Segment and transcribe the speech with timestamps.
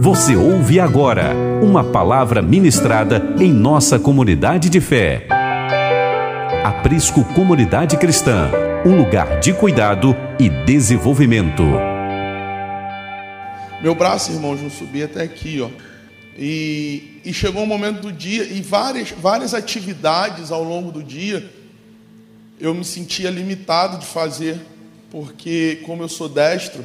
[0.00, 5.28] Você ouve agora uma palavra ministrada em nossa comunidade de fé.
[6.64, 8.50] Aprisco Comunidade Cristã,
[8.86, 11.62] um lugar de cuidado e desenvolvimento.
[13.82, 15.68] Meu braço, irmãos, não subia até aqui, ó.
[16.38, 21.50] E, e chegou um momento do dia e várias, várias atividades ao longo do dia
[22.58, 24.58] eu me sentia limitado de fazer,
[25.10, 26.82] porque como eu sou destro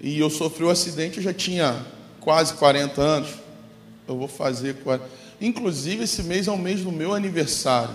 [0.00, 1.76] e eu sofri um acidente, eu já tinha
[2.20, 3.28] quase 40 anos.
[4.08, 5.04] Eu vou fazer 40.
[5.40, 7.94] Inclusive esse mês é o mês do meu aniversário.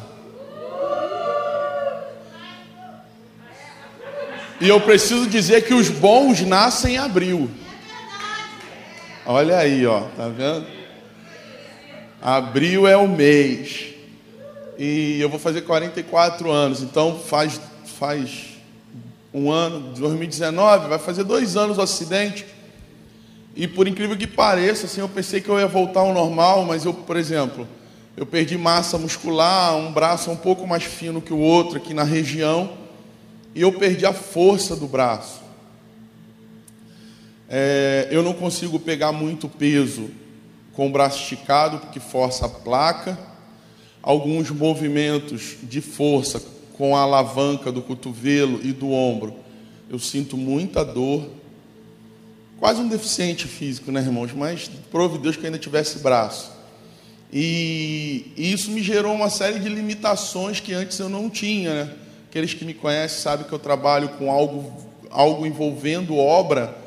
[4.62, 7.50] E eu preciso dizer que os bons nascem em abril.
[9.26, 10.66] Olha aí, ó, tá vendo?
[12.22, 13.88] Abril é o mês.
[14.78, 17.60] E eu vou fazer 44 anos, então faz,
[18.00, 18.55] faz
[19.38, 22.46] um ano, 2019, vai fazer dois anos o acidente.
[23.54, 26.86] E por incrível que pareça, assim, eu pensei que eu ia voltar ao normal, mas
[26.86, 27.68] eu, por exemplo,
[28.16, 32.04] eu perdi massa muscular, um braço um pouco mais fino que o outro aqui na
[32.04, 32.78] região,
[33.54, 35.42] e eu perdi a força do braço.
[37.50, 40.10] É, eu não consigo pegar muito peso
[40.72, 43.20] com o braço esticado, porque força a placa.
[44.02, 46.40] Alguns movimentos de força
[46.78, 49.36] com a alavanca do cotovelo e do ombro,
[49.90, 51.28] eu sinto muita dor.
[52.60, 54.34] Quase um deficiente físico, né, irmãos?
[54.34, 56.52] Mas prove Deus que ainda tivesse braço.
[57.32, 61.94] E, e isso me gerou uma série de limitações que antes eu não tinha, né?
[62.30, 64.72] Aqueles que me conhecem sabem que eu trabalho com algo,
[65.10, 66.86] algo envolvendo obra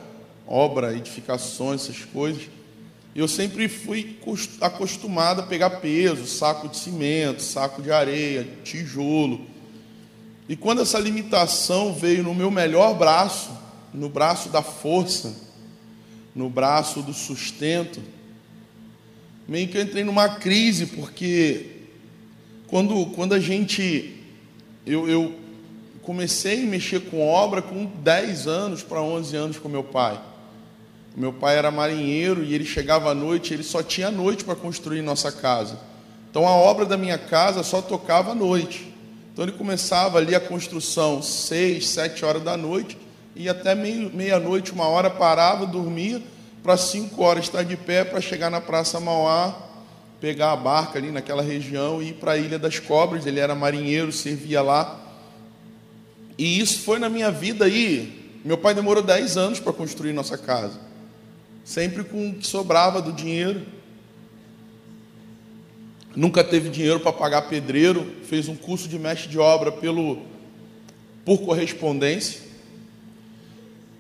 [0.49, 2.43] obra, edificações, essas coisas.
[3.15, 4.19] Eu sempre fui
[4.61, 9.41] acostumado a pegar peso, saco de cimento, saco de areia, tijolo.
[10.49, 13.51] E quando essa limitação veio no meu melhor braço,
[13.93, 15.35] no braço da força,
[16.35, 18.01] no braço do sustento,
[19.47, 21.79] meio que eu entrei numa crise, porque
[22.67, 24.15] quando, quando a gente.
[24.87, 25.35] Eu, eu
[26.03, 30.19] comecei a mexer com obra com 10 anos para 11 anos com meu pai.
[31.15, 35.03] Meu pai era marinheiro e ele chegava à noite, ele só tinha noite para construir
[35.03, 35.79] nossa casa.
[36.31, 38.88] Então a obra da minha casa só tocava à noite.
[39.39, 42.99] Então ele começava ali a construção seis, sete horas da noite
[43.37, 46.21] e até meia-noite, uma hora parava, dormia,
[46.61, 49.57] para cinco horas estar de pé para chegar na Praça Mauá,
[50.21, 53.27] pegar a barca ali naquela região e ir para a Ilha das Cobras.
[53.27, 54.99] Ele era marinheiro, servia lá.
[56.37, 58.41] E isso foi na minha vida aí.
[58.45, 60.81] Meu pai demorou dez anos para construir nossa casa
[61.65, 63.61] sempre com o que sobrava do dinheiro.
[66.19, 70.19] Nunca teve dinheiro para pagar pedreiro, fez um curso de mestre de obra pelo
[71.25, 72.41] por correspondência,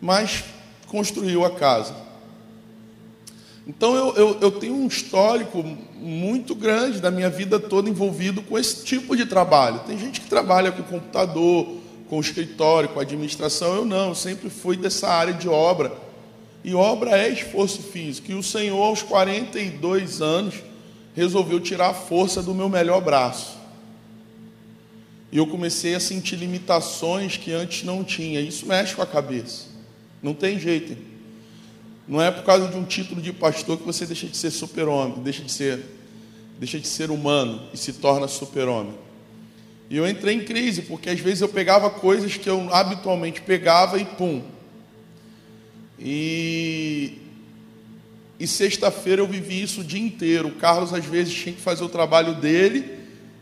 [0.00, 0.42] mas
[0.88, 1.94] construiu a casa.
[3.64, 5.62] Então eu, eu, eu, tenho um histórico
[5.94, 9.78] muito grande da minha vida toda envolvido com esse tipo de trabalho.
[9.86, 11.68] Tem gente que trabalha com computador,
[12.10, 13.76] com escritório, com administração.
[13.76, 15.92] Eu não, eu sempre fui dessa área de obra
[16.64, 18.32] e obra é esforço físico.
[18.32, 20.66] E o Senhor, aos 42 anos,
[21.18, 23.58] resolveu tirar a força do meu melhor braço.
[25.32, 28.40] E eu comecei a sentir limitações que antes não tinha.
[28.40, 29.66] Isso mexe com a cabeça.
[30.22, 30.96] Não tem jeito.
[32.06, 35.22] Não é por causa de um título de pastor que você deixa de ser super-homem,
[35.22, 35.84] deixa de ser,
[36.58, 38.94] deixa de ser humano e se torna super-homem.
[39.90, 43.98] E eu entrei em crise, porque às vezes eu pegava coisas que eu habitualmente pegava
[43.98, 44.42] e pum,
[45.98, 47.18] e,
[48.38, 50.48] e sexta-feira eu vivi isso o dia inteiro.
[50.48, 52.98] O Carlos às vezes tinha que fazer o trabalho dele,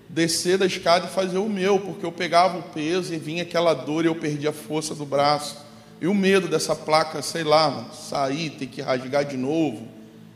[0.08, 3.74] descer da escada e fazer o meu, porque eu pegava o peso e vinha aquela
[3.74, 5.58] dor e eu perdia a força do braço.
[6.00, 9.86] E o medo dessa placa, sei lá, sair, ter que rasgar de novo.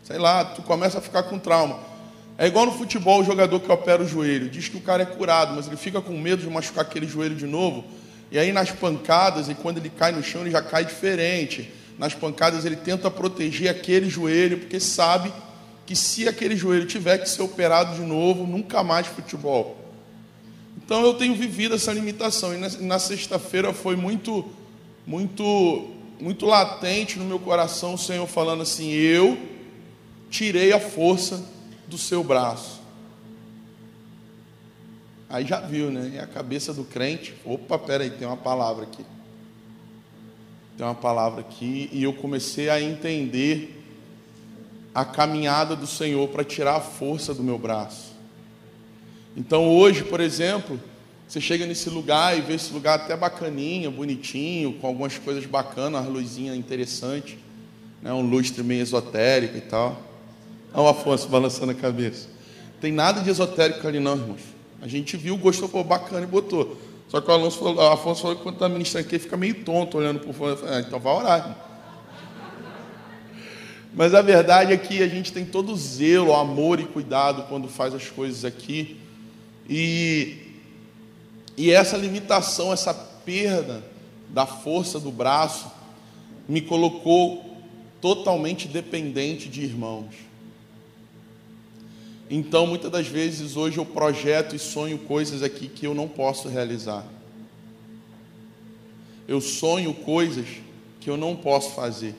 [0.03, 1.79] Sei lá, tu começa a ficar com trauma.
[2.37, 4.51] É igual no futebol o jogador que opera o joelho.
[4.51, 7.35] Diz que o cara é curado, mas ele fica com medo de machucar aquele joelho
[7.35, 7.85] de novo.
[8.31, 11.71] E aí nas pancadas, e quando ele cai no chão, ele já cai diferente
[12.01, 15.31] nas pancadas, ele tenta proteger aquele joelho, porque sabe
[15.85, 19.77] que se aquele joelho tiver que ser operado de novo, nunca mais futebol.
[20.79, 22.55] Então eu tenho vivido essa limitação.
[22.55, 24.49] E na, sexta-feira foi muito,
[25.07, 29.39] muito, muito latente no meu coração o Senhor falando assim: Eu
[30.31, 31.45] tirei a força
[31.87, 32.81] do seu braço.
[35.29, 36.13] Aí já viu, né?
[36.15, 37.35] É a cabeça do crente.
[37.45, 39.05] Opa, peraí, tem uma palavra aqui
[40.81, 43.85] tem uma palavra aqui, e eu comecei a entender
[44.95, 48.15] a caminhada do Senhor para tirar a força do meu braço.
[49.37, 50.81] Então hoje, por exemplo,
[51.29, 56.01] você chega nesse lugar e vê esse lugar até bacaninha, bonitinho, com algumas coisas bacanas,
[56.01, 57.37] as luzinhas interessantes.
[58.01, 60.01] né, um lustre meio esotérico e tal.
[60.73, 62.27] Olha o Afonso balançando a cabeça.
[62.81, 64.41] Tem nada de esotérico ali não, irmãos.
[64.81, 66.79] A gente viu, gostou, pô, bacana e botou.
[67.11, 69.65] Só que o Alonso falou, o Afonso falou que quando está ministrando aqui, fica meio
[69.65, 70.57] tonto olhando fora.
[70.57, 71.67] Falei, ah, então vai orar.
[73.93, 77.93] Mas a verdade é que a gente tem todo zelo, amor e cuidado quando faz
[77.93, 78.97] as coisas aqui.
[79.69, 80.55] E,
[81.57, 83.83] e essa limitação, essa perda
[84.29, 85.69] da força do braço,
[86.49, 87.45] me colocou
[88.01, 90.15] totalmente dependente de irmãos.
[92.31, 96.49] Então, muitas das vezes, hoje eu projeto e sonho coisas aqui que eu não posso
[96.49, 97.05] realizar.
[99.27, 100.47] Eu sonho coisas
[101.01, 102.15] que eu não posso fazer.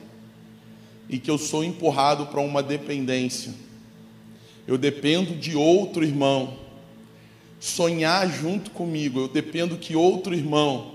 [1.08, 3.54] E que eu sou empurrado para uma dependência.
[4.66, 6.58] Eu dependo de outro irmão.
[7.58, 10.92] Sonhar junto comigo, eu dependo que outro irmão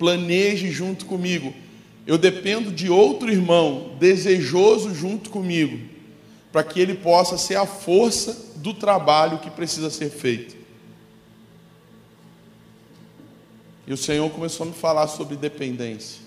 [0.00, 1.52] planeje junto comigo,
[2.06, 5.78] eu dependo de outro irmão desejoso junto comigo,
[6.52, 10.56] para que ele possa ser a força do trabalho que precisa ser feito.
[13.86, 16.20] E o Senhor começou a me falar sobre dependência.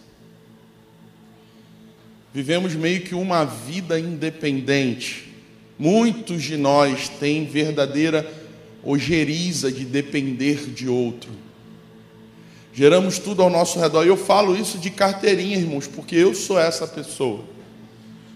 [2.33, 5.31] Vivemos meio que uma vida independente.
[5.77, 8.29] Muitos de nós têm verdadeira
[8.83, 11.31] ojeriza de depender de outro.
[12.73, 14.03] Geramos tudo ao nosso redor.
[14.03, 17.52] E eu falo isso de carteirinha, irmãos, porque eu sou essa pessoa.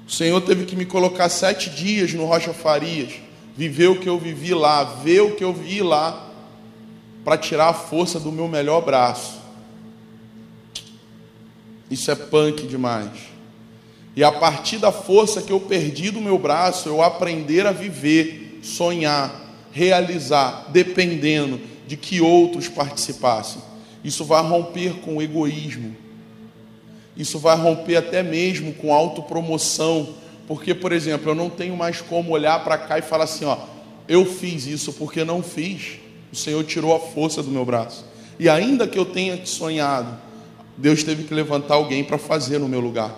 [0.08, 3.16] O Senhor teve que me colocar sete dias no Rocha Farias,
[3.58, 6.32] viver o que eu vivi lá, ver o que eu vi lá,
[7.26, 9.38] para tirar a força do meu melhor braço.
[11.92, 13.12] Isso é punk demais.
[14.16, 18.62] E a partir da força que eu perdi do meu braço, eu aprender a viver,
[18.64, 23.62] sonhar, realizar, dependendo de que outros participassem.
[24.04, 25.96] Isso vai romper com o egoísmo.
[27.18, 30.16] Isso vai romper até mesmo com autopromoção.
[30.48, 33.58] Porque, por exemplo, eu não tenho mais como olhar para cá e falar assim: ó,
[34.08, 36.00] eu fiz isso porque não fiz.
[36.32, 38.06] O Senhor tirou a força do meu braço.
[38.40, 40.16] E ainda que eu tenha sonhado,
[40.78, 43.16] Deus teve que levantar alguém para fazer no meu lugar.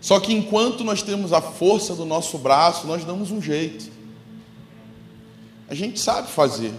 [0.00, 3.90] Só que enquanto nós temos a força do nosso braço, nós damos um jeito.
[5.68, 6.72] A gente sabe fazer.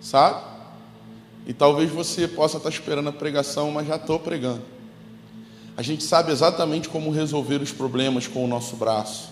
[0.00, 0.55] Sabe?
[1.46, 4.62] E talvez você possa estar esperando a pregação, mas já estou pregando.
[5.76, 9.30] A gente sabe exatamente como resolver os problemas com o nosso braço.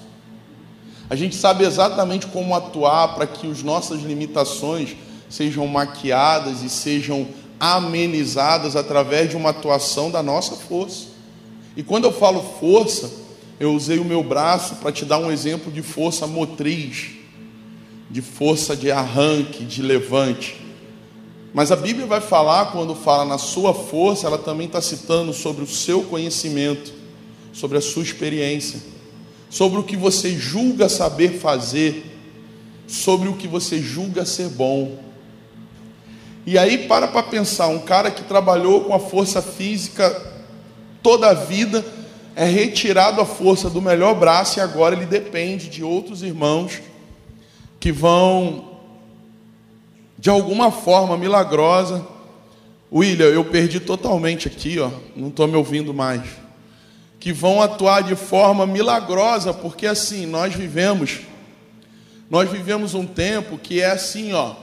[1.09, 4.97] A gente sabe exatamente como atuar para que as nossas limitações
[5.29, 7.27] sejam maquiadas e sejam
[7.59, 11.07] amenizadas através de uma atuação da nossa força.
[11.77, 13.11] E quando eu falo força,
[13.59, 17.13] eu usei o meu braço para te dar um exemplo de força motriz,
[18.11, 20.64] de força de arranque, de levante.
[21.55, 25.63] Mas a Bíblia vai falar, quando fala na sua força, ela também está citando sobre
[25.63, 26.93] o seu conhecimento,
[27.53, 28.81] sobre a sua experiência,
[29.49, 32.13] sobre o que você julga saber fazer,
[32.89, 34.99] sobre o que você julga ser bom.
[36.45, 40.33] E aí para para pensar, um cara que trabalhou com a força física
[41.05, 41.85] toda a vida
[42.35, 46.81] é retirado a força do melhor braço e agora ele depende de outros irmãos
[47.79, 48.74] que vão,
[50.25, 52.03] de alguma forma milagrosa.
[52.91, 56.23] William, eu perdi totalmente aqui, ó, não estou me ouvindo mais.
[57.21, 61.21] Que vão atuar de forma milagrosa, porque assim, nós vivemos,
[62.31, 64.55] nós vivemos um tempo que é assim, ó,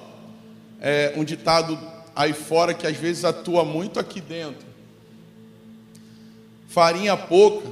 [0.81, 1.77] é um ditado
[2.15, 4.71] aí fora que às vezes atua muito aqui dentro
[6.67, 7.69] farinha pouca,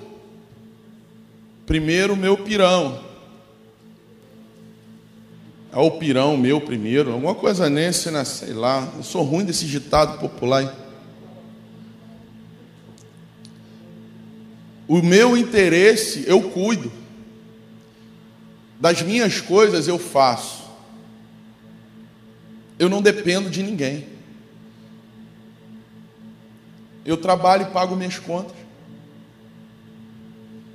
[1.66, 3.09] primeiro meu pirão.
[5.72, 8.24] É o pirão meu primeiro, alguma coisa nesse, né?
[8.24, 8.92] sei lá.
[8.98, 10.76] Eu sou ruim desse ditado popular.
[14.88, 16.92] O meu interesse eu cuido.
[18.80, 20.64] Das minhas coisas eu faço.
[22.80, 24.08] Eu não dependo de ninguém.
[27.06, 28.56] Eu trabalho e pago minhas contas.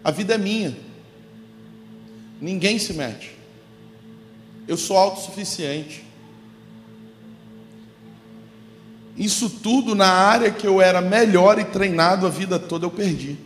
[0.04, 0.76] A vida é minha.
[2.40, 3.34] Ninguém se mete.
[4.66, 6.04] Eu sou autossuficiente.
[9.16, 13.37] Isso tudo na área que eu era melhor e treinado a vida toda eu perdi.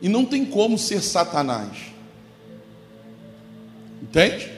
[0.00, 1.94] E não tem como ser Satanás.
[4.02, 4.52] Entende?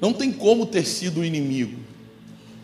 [0.00, 1.78] Não tem como ter sido o inimigo.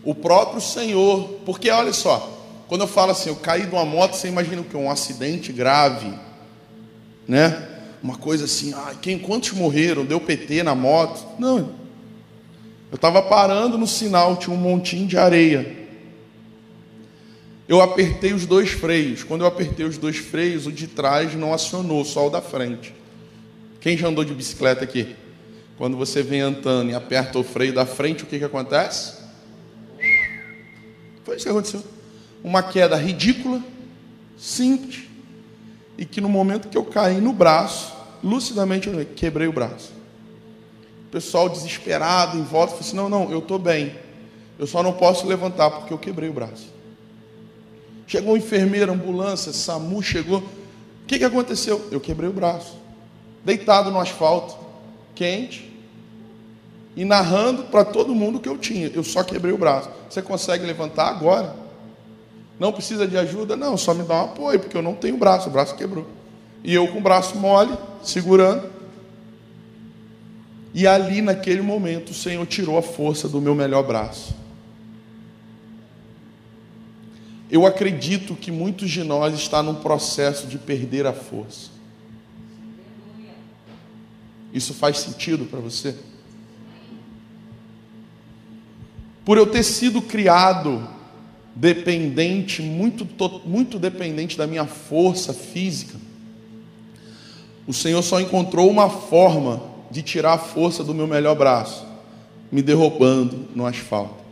[0.03, 2.37] O próprio Senhor, porque olha só,
[2.69, 4.77] quando eu falo assim, eu caí de uma moto, você imagina o que?
[4.77, 6.13] Um acidente grave,
[7.29, 7.76] né?
[8.07, 10.05] Uma coisa assim, ah, quem, quantos morreram?
[10.05, 11.27] Deu PT na moto?
[11.41, 11.75] Não.
[12.89, 15.89] Eu estava parando no sinal, tinha um montinho de areia.
[17.67, 19.25] Eu apertei os dois freios.
[19.25, 22.95] Quando eu apertei os dois freios, o de trás não acionou, só o da frente.
[23.81, 25.17] Quem já andou de bicicleta aqui?
[25.77, 29.15] Quando você vem andando e aperta o freio da frente, o que, que acontece?
[31.25, 31.83] Foi isso que aconteceu.
[32.45, 33.61] Uma queda ridícula,
[34.39, 35.03] simples,
[35.99, 39.93] e que no momento que eu caí no braço, lucidamente quebrei o braço.
[41.07, 43.95] O pessoal desesperado em volta falou assim: não, não, eu estou bem.
[44.59, 46.75] Eu só não posso levantar porque eu quebrei o braço.
[48.07, 50.39] Chegou um enfermeiro, ambulância, SAMU chegou.
[50.39, 51.87] O que, que aconteceu?
[51.91, 52.77] Eu quebrei o braço.
[53.45, 54.57] Deitado no asfalto,
[55.15, 55.73] quente,
[56.97, 58.91] e narrando para todo mundo que eu tinha.
[58.93, 59.91] Eu só quebrei o braço.
[60.09, 61.55] Você consegue levantar agora?
[62.59, 63.55] Não precisa de ajuda?
[63.55, 66.07] Não, só me dá um apoio, porque eu não tenho braço, o braço quebrou.
[66.63, 68.71] E eu com o braço mole, segurando.
[70.75, 74.35] E ali, naquele momento, o Senhor tirou a força do meu melhor braço.
[77.51, 81.71] Eu acredito que muitos de nós estão num processo de perder a força.
[84.53, 85.95] Isso faz sentido para você?
[89.25, 90.89] Por eu ter sido criado
[91.55, 93.07] dependente, muito,
[93.45, 95.99] muito dependente da minha força física,
[97.67, 101.85] o Senhor só encontrou uma forma de tirar a força do meu melhor braço,
[102.51, 104.25] me derrubando no asfalto.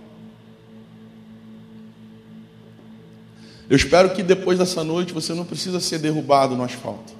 [3.69, 7.15] Eu espero que depois dessa noite você não precisa ser derrubado no asfalto.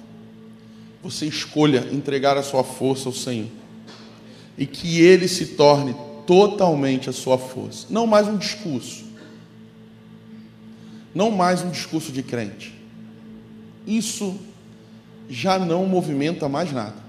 [1.03, 3.47] Você escolha entregar a sua força ao Senhor.
[4.57, 5.95] E que Ele se torne
[6.25, 7.87] totalmente a sua força.
[7.89, 9.05] Não mais um discurso.
[11.13, 12.73] Não mais um discurso de crente.
[13.85, 14.39] Isso
[15.29, 17.05] já não movimenta mais nada.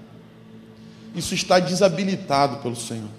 [1.15, 3.09] Isso está desabilitado pelo Senhor.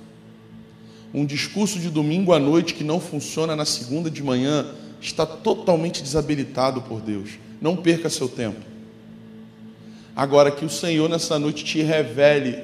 [1.13, 4.67] Um discurso de domingo à noite que não funciona na segunda de manhã
[5.01, 7.31] está totalmente desabilitado por Deus.
[7.61, 8.61] Não perca seu tempo.
[10.15, 12.63] Agora que o Senhor nessa noite te revele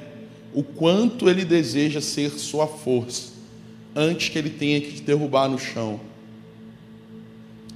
[0.53, 3.33] o quanto Ele deseja ser sua força,
[3.95, 5.99] antes que Ele tenha que te derrubar no chão,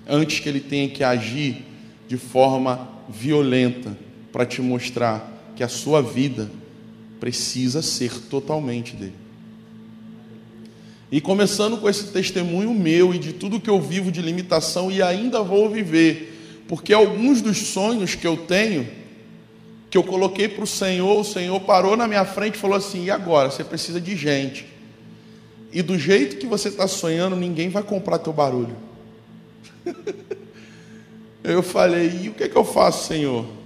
[0.07, 1.65] antes que Ele tenha que agir
[2.07, 3.97] de forma violenta
[4.31, 6.49] para te mostrar que a sua vida
[7.19, 9.15] precisa ser totalmente dele.
[11.11, 15.01] E começando com esse testemunho meu e de tudo que eu vivo de limitação e
[15.01, 18.87] ainda vou viver, porque alguns dos sonhos que eu tenho,
[19.89, 23.05] que eu coloquei para o Senhor, o Senhor parou na minha frente e falou assim:
[23.05, 23.49] e agora?
[23.49, 24.67] Você precisa de gente.
[25.73, 28.75] E do jeito que você está sonhando, ninguém vai comprar teu barulho.
[31.43, 33.58] eu falei: e o que, é que eu faço, Senhor?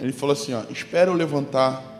[0.00, 1.96] Ele falou assim: ó, espera eu levantar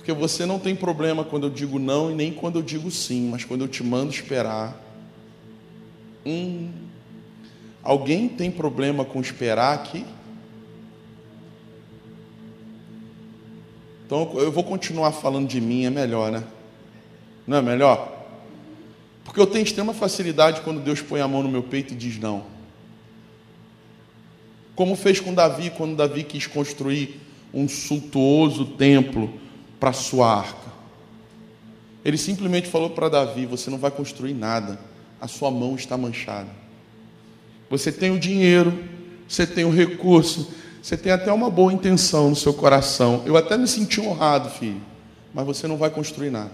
[0.00, 3.28] porque você não tem problema quando eu digo não e nem quando eu digo sim,
[3.28, 4.74] mas quando eu te mando esperar.
[6.24, 6.70] Hum,
[7.82, 10.06] alguém tem problema com esperar aqui?
[14.06, 16.44] Então eu vou continuar falando de mim, é melhor, né?
[17.46, 18.10] Não é melhor?
[19.22, 22.18] Porque eu tenho extrema facilidade quando Deus põe a mão no meu peito e diz
[22.18, 22.44] não.
[24.80, 27.20] Como fez com Davi, quando Davi quis construir
[27.52, 29.30] um suntuoso templo
[29.78, 30.72] para sua arca.
[32.02, 34.80] Ele simplesmente falou para Davi: Você não vai construir nada,
[35.20, 36.48] a sua mão está manchada.
[37.68, 38.72] Você tem o dinheiro,
[39.28, 40.50] você tem o recurso,
[40.82, 43.22] você tem até uma boa intenção no seu coração.
[43.26, 44.80] Eu até me senti honrado, filho,
[45.34, 46.52] mas você não vai construir nada.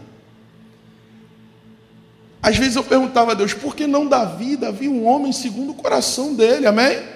[2.42, 4.56] Às vezes eu perguntava a Deus, por que não Davi?
[4.56, 7.14] Davi, um homem segundo o coração dele, amém?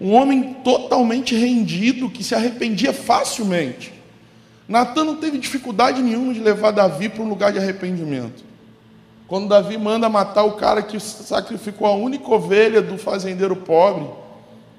[0.00, 3.92] Um homem totalmente rendido, que se arrependia facilmente.
[4.68, 8.44] Natan não teve dificuldade nenhuma de levar Davi para um lugar de arrependimento.
[9.26, 14.06] Quando Davi manda matar o cara que sacrificou a única ovelha do fazendeiro pobre,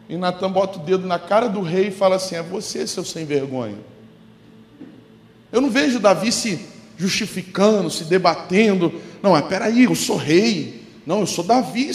[0.07, 3.05] e Natan bota o dedo na cara do rei e fala assim: É você, seu
[3.05, 3.77] sem vergonha.
[5.51, 6.59] Eu não vejo Davi se
[6.97, 8.93] justificando, se debatendo.
[9.21, 10.83] Não, é peraí, eu sou rei.
[11.05, 11.91] Não, eu sou Davi.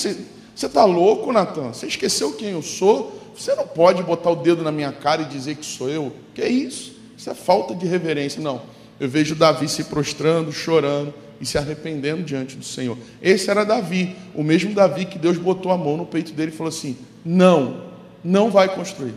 [0.54, 1.72] Você está louco, Natan?
[1.72, 3.20] Você esqueceu quem eu sou?
[3.36, 6.12] Você não pode botar o dedo na minha cara e dizer que sou eu.
[6.32, 6.94] Que é isso?
[7.16, 8.40] Isso é falta de reverência.
[8.40, 8.62] Não.
[9.00, 12.96] Eu vejo Davi se prostrando, chorando e se arrependendo diante do Senhor.
[13.20, 16.56] Esse era Davi, o mesmo Davi que Deus botou a mão no peito dele e
[16.56, 17.82] falou assim: Não,
[18.22, 19.14] não vai construir.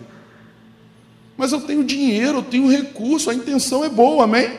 [1.37, 4.49] Mas eu tenho dinheiro, eu tenho recurso, a intenção é boa, amém?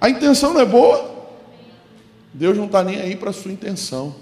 [0.00, 1.18] A intenção não é boa?
[2.32, 4.14] Deus não está nem aí para a sua intenção.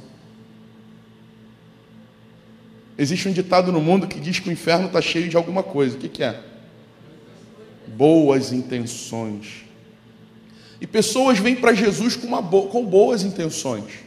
[2.99, 5.97] Existe um ditado no mundo que diz que o inferno está cheio de alguma coisa.
[5.97, 6.41] O que, que é?
[7.87, 9.65] boas intenções.
[10.81, 14.05] E pessoas vêm para Jesus com, bo com boas intenções.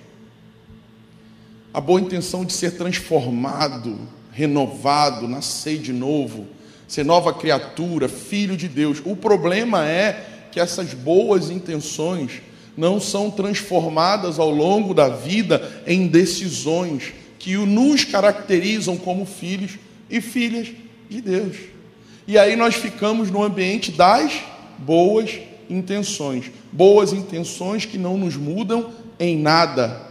[1.72, 3.98] a boa intenção de ser transformado,
[4.32, 6.48] renovado, nascer de novo,
[6.88, 9.02] ser nova criatura, filho de Deus.
[9.06, 12.42] O problema é que essas boas intenções
[12.76, 19.80] não são transformadas ao longo da vida em decisões que nos caracterizam como filhos
[20.10, 20.68] e filhas
[21.10, 21.58] de Deus.
[22.28, 24.44] E aí nós ficamos no ambiente das
[24.78, 26.52] boas intenções.
[26.72, 30.08] Boas intenções que não nos mudam em nada,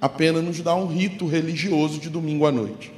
[0.00, 2.92] apenas nos dá um rito religioso de domingo à noite.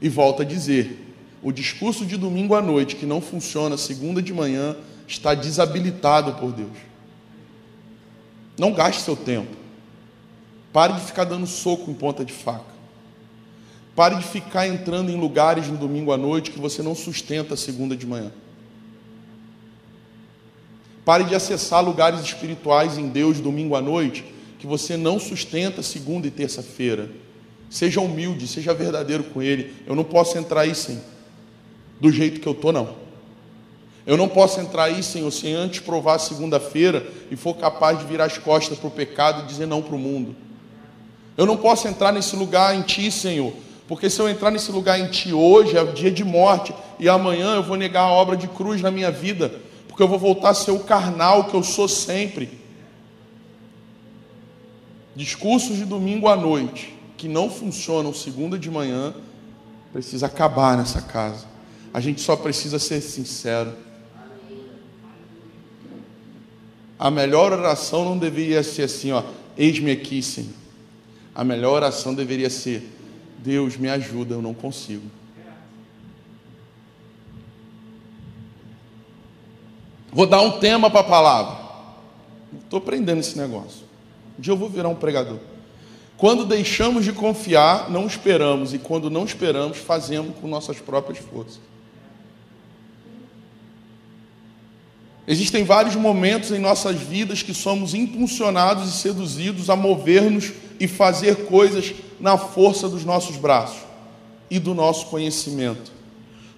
[0.00, 4.32] E volta a dizer: o discurso de domingo à noite que não funciona segunda de
[4.32, 6.76] manhã está desabilitado por Deus.
[8.58, 9.57] Não gaste seu tempo.
[10.72, 12.78] Pare de ficar dando soco em ponta de faca.
[13.94, 17.96] Pare de ficar entrando em lugares no domingo à noite que você não sustenta segunda
[17.96, 18.30] de manhã.
[21.04, 24.24] Pare de acessar lugares espirituais em Deus domingo à noite
[24.58, 27.10] que você não sustenta segunda e terça-feira.
[27.70, 29.74] Seja humilde, seja verdadeiro com Ele.
[29.86, 31.00] Eu não posso entrar aí sem,
[32.00, 32.94] do jeito que eu estou, não.
[34.06, 38.24] Eu não posso entrar aí, Senhor, sem antes provar segunda-feira e for capaz de virar
[38.24, 40.34] as costas para o pecado e dizer não para o mundo.
[41.38, 43.54] Eu não posso entrar nesse lugar em Ti, Senhor,
[43.86, 47.54] porque se eu entrar nesse lugar em Ti hoje, é dia de morte, e amanhã
[47.54, 49.66] eu vou negar a obra de cruz na minha vida
[49.98, 52.48] porque eu vou voltar a ser o carnal que eu sou sempre.
[55.16, 59.12] Discursos de domingo à noite que não funcionam segunda de manhã,
[59.92, 61.46] precisa acabar nessa casa.
[61.92, 63.72] A gente só precisa ser sincero.
[66.96, 69.24] A melhor oração não deveria ser assim, ó,
[69.56, 70.52] eis-me aqui, Senhor.
[71.38, 72.82] A melhor oração deveria ser:
[73.38, 75.08] Deus me ajuda, eu não consigo.
[80.10, 81.56] Vou dar um tema para a palavra.
[82.64, 83.84] Estou aprendendo esse negócio.
[84.36, 85.38] Um dia eu vou virar um pregador.
[86.16, 88.74] Quando deixamos de confiar, não esperamos.
[88.74, 91.60] E quando não esperamos, fazemos com nossas próprias forças.
[95.24, 101.46] Existem vários momentos em nossas vidas que somos impulsionados e seduzidos a mover-nos e fazer
[101.46, 103.78] coisas na força dos nossos braços
[104.50, 105.92] e do nosso conhecimento.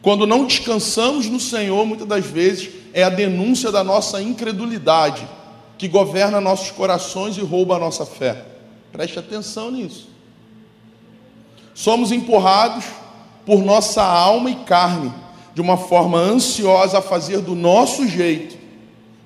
[0.02, 5.26] Quando não descansamos no Senhor, muitas das vezes é a denúncia da nossa incredulidade
[5.76, 8.44] que governa nossos corações e rouba a nossa fé.
[8.92, 10.09] Preste atenção nisso.
[11.74, 12.85] Somos empurrados
[13.46, 15.12] por nossa alma e carne
[15.54, 18.56] de uma forma ansiosa a fazer do nosso jeito,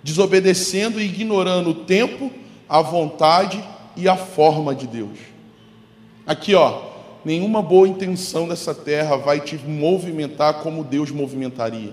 [0.02, 2.30] desobedecendo e ignorando o tempo,
[2.68, 3.62] a vontade
[3.96, 5.18] e a forma de Deus.
[6.26, 6.83] Aqui, ó,
[7.24, 11.92] nenhuma boa intenção dessa terra vai te movimentar como Deus movimentaria.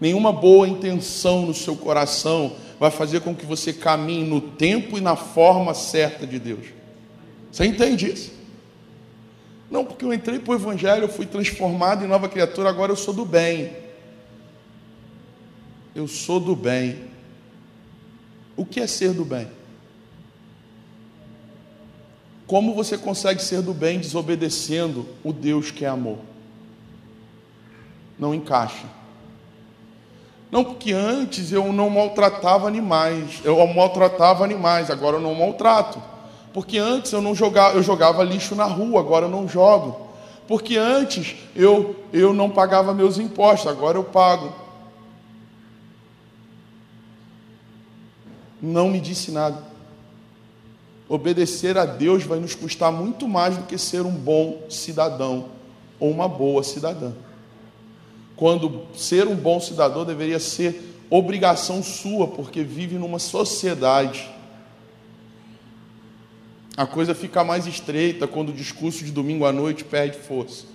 [0.00, 5.00] Nenhuma boa intenção no seu coração vai fazer com que você caminhe no tempo e
[5.00, 6.66] na forma certa de Deus.
[7.50, 8.32] Você entende isso?
[9.70, 12.96] Não, porque eu entrei para o Evangelho, eu fui transformado em nova criatura, agora eu
[12.96, 13.72] sou do bem.
[15.94, 17.04] Eu sou do bem.
[18.56, 19.48] O que é ser do bem?
[22.54, 26.18] Como você consegue ser do bem desobedecendo o Deus que é amor?
[28.16, 28.86] Não encaixa.
[30.52, 36.00] Não, porque antes eu não maltratava animais, eu maltratava animais, agora eu não maltrato.
[36.52, 40.10] Porque antes eu não jogava, eu jogava lixo na rua, agora eu não jogo.
[40.46, 44.52] Porque antes eu, eu não pagava meus impostos, agora eu pago.
[48.62, 49.73] Não me disse nada.
[51.08, 55.50] Obedecer a Deus vai nos custar muito mais do que ser um bom cidadão
[56.00, 57.12] ou uma boa cidadã
[58.36, 64.28] quando ser um bom cidadão deveria ser obrigação sua, porque vive numa sociedade.
[66.76, 70.66] A coisa fica mais estreita quando o discurso de domingo à noite perde força.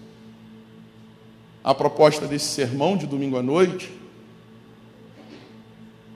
[1.62, 3.92] A proposta desse sermão de domingo à noite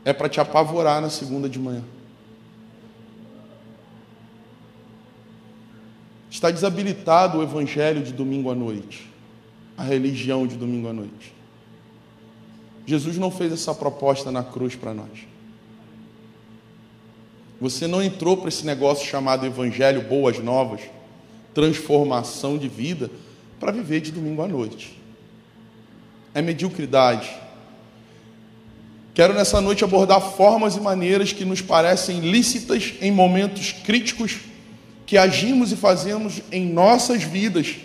[0.06, 1.84] é para te apavorar na segunda de manhã.
[6.34, 9.08] Está desabilitado o evangelho de domingo à noite
[9.78, 11.32] a religião de domingo à noite.
[12.88, 15.28] Jesus não fez essa proposta na cruz para nós.
[17.62, 20.82] Você não entrou para esse negócio chamado Evangelho Boas Novas,
[21.54, 23.12] transformação de vida,
[23.60, 25.00] para viver de domingo à noite.
[26.34, 27.32] É mediocridade.
[29.13, 34.39] Quero nessa noite abordar formas e maneiras que nos parecem lícitas em momentos críticos
[35.13, 37.76] que agimos e fazemos em nossas vidas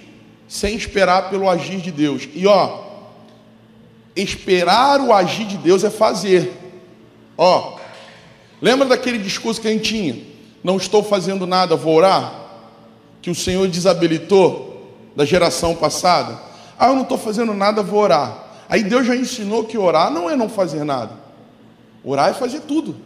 [0.48, 2.26] sem esperar pelo agir de Deus.
[2.34, 2.84] E ó,
[4.16, 6.50] esperar o agir de Deus é fazer.
[7.36, 7.76] Ó,
[8.62, 10.16] lembra daquele discurso que a gente tinha?
[10.64, 12.32] não estou fazendo nada, vou orar?
[13.20, 16.40] Que o Senhor desabilitou da geração passada?
[16.78, 18.46] Ah, eu não estou fazendo nada, vou orar.
[18.70, 21.12] Aí Deus já ensinou que orar não é não fazer nada.
[22.02, 22.96] Orar é fazer tudo.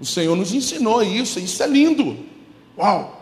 [0.00, 2.16] O Senhor nos ensinou isso, isso é lindo.
[2.78, 3.18] Uau!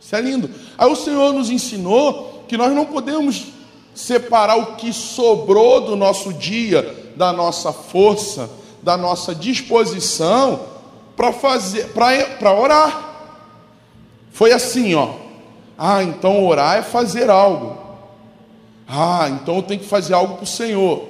[0.00, 0.50] Isso é lindo.
[0.78, 3.46] Aí o Senhor nos ensinou que nós não podemos
[3.94, 8.50] separar o que sobrou do nosso dia, da nossa força,
[8.82, 10.60] da nossa disposição
[11.16, 13.10] para fazer, para orar.
[14.32, 15.10] Foi assim, ó.
[15.76, 17.76] Ah, então orar é fazer algo.
[18.88, 21.08] Ah, então eu tenho que fazer algo para o Senhor.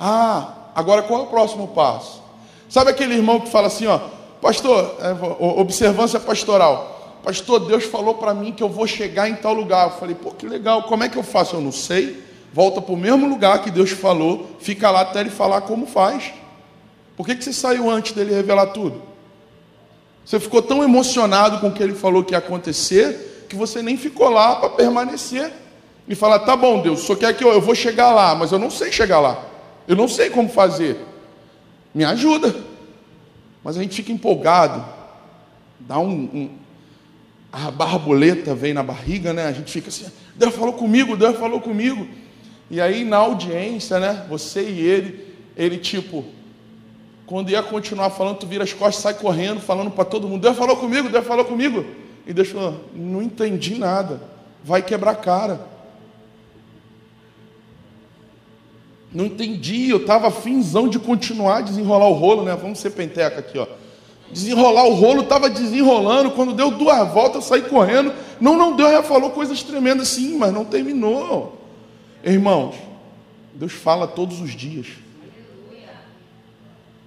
[0.00, 2.22] Ah, agora qual é o próximo passo?
[2.68, 4.00] Sabe aquele irmão que fala assim, ó,
[4.44, 7.18] pastor, é, observância pastoral.
[7.24, 9.86] Pastor, Deus falou para mim que eu vou chegar em tal lugar.
[9.86, 11.56] Eu falei, pô, que legal, como é que eu faço?
[11.56, 12.22] Eu não sei.
[12.52, 16.34] Volta para o mesmo lugar que Deus falou, fica lá até ele falar como faz.
[17.16, 19.00] Por que, que você saiu antes dele revelar tudo?
[20.26, 23.96] Você ficou tão emocionado com o que ele falou que ia acontecer, que você nem
[23.96, 25.50] ficou lá para permanecer
[26.06, 28.58] e falar: tá bom, Deus, só quer que eu, eu vou chegar lá, mas eu
[28.58, 29.42] não sei chegar lá,
[29.88, 30.98] eu não sei como fazer,
[31.94, 32.73] me ajuda.
[33.64, 34.84] Mas a gente fica empolgado,
[35.80, 36.50] dá um, um
[37.50, 39.46] a borboleta vem na barriga, né?
[39.46, 42.06] A gente fica assim: Deus falou comigo, Deus falou comigo.
[42.70, 44.26] E aí na audiência, né?
[44.28, 46.24] Você e ele, ele tipo,
[47.26, 50.56] quando ia continuar falando, tu vira as costas, sai correndo, falando para todo mundo: Deus
[50.56, 51.86] falou comigo, Deus falou comigo.
[52.26, 54.20] E falou: Não entendi nada,
[54.62, 55.73] vai quebrar cara.
[59.14, 62.56] Não entendi, eu estava finzão de continuar a desenrolar o rolo, né?
[62.56, 63.66] Vamos ser penteca aqui, ó.
[64.28, 66.32] Desenrolar o rolo, estava desenrolando.
[66.32, 68.12] Quando deu duas voltas, eu saí correndo.
[68.40, 71.60] Não, não, Deus já falou coisas tremendas, sim, mas não terminou.
[72.24, 72.74] Irmãos,
[73.54, 74.88] Deus fala todos os dias,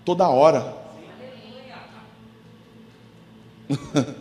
[0.06, 0.78] toda hora.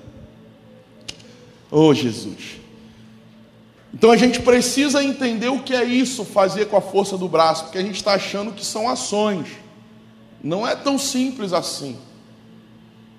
[1.71, 2.66] oh Jesus.
[3.97, 7.65] Então a gente precisa entender o que é isso, fazer com a força do braço,
[7.65, 9.47] porque a gente está achando que são ações.
[10.45, 11.97] Não é tão simples assim.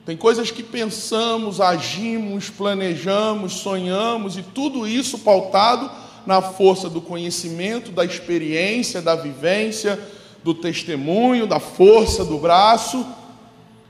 [0.05, 5.89] Tem coisas que pensamos, agimos, planejamos, sonhamos, e tudo isso pautado
[6.27, 9.99] na força do conhecimento, da experiência, da vivência,
[10.43, 13.03] do testemunho, da força do braço,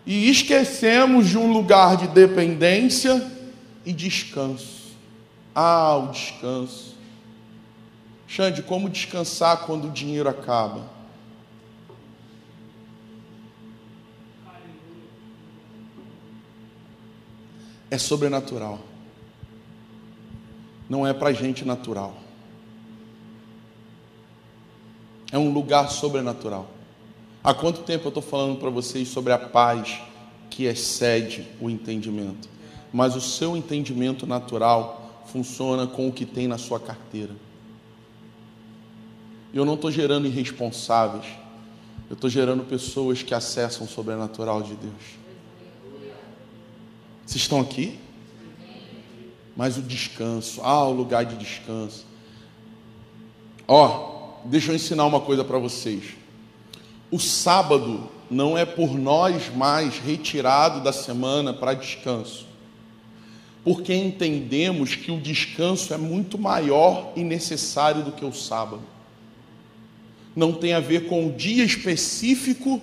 [0.05, 3.29] e esquecemos de um lugar de dependência
[3.85, 4.76] e descanso.
[5.59, 6.95] Ah, o descanso.
[8.27, 10.87] Xande, como descansar quando o dinheiro acaba?
[17.89, 18.77] É sobrenatural.
[20.87, 22.15] Não é para gente natural.
[25.31, 26.67] É um lugar sobrenatural.
[27.43, 29.99] Há quanto tempo eu estou falando para vocês sobre a paz
[30.51, 32.47] que excede o entendimento?
[32.93, 35.06] Mas o seu entendimento natural
[35.37, 37.35] funciona com o que tem na sua carteira.
[39.53, 41.25] Eu não estou gerando irresponsáveis,
[42.09, 44.93] eu estou gerando pessoas que acessam o sobrenatural de Deus.
[47.23, 47.99] Vocês estão aqui?
[49.55, 52.05] Mas o descanso, ah, o lugar de descanso.
[53.67, 56.15] Ó, deixa eu ensinar uma coisa para vocês.
[57.11, 62.46] O sábado não é por nós mais retirado da semana para descanso
[63.67, 68.81] porque entendemos que o descanso é muito maior e necessário do que o sábado.
[70.33, 72.81] Não tem a ver com o dia específico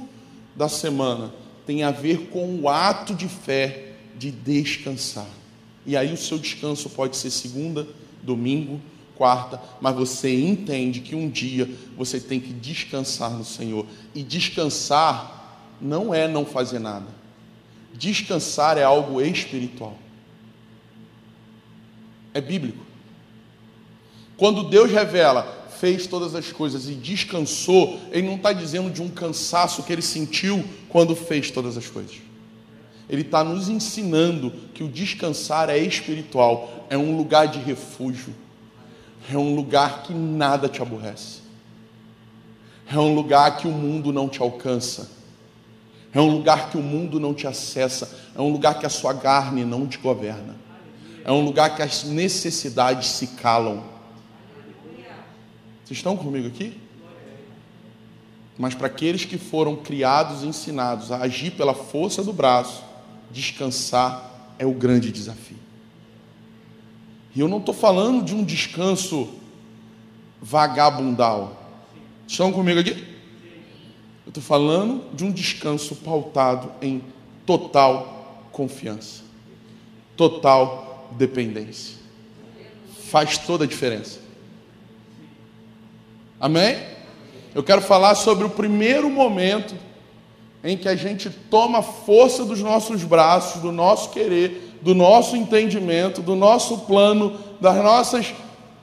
[0.54, 1.32] da semana,
[1.66, 5.26] tem a ver com o ato de fé de descansar.
[5.86, 7.88] E aí o seu descanso pode ser segunda,
[8.22, 8.78] domingo,
[9.16, 11.66] quarta, mas você entende que um dia
[11.96, 13.86] você tem que descansar no Senhor.
[14.14, 17.06] E descansar não é não fazer nada.
[17.94, 20.03] Descansar é algo espiritual
[22.34, 22.84] é bíblico.
[24.36, 29.08] Quando Deus revela, fez todas as coisas e descansou, Ele não está dizendo de um
[29.08, 32.16] cansaço que ele sentiu quando fez todas as coisas.
[33.08, 38.34] Ele está nos ensinando que o descansar é espiritual, é um lugar de refúgio,
[39.30, 41.40] é um lugar que nada te aborrece,
[42.90, 45.10] é um lugar que o mundo não te alcança,
[46.12, 49.14] é um lugar que o mundo não te acessa, é um lugar que a sua
[49.14, 50.63] carne não te governa
[51.24, 53.82] é um lugar que as necessidades se calam.
[55.82, 56.78] Vocês estão comigo aqui?
[58.58, 62.84] Mas para aqueles que foram criados e ensinados a agir pela força do braço,
[63.30, 65.56] descansar é o grande desafio.
[67.34, 69.28] E eu não estou falando de um descanso
[70.40, 71.60] vagabundal.
[72.28, 72.92] Estão comigo aqui?
[74.24, 77.02] Eu estou falando de um descanso pautado em
[77.44, 79.22] total confiança,
[80.16, 81.96] total dependência.
[83.10, 84.18] Faz toda a diferença.
[86.40, 86.76] Amém?
[87.54, 89.74] Eu quero falar sobre o primeiro momento
[90.62, 96.20] em que a gente toma força dos nossos braços, do nosso querer, do nosso entendimento,
[96.20, 98.34] do nosso plano, das nossas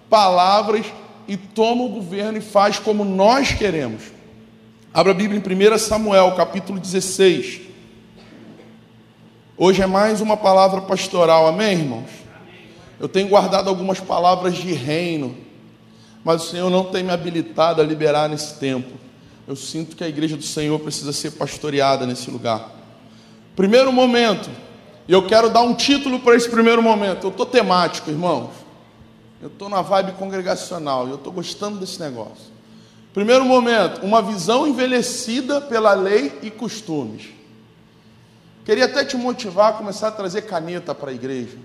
[0.10, 0.86] palavras
[1.28, 4.04] e toma o governo e faz como nós queremos.
[4.94, 7.62] Abra a Bíblia em 1 Samuel, capítulo 16.
[9.64, 12.10] Hoje é mais uma palavra pastoral, amém, irmãos?
[13.00, 15.38] Eu tenho guardado algumas palavras de reino,
[16.24, 18.90] mas o Senhor não tem me habilitado a liberar nesse tempo.
[19.48, 22.72] Eu sinto que a igreja do Senhor precisa ser pastoreada nesse lugar.
[23.56, 24.50] Primeiro momento,
[25.08, 27.28] e eu quero dar um título para esse primeiro momento.
[27.28, 28.50] Eu estou temático, irmãos.
[29.40, 32.52] Eu estou na vibe congregacional e eu estou gostando desse negócio.
[33.14, 37.41] Primeiro momento, uma visão envelhecida pela lei e costumes.
[38.64, 41.58] Queria até te motivar a começar a trazer caneta para a igreja.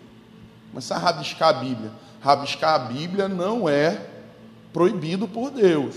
[0.71, 1.91] Começar a rabiscar a Bíblia.
[2.21, 4.07] Rabiscar a Bíblia não é
[4.73, 5.95] proibido por Deus.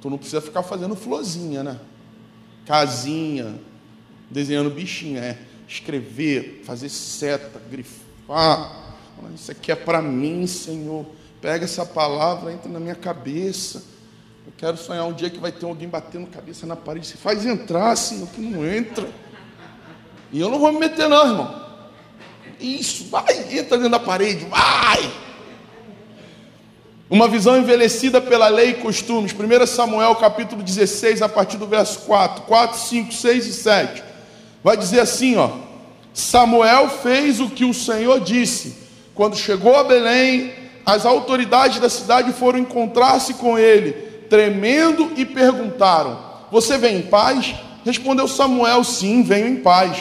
[0.00, 1.78] Tu não precisa ficar fazendo florzinha, né?
[2.66, 3.58] Casinha,
[4.30, 8.86] desenhando bichinho, é escrever, fazer seta, grifar.
[9.34, 11.06] Isso aqui é para mim, Senhor.
[11.40, 13.82] Pega essa palavra, entra na minha cabeça.
[14.46, 17.06] Eu quero sonhar um dia que vai ter alguém batendo cabeça na parede.
[17.06, 19.08] Você faz entrar, Senhor, que não entra.
[20.32, 21.62] E eu não vou me meter, não, irmão.
[22.60, 25.10] Isso, vai, entra dentro da parede, vai.
[27.08, 29.32] Uma visão envelhecida pela lei e costumes.
[29.32, 34.02] 1 Samuel capítulo 16, a partir do verso 4, 4, 5, 6 e 7.
[34.62, 35.50] Vai dizer assim, ó.
[36.12, 38.76] Samuel fez o que o Senhor disse.
[39.14, 40.52] Quando chegou a Belém,
[40.84, 43.92] as autoridades da cidade foram encontrar-se com ele,
[44.28, 46.18] tremendo e perguntaram:
[46.50, 47.54] Você vem em paz?
[47.84, 49.98] Respondeu Samuel: Sim, venho em paz.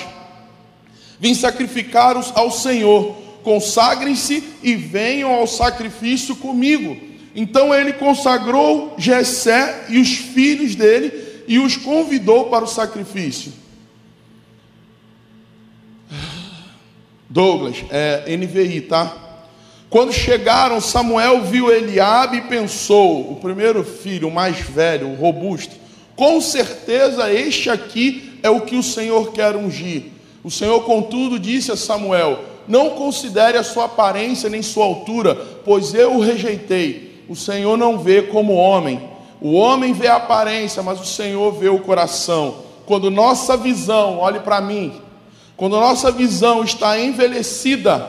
[1.19, 3.15] Vim sacrificar ao Senhor.
[3.43, 6.97] Consagrem-se e venham ao sacrifício comigo.
[7.35, 13.53] Então ele consagrou Jessé e os filhos dele e os convidou para o sacrifício.
[17.29, 19.15] Douglas, é NVI, tá?
[19.89, 25.75] Quando chegaram, Samuel viu Eliabe e pensou, o primeiro filho, o mais velho, o robusto,
[26.15, 30.16] com certeza este aqui é o que o Senhor quer ungir.
[30.47, 35.93] O Senhor, contudo, disse a Samuel: Não considere a sua aparência nem sua altura, pois
[35.93, 37.21] eu o rejeitei.
[37.27, 39.09] O Senhor não vê como homem.
[39.41, 42.59] O homem vê a aparência, mas o Senhor vê o coração.
[42.85, 44.93] Quando nossa visão, olhe para mim,
[45.57, 48.07] quando nossa visão está envelhecida,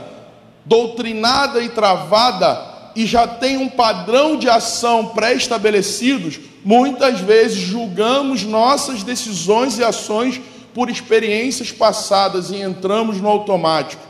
[0.64, 9.02] doutrinada e travada, e já tem um padrão de ação pré-estabelecidos, muitas vezes julgamos nossas
[9.02, 10.40] decisões e ações
[10.74, 14.02] por experiências passadas e entramos no automático.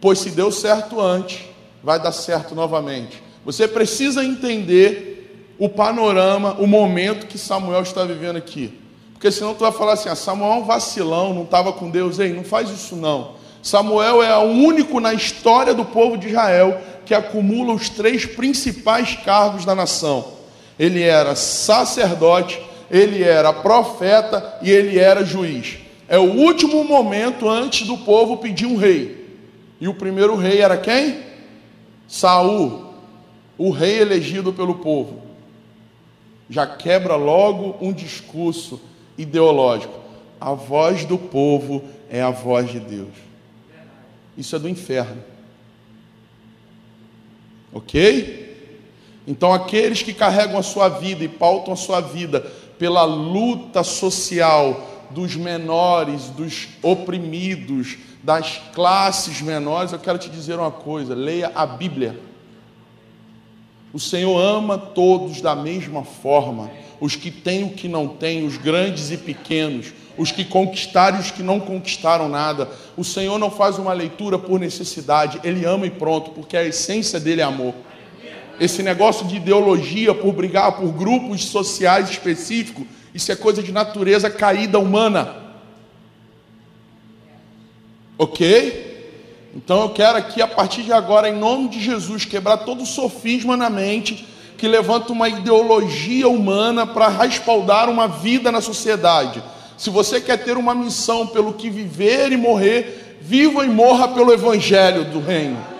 [0.00, 1.44] Pois se deu certo antes,
[1.82, 3.22] vai dar certo novamente.
[3.44, 8.78] Você precisa entender o panorama, o momento que Samuel está vivendo aqui.
[9.12, 12.18] Porque senão tu vai falar assim: ah, Samuel é um vacilão, não estava com Deus.
[12.18, 13.32] Ei, não faz isso não.
[13.62, 19.16] Samuel é o único na história do povo de Israel que acumula os três principais
[19.24, 20.34] cargos da nação.
[20.78, 22.60] Ele era sacerdote,
[22.94, 25.78] ele era profeta e ele era juiz.
[26.06, 29.36] É o último momento antes do povo pedir um rei.
[29.80, 31.18] E o primeiro rei era quem?
[32.06, 32.94] Saul,
[33.58, 35.22] o rei elegido pelo povo.
[36.48, 38.80] Já quebra logo um discurso
[39.18, 39.98] ideológico.
[40.40, 43.14] A voz do povo é a voz de Deus.
[44.38, 45.20] Isso é do inferno.
[47.72, 48.44] Ok?
[49.26, 54.94] Então, aqueles que carregam a sua vida e pautam a sua vida pela luta social,
[55.10, 61.64] dos menores, dos oprimidos, das classes menores, eu quero te dizer uma coisa: leia a
[61.64, 62.18] Bíblia.
[63.92, 66.68] O Senhor ama todos da mesma forma,
[67.00, 71.20] os que têm o que não têm, os grandes e pequenos, os que conquistaram e
[71.20, 72.68] os que não conquistaram nada.
[72.96, 77.20] O Senhor não faz uma leitura por necessidade, Ele ama e pronto, porque a essência
[77.20, 77.72] dele é amor.
[78.60, 84.30] Esse negócio de ideologia por brigar por grupos sociais específicos, isso é coisa de natureza
[84.30, 85.36] caída humana.
[88.16, 88.94] Ok?
[89.54, 92.86] Então eu quero aqui, a partir de agora, em nome de Jesus, quebrar todo o
[92.86, 99.42] sofisma na mente que levanta uma ideologia humana para respaldar uma vida na sociedade.
[99.76, 104.32] Se você quer ter uma missão pelo que viver e morrer, viva e morra pelo
[104.32, 105.73] evangelho do reino.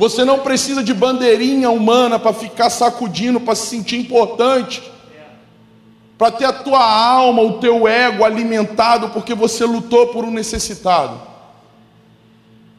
[0.00, 4.82] Você não precisa de bandeirinha humana para ficar sacudindo, para se sentir importante
[6.20, 11.18] para ter a tua alma, o teu ego alimentado, porque você lutou por um necessitado.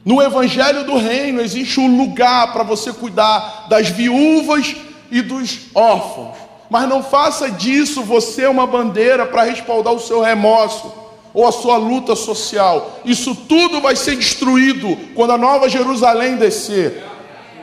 [0.06, 4.76] No Evangelho do Reino existe um lugar para você cuidar das viúvas
[5.10, 6.38] e dos órfãos.
[6.70, 10.94] Mas não faça disso você uma bandeira para respaldar o seu remorso
[11.34, 13.00] ou a sua luta social.
[13.04, 17.11] Isso tudo vai ser destruído quando a nova Jerusalém descer.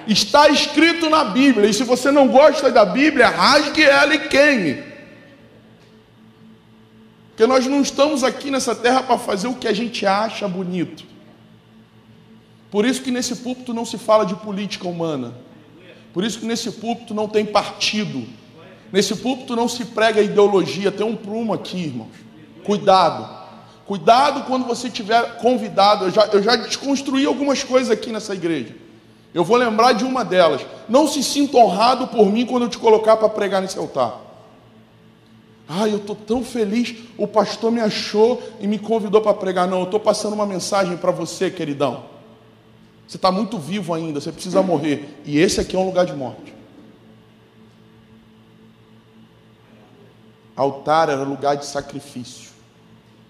[0.09, 4.83] Está escrito na Bíblia, e se você não gosta da Bíblia, rasgue ela e queime.
[7.29, 11.05] Porque nós não estamos aqui nessa terra para fazer o que a gente acha bonito.
[12.71, 15.35] Por isso que nesse púlpito não se fala de política humana.
[16.15, 18.27] Por isso que nesse púlpito não tem partido.
[18.91, 20.91] Nesse púlpito não se prega ideologia.
[20.91, 22.09] Tem um prumo aqui, irmãos.
[22.65, 23.29] Cuidado.
[23.87, 26.07] Cuidado quando você estiver convidado.
[26.07, 28.88] Eu já, eu já desconstruí algumas coisas aqui nessa igreja.
[29.35, 30.65] Eu vou lembrar de uma delas.
[30.89, 34.21] Não se sinta honrado por mim quando eu te colocar para pregar nesse altar.
[35.69, 39.69] Ai, eu estou tão feliz, o pastor me achou e me convidou para pregar.
[39.69, 42.05] Não, eu estou passando uma mensagem para você, queridão.
[43.07, 45.21] Você está muito vivo ainda, você precisa morrer.
[45.27, 46.55] E esse aqui é um lugar de morte.
[50.57, 52.51] Altar era lugar de sacrifício.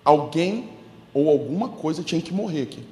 [0.04, 0.70] Alguém
[1.12, 2.82] ou alguma coisa tinha que morrer aqui.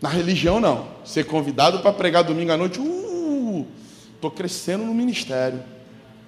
[0.00, 0.88] Na religião, não.
[1.04, 3.66] Ser convidado para pregar domingo à noite, uh,
[4.14, 5.62] estou crescendo no ministério.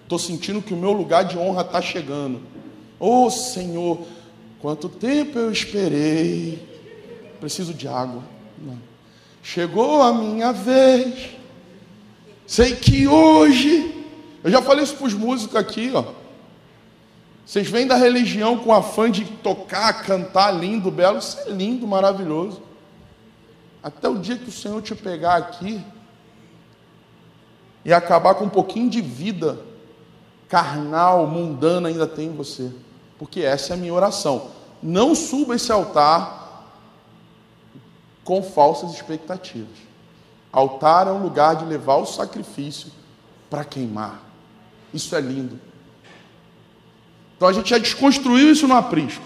[0.02, 2.42] Estou sentindo que o meu lugar de honra está chegando.
[3.00, 4.06] Oh Senhor,
[4.61, 6.68] quanto tempo eu esperei.
[7.40, 8.22] Preciso de água.
[8.58, 8.78] Não.
[9.42, 11.30] Chegou a minha vez.
[12.46, 14.04] Sei que hoje.
[14.44, 16.04] Eu já falei isso para os músicos aqui, ó.
[17.46, 21.18] Vocês vêm da religião com afã de tocar, cantar lindo, belo.
[21.18, 22.62] Isso é lindo, maravilhoso.
[23.82, 25.84] Até o dia que o Senhor te pegar aqui
[27.84, 29.58] e acabar com um pouquinho de vida
[30.48, 32.70] carnal, mundana ainda tem em você.
[33.18, 34.50] Porque essa é a minha oração.
[34.82, 36.66] Não suba esse altar
[38.22, 39.76] com falsas expectativas.
[40.52, 42.92] Altar é um lugar de levar o sacrifício
[43.48, 44.22] para queimar.
[44.92, 45.58] Isso é lindo.
[47.36, 49.24] Então a gente já desconstruiu isso no aprisco.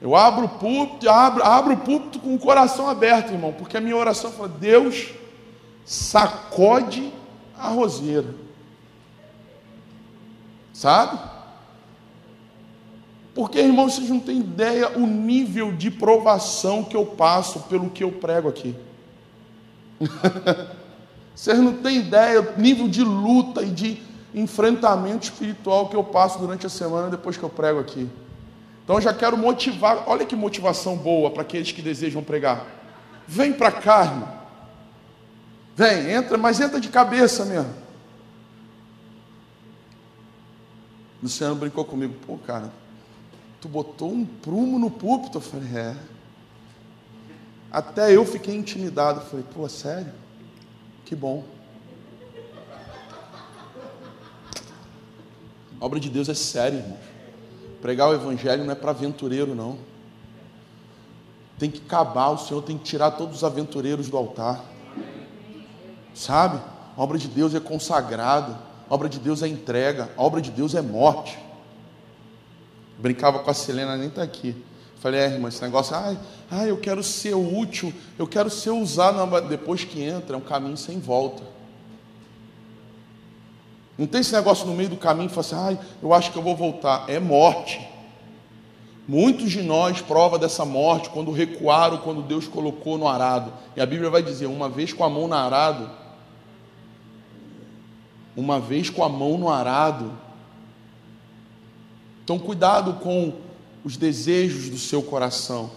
[0.00, 3.80] Eu abro o púlpito, abro, abro o púlpito com o coração aberto, irmão, porque a
[3.80, 5.10] minha oração fala: Deus
[5.84, 7.12] sacode
[7.58, 8.34] a roseira.
[10.72, 11.18] Sabe?
[13.34, 18.04] Porque, irmão, vocês não têm ideia o nível de provação que eu passo pelo que
[18.04, 18.76] eu prego aqui.
[21.34, 24.02] vocês não têm ideia o nível de luta e de
[24.34, 28.08] enfrentamento espiritual que eu passo durante a semana depois que eu prego aqui.
[28.88, 32.64] Então eu já quero motivar, olha que motivação boa para aqueles que desejam pregar.
[33.26, 34.32] Vem para cá, irmão.
[35.76, 37.70] Vem, entra, mas entra de cabeça mesmo.
[41.22, 42.72] Luciano brincou comigo, pô, cara,
[43.60, 45.36] tu botou um prumo no púlpito?
[45.36, 45.94] Eu falei, é.
[47.70, 49.20] Até eu fiquei intimidado.
[49.26, 50.14] Falei, pô, sério?
[51.04, 51.44] Que bom.
[55.78, 57.07] A obra de Deus é séria, irmão.
[57.80, 59.78] Pregar o evangelho não é para aventureiro, não.
[61.58, 64.64] Tem que acabar, o Senhor tem que tirar todos os aventureiros do altar.
[66.14, 66.60] Sabe?
[66.96, 70.50] A obra de Deus é consagrada, a obra de Deus é entrega, a obra de
[70.50, 71.38] Deus é morte.
[72.98, 74.64] Brincava com a Selena, nem está aqui.
[74.96, 76.18] Falei, é, irmã, esse negócio, ai,
[76.50, 79.48] ai, eu quero ser útil, eu quero ser usado.
[79.48, 81.57] Depois que entra, é um caminho sem volta.
[83.98, 86.42] Não tem esse negócio no meio do caminho fala assim, ai, eu acho que eu
[86.42, 87.04] vou voltar.
[87.10, 87.84] É morte.
[89.08, 93.52] Muitos de nós prova dessa morte quando recuaram, quando Deus colocou no arado.
[93.74, 95.90] E a Bíblia vai dizer: uma vez com a mão no arado,
[98.36, 100.12] uma vez com a mão no arado.
[102.22, 103.32] Então, cuidado com
[103.82, 105.70] os desejos do seu coração.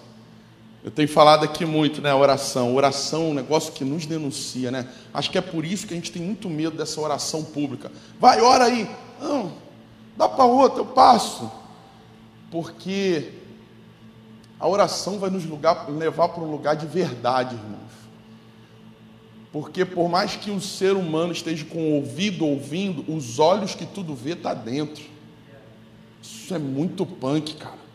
[0.83, 2.13] Eu tenho falado aqui muito, né?
[2.13, 2.75] Oração.
[2.75, 4.87] Oração é um negócio que nos denuncia, né?
[5.13, 7.91] Acho que é por isso que a gente tem muito medo dessa oração pública.
[8.19, 8.89] Vai, ora aí.
[9.21, 9.53] Não,
[10.17, 11.51] dá para outra, eu passo.
[12.49, 13.33] Porque
[14.59, 17.91] a oração vai nos lugar, levar para um lugar de verdade, irmãos.
[19.51, 23.85] Porque por mais que o ser humano esteja com o ouvido ouvindo, os olhos que
[23.85, 25.03] tudo vê está dentro.
[26.21, 27.90] Isso é muito punk, cara.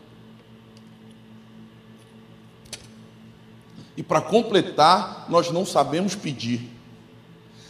[3.97, 6.69] E para completar, nós não sabemos pedir.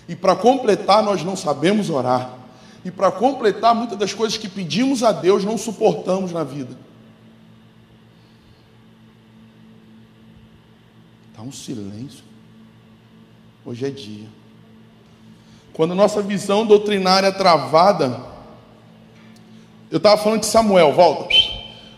[0.10, 2.38] E para completar, nós não sabemos orar.
[2.84, 6.78] E para completar, muitas das coisas que pedimos a Deus não suportamos na vida.
[11.32, 12.24] Está um silêncio.
[13.66, 14.28] Hoje é dia.
[15.72, 18.22] Quando nossa visão doutrinária é travada,
[19.90, 21.34] eu estava falando de Samuel, volta.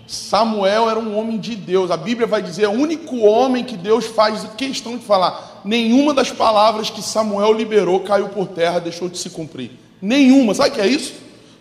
[0.10, 1.92] Samuel era um homem de Deus.
[1.92, 5.62] A Bíblia vai dizer, é o único homem que Deus faz questão de falar.
[5.64, 9.70] Nenhuma das palavras que Samuel liberou caiu por terra, deixou de se cumprir.
[10.02, 10.56] Nenhuma.
[10.56, 11.14] Sabe o que é isso?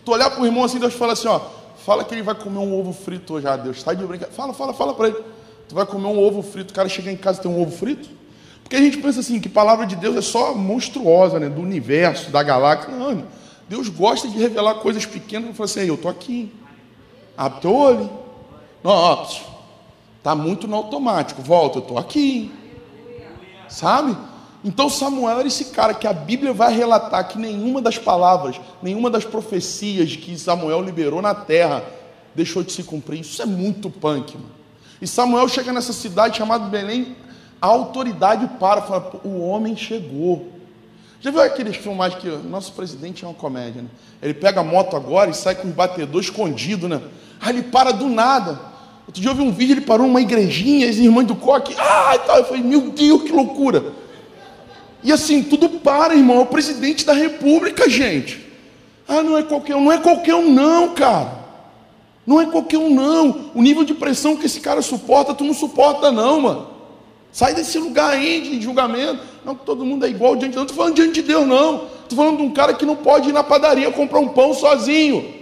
[0.03, 1.39] Tu olhar para o irmão assim, Deus fala assim, ó,
[1.85, 3.45] fala que ele vai comer um ovo frito hoje.
[3.45, 4.33] Ah, Deus, está de brincadeira.
[4.33, 5.17] Fala, fala, fala para ele.
[5.67, 7.69] Tu vai comer um ovo frito, o cara chega em casa e tem um ovo
[7.69, 8.09] frito?
[8.63, 11.49] Porque a gente pensa assim, que palavra de Deus é só monstruosa, né?
[11.49, 12.95] Do universo, da galáxia.
[12.95, 13.23] Não,
[13.69, 16.51] Deus gosta de revelar coisas pequenas e fala assim, eu estou aqui.
[17.37, 18.18] Abre teu olho.
[18.83, 19.27] Não, ó,
[20.23, 21.41] tá muito no automático.
[21.41, 22.51] Volta, eu estou aqui.
[23.67, 24.15] Sabe?
[24.63, 29.09] Então Samuel era esse cara que a Bíblia vai relatar que nenhuma das palavras, nenhuma
[29.09, 31.83] das profecias que Samuel liberou na terra
[32.35, 33.21] deixou de se cumprir.
[33.21, 34.59] Isso é muito punk, mano.
[35.01, 37.15] E Samuel chega nessa cidade chamada Belém,
[37.61, 40.49] a autoridade para, fala, o homem chegou.
[41.21, 43.89] Já viu aqueles filmagens que nosso presidente é uma comédia, né?
[44.21, 47.01] Ele pega a moto agora e sai com um batedor escondido, né?
[47.39, 48.59] Aí ele para do nada.
[49.09, 52.11] Outro dia eu vi um vídeo, ele parou numa igrejinha, as irmãs do coque, ah,
[52.13, 52.37] e tal.
[52.37, 53.91] Eu falei, meu Deus, que loucura.
[55.03, 56.37] E assim, tudo para, irmão.
[56.37, 58.39] É o presidente da república, gente.
[59.07, 61.39] Ah, não é qualquer um, não é qualquer um, não, cara.
[62.23, 63.49] Não é qualquer um, não.
[63.55, 66.67] O nível de pressão que esse cara suporta, tu não suporta, não, mano.
[67.31, 69.23] Sai desse lugar aí de julgamento.
[69.43, 70.57] Não, todo mundo é igual diante de Deus.
[70.57, 71.85] Não estou falando diante de Deus, não.
[72.03, 75.38] Estou falando de um cara que não pode ir na padaria comprar um pão sozinho.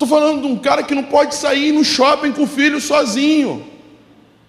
[0.00, 3.66] Estou falando de um cara que não pode sair no shopping com o filho sozinho.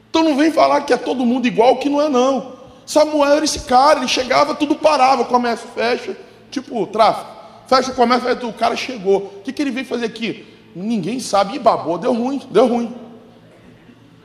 [0.09, 2.53] Então não vem falar que é todo mundo igual, que não é não.
[2.85, 6.15] Samuel era esse cara, ele chegava, tudo parava, comércio fecha,
[6.49, 7.29] tipo tráfico.
[7.67, 9.17] Fecha o comércio, o cara chegou.
[9.17, 10.45] O que, que ele veio fazer aqui?
[10.73, 12.95] Ninguém sabe, e babou, deu ruim, deu ruim.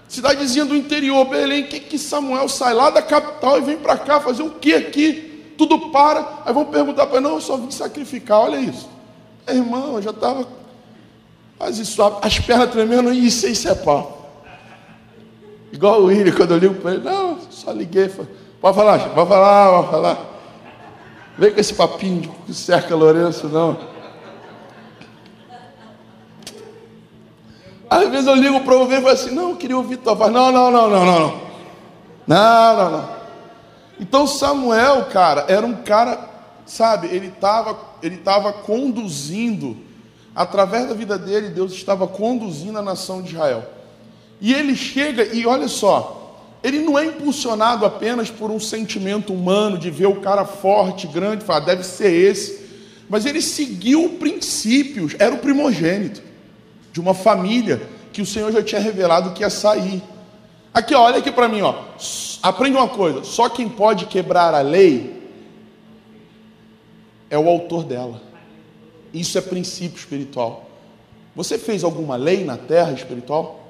[0.07, 4.21] Cidadezinha do interior, Belém, que que Samuel sai lá da capital e vem para cá
[4.21, 5.55] fazer o que aqui?
[5.59, 8.89] Tudo para, aí vão perguntar para ele, não, eu só vim sacrificar, olha isso.
[9.49, 10.47] Irmão, eu já estava
[11.59, 14.45] mas isso, as pernas tremendo, e isso, isso é pau.
[15.73, 18.11] Igual o William, quando eu ligo para ele, não, só liguei.
[18.61, 20.19] Pode falar, pode falar, pode falar.
[21.39, 23.77] Vem com esse papinho de cerca Lourenço, não.
[27.89, 30.33] Às vezes eu ligo para ouvir e falo assim, não, eu queria ouvir tua voz.
[30.33, 31.41] Não, não, não, não, não, não.
[32.27, 33.17] Não, não, não.
[34.01, 36.29] Então Samuel, cara, era um cara,
[36.67, 39.86] sabe, ele estava ele tava conduzindo
[40.37, 43.65] através da vida dele, Deus estava conduzindo a nação de Israel.
[44.39, 49.79] E ele chega e olha só, ele não é impulsionado apenas por um sentimento humano
[49.79, 52.67] de ver o cara forte, grande, falar, deve ser esse,
[53.09, 56.23] mas ele seguiu princípios, era o primogênito
[56.93, 57.81] de uma família
[58.13, 60.03] que o Senhor já tinha revelado que ia sair.
[60.75, 61.75] Aqui, olha aqui para mim, ó.
[62.43, 65.17] Aprende uma coisa: só quem pode quebrar a lei
[67.31, 68.21] é o autor dela.
[69.17, 70.69] Isso é princípio espiritual.
[71.35, 73.67] Você fez alguma lei na terra espiritual?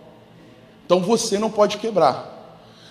[0.84, 2.34] Então você não pode quebrar.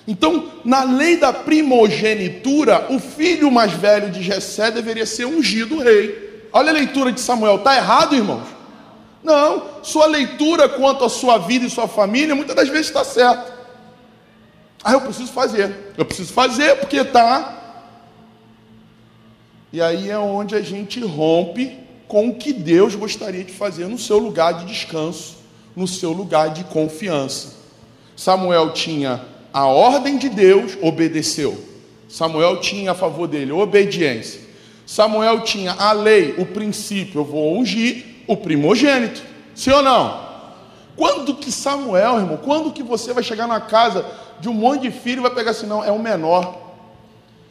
[0.07, 6.47] Então, na lei da primogenitura, o filho mais velho de Jessé deveria ser ungido rei.
[6.53, 8.47] Olha a leitura de Samuel, está errado, irmãos?
[9.21, 13.53] Não, sua leitura quanto à sua vida e sua família muitas das vezes está certa.
[14.81, 15.93] Ah, eu preciso fazer.
[15.97, 17.89] Eu preciso fazer porque está.
[19.73, 23.97] E aí é onde a gente rompe com o que Deus gostaria de fazer no
[23.97, 25.37] seu lugar de descanso,
[25.75, 27.53] no seu lugar de confiança.
[28.15, 31.63] Samuel tinha a ordem de Deus, obedeceu.
[32.07, 34.41] Samuel tinha a favor dele obediência.
[34.85, 39.21] Samuel tinha a lei, o princípio, eu vou ungir o primogênito.
[39.55, 40.25] Sim ou não?
[40.95, 44.05] Quando que Samuel, irmão, quando que você vai chegar na casa
[44.39, 46.61] de um monte de filho e vai pegar assim, não, é o menor.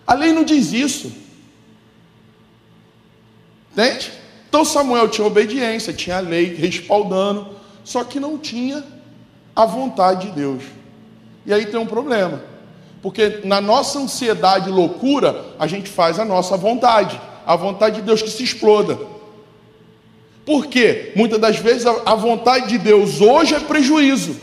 [0.06, 1.12] A lei não diz isso.
[3.72, 4.12] Entende?
[4.54, 7.48] Então Samuel tinha obediência, tinha a lei respaldando,
[7.82, 8.84] só que não tinha
[9.56, 10.62] a vontade de Deus.
[11.44, 12.40] E aí tem um problema,
[13.02, 18.02] porque na nossa ansiedade e loucura, a gente faz a nossa vontade, a vontade de
[18.02, 18.96] Deus que se exploda.
[20.46, 21.10] Por quê?
[21.16, 24.36] Muitas das vezes a vontade de Deus hoje é prejuízo.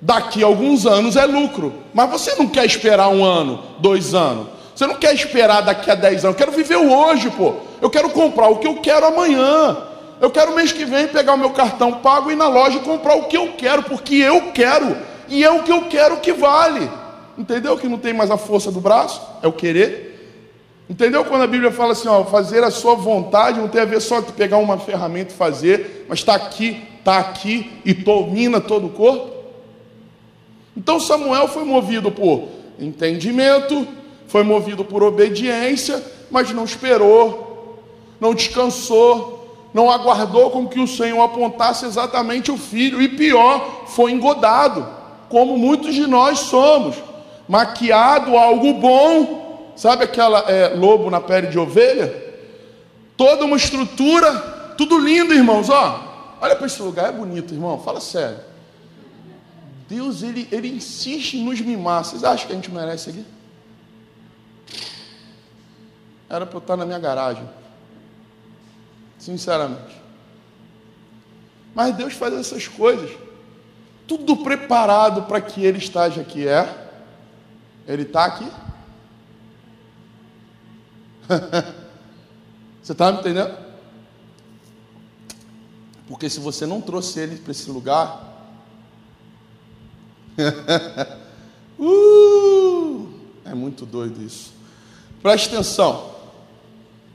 [0.00, 1.74] Daqui a alguns anos é lucro.
[1.92, 4.46] Mas você não quer esperar um ano, dois anos.
[4.76, 6.38] Você não quer esperar daqui a dez anos.
[6.38, 7.66] Eu quero viver hoje, pô.
[7.80, 9.76] Eu quero comprar o que eu quero amanhã.
[10.20, 13.14] Eu quero mês que vem pegar o meu cartão pago e ir na loja comprar
[13.14, 14.96] o que eu quero, porque eu quero.
[15.28, 16.90] E é o que eu quero que vale.
[17.36, 19.20] Entendeu que não tem mais a força do braço?
[19.42, 20.08] É o querer.
[20.90, 24.00] Entendeu quando a Bíblia fala assim, ó, fazer a sua vontade não tem a ver
[24.00, 28.86] só com pegar uma ferramenta e fazer, mas está aqui, está aqui e domina todo
[28.86, 29.30] o corpo?
[30.74, 32.48] Então Samuel foi movido por
[32.78, 33.86] entendimento,
[34.26, 37.47] foi movido por obediência, mas não esperou
[38.20, 44.12] não descansou, não aguardou com que o Senhor apontasse exatamente o filho, e pior, foi
[44.12, 44.86] engodado,
[45.28, 46.96] como muitos de nós somos,
[47.48, 52.26] maquiado algo bom, sabe aquela é, lobo na pele de ovelha?
[53.16, 56.36] Toda uma estrutura, tudo lindo, irmãos, ó.
[56.40, 58.38] Olha para esse lugar, é bonito, irmão, fala sério.
[59.88, 62.04] Deus, ele, ele insiste em nos mimar.
[62.04, 63.24] Vocês acham que a gente merece aqui?
[66.28, 67.48] Era para eu estar na minha garagem.
[69.18, 69.96] Sinceramente.
[71.74, 73.10] Mas Deus faz essas coisas.
[74.06, 76.46] Tudo preparado para que Ele esteja aqui.
[76.46, 76.88] É?
[77.86, 78.50] Ele está aqui?
[82.82, 83.56] você está me entendendo?
[86.06, 88.26] Porque se você não trouxe Ele para esse lugar.
[91.78, 93.08] uh,
[93.44, 94.52] é muito doido isso.
[95.20, 96.17] Preste atenção.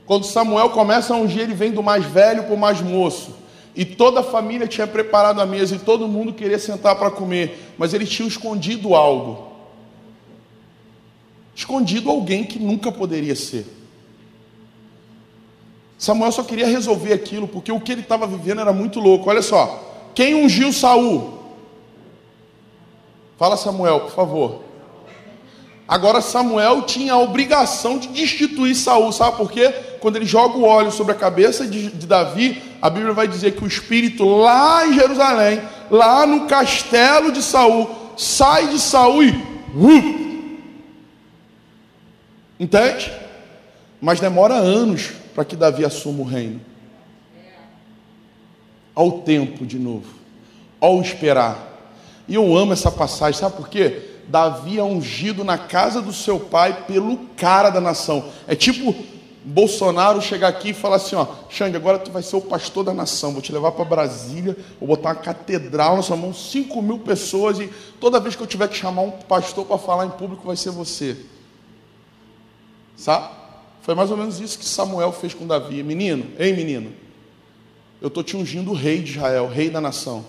[0.06, 3.34] Quando Samuel começa a ungir, ele vem do mais velho para o mais moço.
[3.74, 7.72] E toda a família tinha preparado a mesa e todo mundo queria sentar para comer,
[7.76, 9.52] mas ele tinha escondido algo.
[11.54, 13.66] Escondido alguém que nunca poderia ser.
[15.98, 19.30] Samuel só queria resolver aquilo, porque o que ele estava vivendo era muito louco.
[19.30, 21.40] Olha só, quem ungiu Saul?
[23.38, 24.60] Fala Samuel, por favor.
[25.86, 29.72] Agora Samuel tinha a obrigação de destituir Saul, sabe por quê?
[30.04, 33.52] Quando ele joga o óleo sobre a cabeça de, de Davi, a Bíblia vai dizer
[33.52, 39.30] que o espírito lá em Jerusalém, lá no castelo de Saul, sai de Saul e
[39.30, 40.60] uh,
[42.60, 43.10] entende?
[43.98, 46.60] Mas demora anos para que Davi assuma o reino.
[48.94, 50.12] Ao tempo de novo,
[50.78, 51.56] ao esperar.
[52.28, 54.02] E eu amo essa passagem, sabe por quê?
[54.28, 58.26] Davi é ungido na casa do seu pai pelo cara da nação.
[58.46, 58.94] É tipo
[59.44, 62.94] Bolsonaro chegar aqui e falar assim: ó, Xande, agora tu vai ser o pastor da
[62.94, 63.32] nação.
[63.32, 67.60] Vou te levar para Brasília, vou botar uma catedral na sua mão, 5 mil pessoas,
[67.60, 67.70] e
[68.00, 70.70] toda vez que eu tiver que chamar um pastor para falar em público, vai ser
[70.70, 71.16] você.
[72.96, 73.34] Sabe?
[73.82, 75.82] Foi mais ou menos isso que Samuel fez com Davi.
[75.82, 76.90] Menino, ei menino,
[78.00, 80.24] eu estou te ungindo o rei de Israel, rei da nação.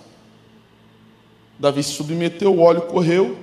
[1.57, 3.37] Davi se submeteu, o óleo correu,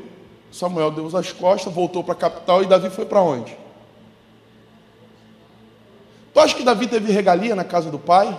[0.50, 3.61] Samuel deu as costas, voltou para a capital e Davi foi para onde?
[6.32, 8.38] Tu acha que Davi teve regalia na casa do pai?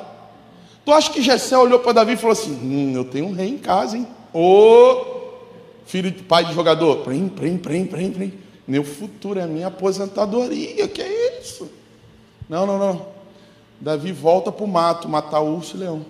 [0.84, 3.50] Tu acha que Jessé olhou para Davi e falou assim: hum, eu tenho um rei
[3.50, 4.08] em casa, hein?
[4.34, 5.14] Ô
[5.86, 8.34] filho de pai de jogador, prem, prem, prem, prem, prem.
[8.68, 11.70] Meu futuro é minha aposentadoria, que é isso?
[12.48, 13.08] Não, não, não.
[13.80, 16.06] Davi volta para o mato matar o urso e leão.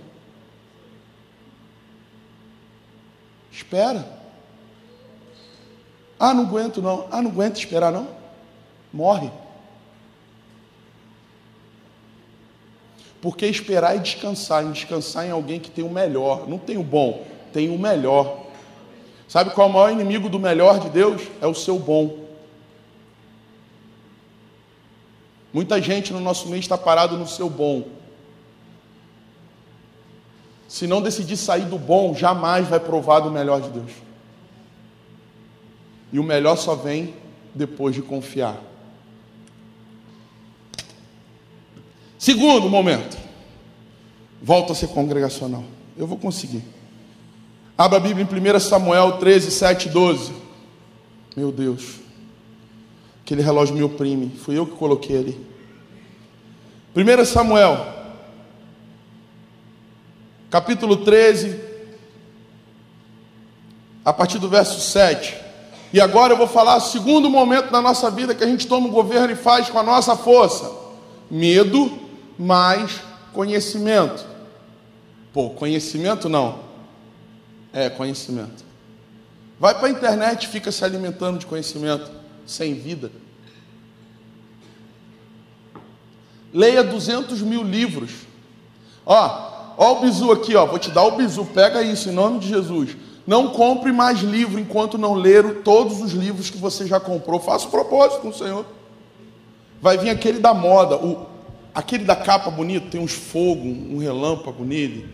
[3.51, 4.07] Espera.
[6.19, 7.07] Ah, não aguento não.
[7.11, 8.07] Ah, não aguento esperar não.
[8.91, 9.31] Morre.
[13.23, 16.83] Porque esperar e descansar, e descansar em alguém que tem o melhor, não tem o
[16.83, 18.47] bom, tem o melhor.
[19.29, 21.21] Sabe qual é o maior inimigo do melhor de Deus?
[21.41, 22.17] É o seu bom.
[25.53, 27.87] Muita gente no nosso meio está parado no seu bom.
[30.67, 33.91] Se não decidir sair do bom, jamais vai provar do melhor de Deus.
[36.11, 37.13] E o melhor só vem
[37.55, 38.72] depois de confiar.
[42.23, 43.17] Segundo momento,
[44.41, 45.65] volta a ser congregacional.
[45.97, 46.63] Eu vou conseguir.
[47.77, 50.31] Abra a Bíblia em 1 Samuel 13, 7 12.
[51.35, 51.95] Meu Deus,
[53.21, 54.31] aquele relógio me oprime.
[54.37, 55.47] Fui eu que coloquei ali.
[56.95, 57.85] 1 Samuel,
[60.49, 61.59] capítulo 13,
[64.05, 65.35] a partir do verso 7.
[65.91, 68.87] E agora eu vou falar o segundo momento da nossa vida que a gente toma
[68.87, 70.71] o governo e faz com a nossa força:
[71.29, 72.02] medo
[72.37, 73.01] mais
[73.33, 74.25] conhecimento.
[75.33, 76.59] Pô, conhecimento não.
[77.71, 78.63] É, conhecimento.
[79.59, 82.11] Vai para a internet e fica se alimentando de conhecimento,
[82.45, 83.11] sem vida.
[86.53, 88.11] Leia 200 mil livros.
[89.05, 90.65] Ó, ó o bizu aqui, ó.
[90.65, 91.45] Vou te dar o bizu.
[91.45, 92.95] Pega isso em nome de Jesus.
[93.25, 97.39] Não compre mais livro enquanto não ler todos os livros que você já comprou.
[97.39, 98.65] Faça o propósito com o Senhor.
[99.81, 101.25] Vai vir aquele da moda, o,
[101.73, 105.07] aquele da capa bonito, tem uns fogos, um relâmpago nele.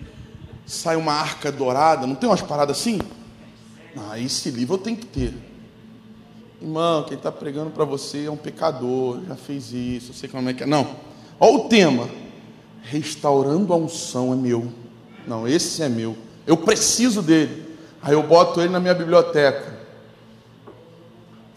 [0.65, 2.99] Sai uma arca dourada, não tem umas paradas assim?
[3.97, 5.33] Ah, esse livro eu tenho que ter.
[6.61, 10.49] Irmão, quem está pregando para você é um pecador, já fez isso, eu sei como
[10.49, 10.65] é que é.
[10.65, 10.87] Não.
[11.39, 12.09] Olha o tema.
[12.83, 14.71] Restaurando a unção é meu.
[15.27, 16.17] Não, esse é meu.
[16.45, 17.77] Eu preciso dele.
[18.01, 19.79] Aí eu boto ele na minha biblioteca.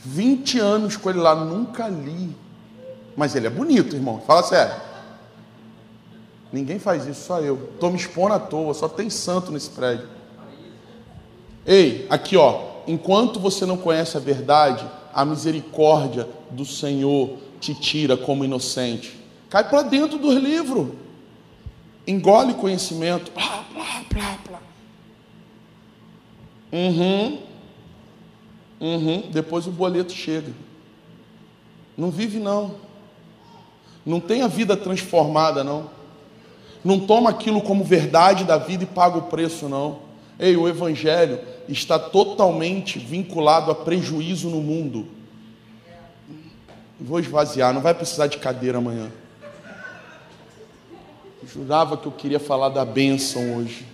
[0.05, 2.35] 20 anos com ele lá, nunca li.
[3.17, 4.21] Mas ele é bonito, irmão.
[4.27, 4.75] Fala sério.
[6.53, 7.71] Ninguém faz isso, só eu.
[7.75, 10.07] Estou me expondo à toa, só tem santo nesse prédio.
[11.65, 14.85] Ei, aqui ó, enquanto você não conhece a verdade,
[15.15, 19.19] a misericórdia do Senhor te tira como inocente.
[19.49, 20.97] Cai para dentro do livro.
[22.07, 23.31] Engole conhecimento.
[23.31, 24.63] Plá, plá, plá, plá.
[26.73, 27.39] Uhum.
[28.81, 29.31] Uhum.
[29.31, 30.53] Depois o boleto chega.
[31.97, 32.75] Não vive não.
[34.05, 36.02] Não tem a vida transformada não.
[36.85, 40.01] Não toma aquilo como verdade da vida e paga o preço não.
[40.39, 45.07] Ei, o evangelho está totalmente vinculado a prejuízo no mundo.
[47.01, 49.11] Vou esvaziar, não vai precisar de cadeira amanhã.
[51.47, 53.85] Jurava que eu queria falar da bênção hoje.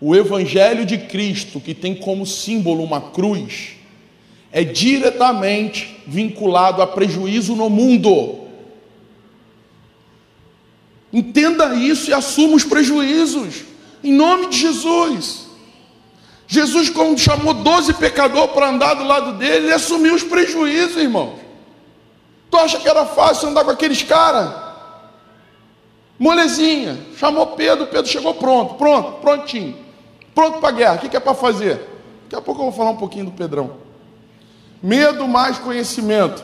[0.00, 3.76] O Evangelho de Cristo, que tem como símbolo uma cruz,
[4.50, 8.41] é diretamente vinculado a prejuízo no mundo.
[11.12, 13.64] Entenda isso e assuma os prejuízos,
[14.02, 15.46] em nome de Jesus.
[16.46, 21.34] Jesus, quando chamou 12 pecadores para andar do lado dele, ele assumiu os prejuízos, irmão.
[22.50, 24.52] Tu acha que era fácil andar com aqueles caras?
[26.18, 29.76] Molezinha, chamou Pedro, Pedro chegou pronto, pronto, prontinho.
[30.34, 31.76] Pronto para a guerra, o que, é para fazer?
[32.24, 33.76] Daqui a pouco eu vou falar um pouquinho do Pedrão.
[34.82, 36.42] Medo mais conhecimento.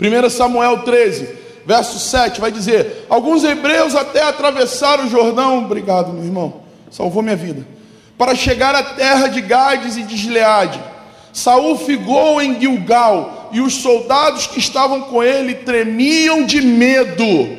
[0.00, 1.36] 1 Samuel 13,
[1.68, 7.36] verso 7, vai dizer: Alguns hebreus até atravessaram o Jordão, obrigado, meu irmão, salvou minha
[7.36, 7.66] vida,
[8.16, 10.80] para chegar à terra de Gades e de Gileade.
[11.30, 17.58] Saul ficou em Gilgal, e os soldados que estavam com ele tremiam de medo.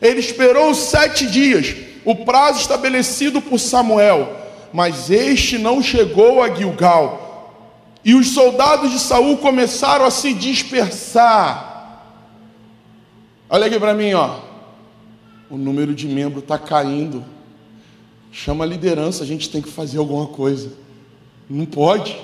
[0.00, 1.74] Ele esperou sete dias,
[2.04, 4.32] o prazo estabelecido por Samuel,
[4.72, 7.58] mas este não chegou a Gilgal.
[8.04, 11.69] E os soldados de Saul começaram a se dispersar.
[13.52, 14.38] Olha aqui para mim, ó.
[15.50, 17.24] O número de membros está caindo.
[18.30, 20.72] Chama a liderança, a gente tem que fazer alguma coisa.
[21.48, 22.16] Não pode.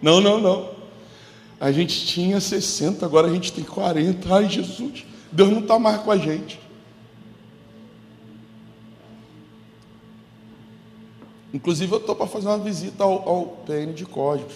[0.00, 0.70] Não, não, não.
[1.60, 4.34] A gente tinha 60, agora a gente tem 40.
[4.34, 6.58] Ai, Jesus, Deus não está mais com a gente.
[11.52, 14.54] Inclusive, eu estou para fazer uma visita ao, ao PN de Códigos.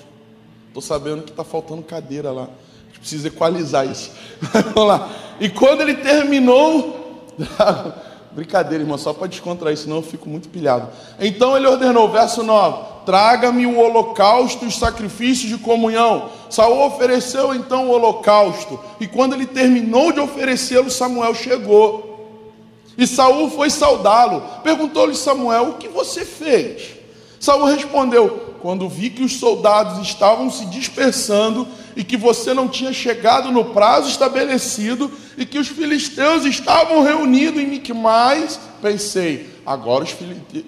[0.68, 2.48] Estou sabendo que está faltando cadeira lá.
[2.96, 4.10] Gente precisa equalizar isso.
[4.74, 5.08] Vamos lá.
[5.38, 7.24] E quando ele terminou.
[8.32, 10.88] Brincadeira, irmão, só para descontrair, senão eu fico muito pilhado.
[11.18, 16.28] Então ele ordenou, verso 9: Traga-me o holocausto os sacrifícios de comunhão.
[16.50, 18.78] Saul ofereceu então o holocausto.
[19.00, 22.06] E quando ele terminou de oferecê-lo, Samuel chegou.
[22.98, 24.42] E Saul foi saudá-lo.
[24.62, 26.94] Perguntou-lhe Samuel: O que você fez?
[27.46, 32.92] Saul respondeu: quando vi que os soldados estavam se dispersando e que você não tinha
[32.92, 40.04] chegado no prazo estabelecido e que os filisteus estavam reunidos em Miquimais, pensei, agora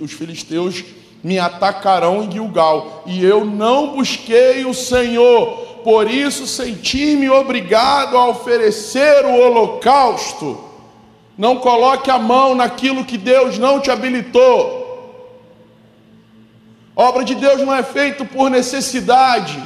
[0.01, 0.85] os filisteus
[1.21, 8.29] me atacarão em Gilgal, e eu não busquei o Senhor, por isso senti-me obrigado a
[8.29, 10.65] oferecer o holocausto.
[11.37, 14.78] Não coloque a mão naquilo que Deus não te habilitou.
[17.01, 19.57] Obra de Deus não é feito por necessidade.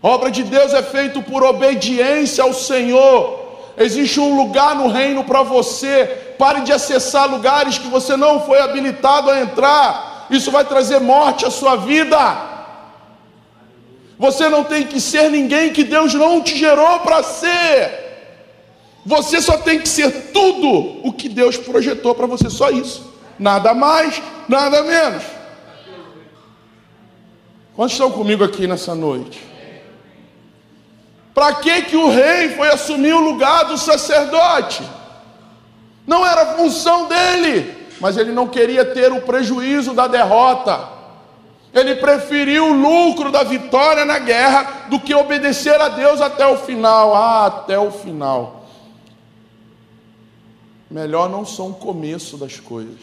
[0.00, 3.72] Obra de Deus é feito por obediência ao Senhor.
[3.76, 6.06] Existe um lugar no reino para você.
[6.38, 10.28] Pare de acessar lugares que você não foi habilitado a entrar.
[10.30, 12.20] Isso vai trazer morte à sua vida.
[14.16, 18.08] Você não tem que ser ninguém que Deus não te gerou para ser.
[19.04, 23.12] Você só tem que ser tudo o que Deus projetou para você, só isso.
[23.36, 25.39] Nada mais, nada menos.
[27.74, 29.50] Quantos estão comigo aqui nessa noite?
[31.34, 34.82] Para que que o rei foi assumir o lugar do sacerdote?
[36.06, 40.88] Não era função dele, mas ele não queria ter o prejuízo da derrota.
[41.72, 46.56] Ele preferiu o lucro da vitória na guerra do que obedecer a Deus até o
[46.56, 47.14] final.
[47.14, 48.66] Ah, até o final.
[50.90, 52.98] Melhor não são o começo das coisas,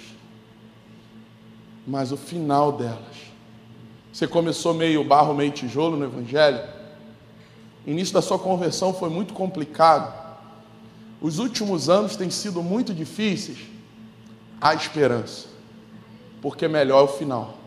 [1.87, 3.16] mas o final delas.
[4.17, 6.59] Você começou meio barro, meio tijolo no Evangelho.
[7.85, 10.11] O início da sua conversão foi muito complicado.
[11.21, 13.59] Os últimos anos têm sido muito difíceis.
[14.59, 15.45] Há esperança,
[16.41, 17.59] porque melhor é o final.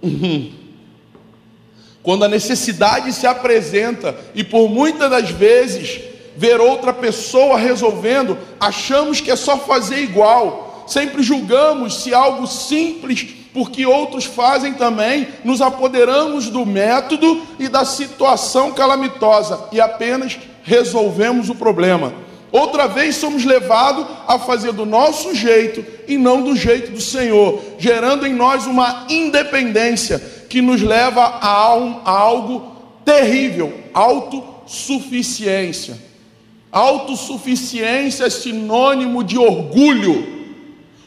[2.00, 6.00] Quando a necessidade se apresenta e por muitas das vezes
[6.36, 13.26] ver outra pessoa resolvendo, achamos que é só fazer igual sempre julgamos se algo simples,
[13.52, 21.50] porque outros fazem também, nos apoderamos do método e da situação calamitosa e apenas resolvemos
[21.50, 22.14] o problema.
[22.50, 27.58] Outra vez somos levados a fazer do nosso jeito e não do jeito do Senhor,
[27.78, 30.18] gerando em nós uma independência
[30.50, 32.76] que nos leva a, um, a algo
[33.06, 35.96] terrível, autossuficiência.
[36.70, 40.41] Autossuficiência é sinônimo de orgulho.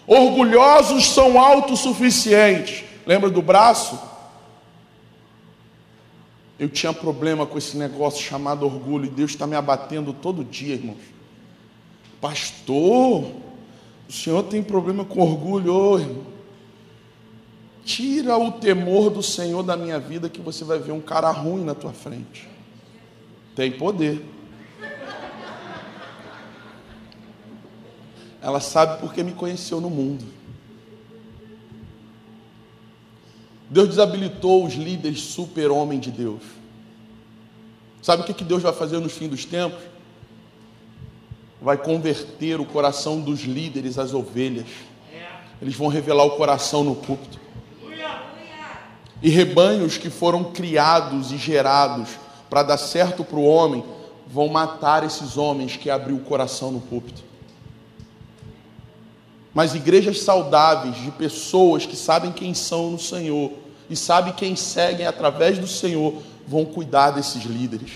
[0.07, 2.83] Orgulhosos são autossuficientes.
[3.05, 3.99] Lembra do braço?
[6.57, 10.75] Eu tinha problema com esse negócio chamado orgulho e Deus está me abatendo todo dia,
[10.75, 10.97] irmãos.
[12.21, 13.25] Pastor,
[14.07, 16.35] o senhor tem problema com orgulho, oh, irmão.
[17.83, 21.63] Tira o temor do Senhor da minha vida que você vai ver um cara ruim
[21.63, 22.49] na tua frente.
[23.55, 24.25] Tem poder.
[28.45, 30.23] Ela sabe porque me conheceu no mundo.
[33.69, 36.43] Deus desabilitou os líderes super-homem de Deus.
[38.01, 39.95] Sabe o que Deus vai fazer no fim dos tempos?
[41.65, 44.67] vai converter o coração dos líderes às ovelhas.
[45.59, 47.39] Eles vão revelar o coração no púlpito.
[49.19, 52.09] E rebanhos que foram criados e gerados
[52.51, 53.83] para dar certo para o homem,
[54.27, 57.23] vão matar esses homens que abriu o coração no púlpito.
[59.55, 63.53] Mas igrejas saudáveis de pessoas que sabem quem são no Senhor
[63.89, 67.91] e sabem quem seguem através do Senhor, vão cuidar desses líderes.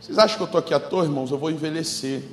[0.00, 1.30] Vocês acham que eu estou aqui à toa, irmãos?
[1.30, 2.24] Eu vou envelhecer.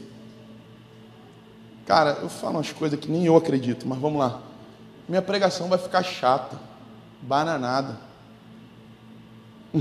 [1.85, 4.41] Cara, eu falo umas coisas que nem eu acredito, mas vamos lá.
[5.07, 6.59] Minha pregação vai ficar chata,
[7.21, 7.99] bananada.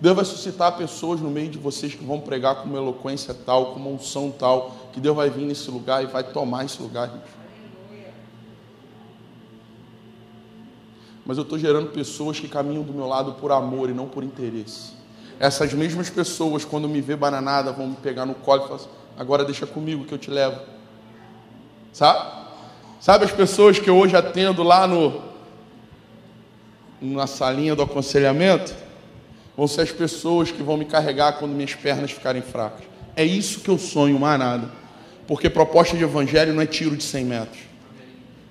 [0.00, 3.72] Deus vai suscitar pessoas no meio de vocês que vão pregar com uma eloquência tal,
[3.72, 7.10] com uma unção tal, que Deus vai vir nesse lugar e vai tomar esse lugar.
[11.26, 14.22] Mas eu estou gerando pessoas que caminham do meu lado por amor e não por
[14.22, 14.92] interesse.
[15.40, 18.88] Essas mesmas pessoas, quando me vê bananada, vão me pegar no colo e falar assim,
[19.18, 20.60] agora deixa comigo que eu te levo.
[21.92, 22.44] Sabe?
[23.00, 25.22] Sabe as pessoas que eu hoje atendo lá no
[27.00, 28.72] na salinha do aconselhamento?
[29.56, 32.86] Vão ser as pessoas que vão me carregar quando minhas pernas ficarem fracas.
[33.16, 34.83] É isso que eu sonho, mais nada.
[35.26, 37.62] Porque proposta de evangelho não é tiro de 100 metros.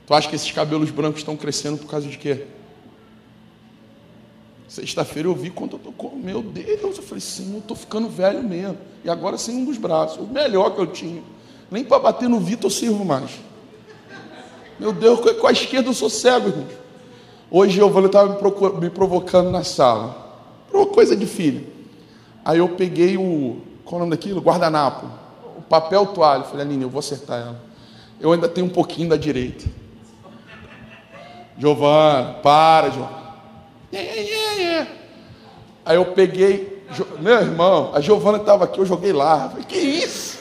[0.05, 2.45] Tu acha que esses cabelos brancos estão crescendo por causa de quê?
[4.67, 8.09] Sexta-feira eu vi quando eu tô com, meu Deus, eu falei, sim, eu estou ficando
[8.09, 8.77] velho mesmo.
[9.05, 11.21] E agora sem um dos braços, o melhor que eu tinha.
[11.69, 13.31] Nem para bater no Vitor eu sirvo mais.
[14.79, 16.67] Meu Deus, com a esquerda eu sou cego, irmão.
[17.51, 20.23] Hoje eu estava me, me provocando na sala.
[20.73, 21.67] Uma coisa de filho.
[22.43, 23.61] Aí eu peguei o.
[23.85, 24.41] Qual é o nome daquilo?
[24.41, 25.07] Guardanapo.
[25.73, 26.43] Papel toalha.
[26.43, 27.59] Falei, Aline, eu vou acertar ela.
[28.21, 29.65] Eu ainda tenho um pouquinho da direita.
[31.57, 33.23] Giovana, para, Giovana.
[35.83, 36.85] Aí eu peguei,
[37.19, 39.45] meu irmão, a Giovana estava aqui, eu joguei lá.
[39.45, 40.37] Eu falei, que isso?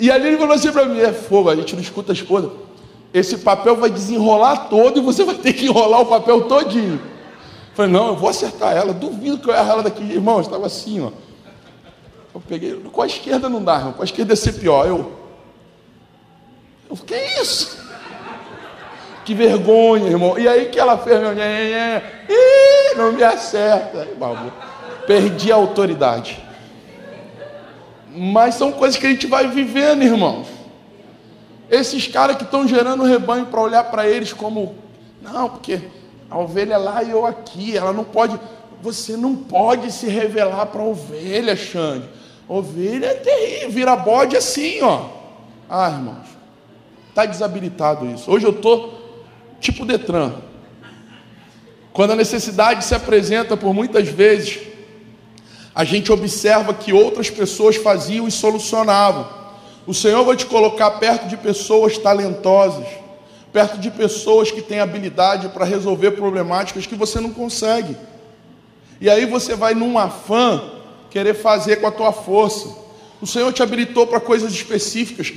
[0.00, 2.50] E ali ele falou assim para mim: é fogo, a gente não escuta a esposa.
[3.12, 6.94] Esse papel vai desenrolar todo e você vai ter que enrolar o papel todinho.
[6.94, 10.02] Eu falei, não, eu vou acertar ela, duvido que eu errar ela daqui.
[10.02, 11.12] Irmão, estava assim, ó.
[12.34, 14.86] Eu peguei, com a esquerda não dá, irmão, com a esquerda ia ser pior.
[14.86, 15.12] Eu,
[16.90, 17.78] eu que isso?
[19.24, 20.38] Que vergonha, irmão.
[20.38, 21.32] E aí que ela fez, meu,
[22.96, 24.08] não me acerta.
[25.06, 26.42] Perdi a autoridade.
[28.14, 30.48] Mas são coisas que a gente vai vivendo, irmãos.
[31.70, 34.74] Esses caras que estão gerando rebanho para olhar para eles como,
[35.22, 35.80] não, porque
[36.28, 38.38] a ovelha é lá e eu aqui, ela não pode,
[38.82, 42.08] você não pode se revelar para a ovelha, Xande.
[42.48, 45.08] Ovelha é terrível, vira bode assim, ó.
[45.68, 46.26] Ah, irmãos,
[47.08, 48.30] está desabilitado isso.
[48.30, 49.24] Hoje eu estou
[49.60, 50.34] tipo Detran.
[51.92, 54.58] Quando a necessidade se apresenta por muitas vezes,
[55.74, 59.26] a gente observa que outras pessoas faziam e solucionavam.
[59.86, 62.86] O Senhor vai te colocar perto de pessoas talentosas,
[63.52, 67.96] perto de pessoas que têm habilidade para resolver problemáticas que você não consegue.
[69.00, 70.73] E aí você vai num afã
[71.14, 72.68] querer fazer com a tua força.
[73.20, 75.32] O Senhor te habilitou para coisas específicas.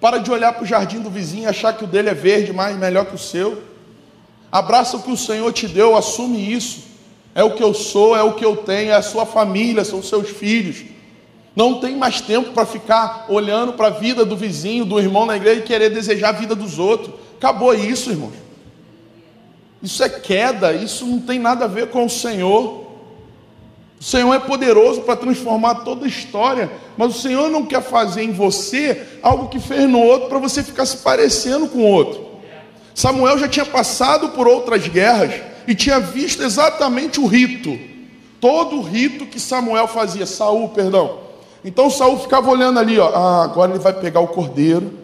[0.00, 2.52] Para de olhar para o jardim do vizinho e achar que o dele é verde,
[2.52, 3.60] mais melhor que o seu.
[4.52, 6.84] Abraça o que o Senhor te deu, assume isso.
[7.34, 10.00] É o que eu sou, é o que eu tenho, é a sua família, são
[10.00, 10.84] seus filhos.
[11.56, 15.36] Não tem mais tempo para ficar olhando para a vida do vizinho, do irmão na
[15.36, 17.12] igreja e querer desejar a vida dos outros.
[17.36, 18.34] Acabou isso, irmãos.
[19.82, 22.89] Isso é queda, isso não tem nada a ver com o Senhor.
[24.00, 28.22] O Senhor é poderoso para transformar toda a história, mas o Senhor não quer fazer
[28.22, 32.30] em você algo que fez no outro para você ficar se parecendo com o outro.
[32.94, 37.78] Samuel já tinha passado por outras guerras e tinha visto exatamente o rito.
[38.40, 41.18] todo o rito que Samuel fazia, Saul, perdão.
[41.62, 44.94] Então Saul ficava olhando ali, ó, ah, agora ele vai pegar o cordeiro.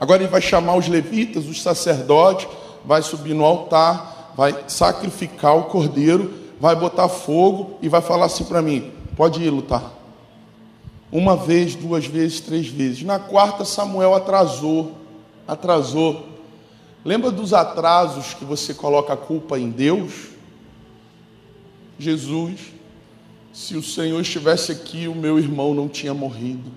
[0.00, 2.48] Agora ele vai chamar os levitas, os sacerdotes,
[2.84, 8.44] vai subir no altar, vai sacrificar o cordeiro, vai botar fogo e vai falar assim
[8.44, 9.92] para mim: pode ir lutar.
[11.10, 13.02] Uma vez, duas vezes, três vezes.
[13.02, 14.92] Na quarta, Samuel atrasou.
[15.46, 16.26] Atrasou.
[17.04, 20.30] Lembra dos atrasos que você coloca a culpa em Deus?
[21.98, 22.60] Jesus,
[23.52, 26.70] se o Senhor estivesse aqui, o meu irmão não tinha morrido.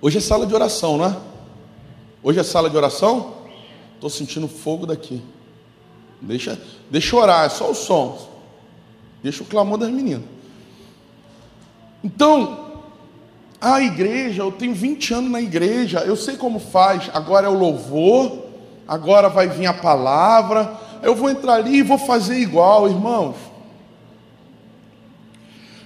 [0.00, 1.16] Hoje é sala de oração, não é?
[2.22, 3.37] Hoje é sala de oração?
[3.98, 5.20] Estou sentindo fogo daqui.
[6.20, 6.56] Deixa,
[6.88, 8.28] deixa orar, é só o som.
[9.24, 10.22] Deixa o clamor das meninas.
[12.04, 12.82] Então,
[13.60, 17.10] a igreja, eu tenho 20 anos na igreja, eu sei como faz.
[17.12, 18.44] Agora é o louvor,
[18.86, 20.78] agora vai vir a palavra.
[21.02, 23.34] Eu vou entrar ali e vou fazer igual, irmãos.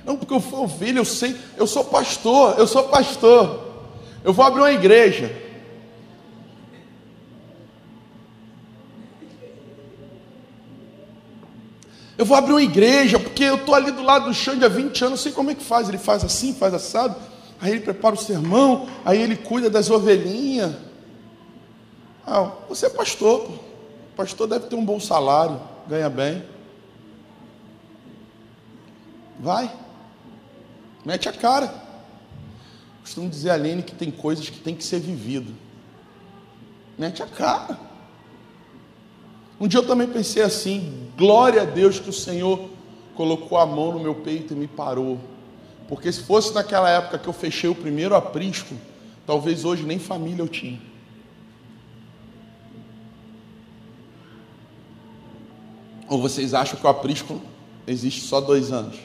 [0.04, 3.72] Não, porque eu fui ovelha, eu sei, eu sou pastor, eu sou pastor.
[4.22, 5.41] Eu vou abrir uma igreja.
[12.22, 15.06] Eu vou abrir uma igreja, porque eu estou ali do lado do Xande há 20
[15.06, 15.88] anos, sei como é que faz.
[15.88, 17.16] Ele faz assim, faz assado.
[17.60, 20.72] Aí ele prepara o sermão, aí ele cuida das ovelhinhas.
[22.24, 23.52] Ah, você é pastor, pô.
[24.14, 26.44] pastor deve ter um bom salário, ganha bem.
[29.40, 29.68] Vai,
[31.04, 31.74] mete a cara.
[33.00, 35.52] Costumo dizer a Lene que tem coisas que tem que ser vivido.
[36.96, 37.76] Mete a cara.
[39.62, 42.68] Um dia eu também pensei assim: glória a Deus que o Senhor
[43.14, 45.20] colocou a mão no meu peito e me parou.
[45.88, 48.74] Porque se fosse naquela época que eu fechei o primeiro aprisco,
[49.24, 50.80] talvez hoje nem família eu tinha.
[56.08, 57.40] Ou vocês acham que o aprisco
[57.86, 58.96] existe só dois anos?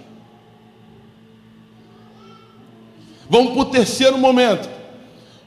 [3.30, 4.68] Vamos para o terceiro momento.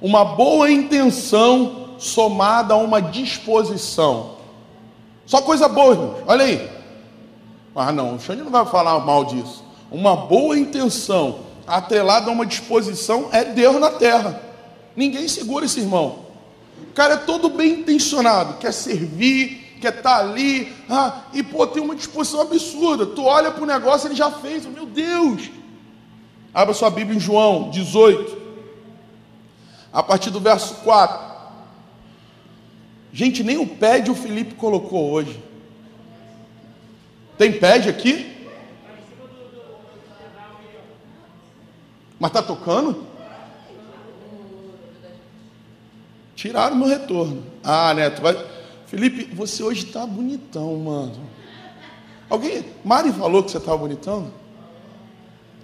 [0.00, 4.38] Uma boa intenção somada a uma disposição.
[5.30, 6.24] Só coisa boa, irmãos.
[6.26, 6.68] Olha aí.
[7.76, 9.64] Ah, não, o Xande não vai falar mal disso.
[9.88, 14.42] Uma boa intenção atrelada a uma disposição é Deus na terra.
[14.96, 16.18] Ninguém segura esse irmão.
[16.82, 21.64] O cara é todo bem intencionado, quer servir, quer estar tá ali, ah, e pô,
[21.64, 23.06] tem uma disposição absurda.
[23.06, 25.48] Tu olha para o negócio, ele já fez, meu Deus.
[26.52, 28.36] Abra sua Bíblia em João 18,
[29.92, 31.29] a partir do verso 4.
[33.12, 35.42] Gente, nem o pad o Felipe colocou hoje.
[37.36, 38.48] Tem pad aqui?
[42.18, 43.06] Mas está tocando?
[46.36, 47.42] Tiraram meu retorno.
[47.64, 48.34] Ah, Neto, vai.
[48.86, 51.16] Felipe, você hoje está bonitão, mano.
[52.28, 52.64] Alguém.
[52.84, 54.32] Mari falou que você estava bonitão?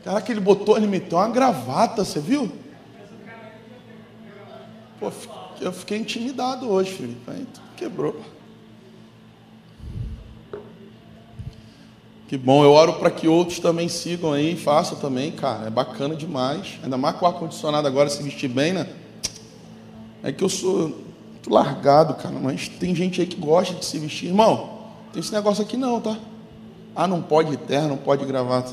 [0.05, 2.51] Caraca, ele botou, ele meteu uma gravata, você viu?
[5.01, 5.11] Pô,
[5.61, 7.17] eu fiquei intimidado hoje.
[7.27, 7.47] Aí
[7.77, 8.21] quebrou.
[12.29, 15.69] Que bom, eu oro para que outros também sigam aí, façam também, cara.
[15.69, 16.79] É bacana demais.
[16.83, 18.89] Ainda mais com o ar-condicionado agora se vestir bem, né?
[20.23, 22.35] É que eu sou muito largado, cara.
[22.41, 24.27] Mas tem gente aí que gosta de se vestir.
[24.27, 24.81] Irmão,
[25.13, 26.19] tem esse negócio aqui não, tá?
[26.97, 28.73] Ah, não pode terra, não pode gravata.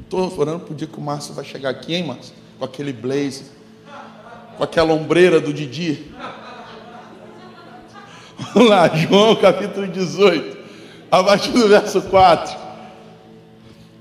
[0.00, 2.34] Estou orando para o dia que o Márcio vai chegar aqui, hein, Márcio?
[2.58, 3.44] Com aquele blazer
[4.60, 6.04] com aquela ombreira do Didi.
[8.52, 10.58] Vamos lá, João capítulo 18,
[11.10, 12.58] a partir do verso 4.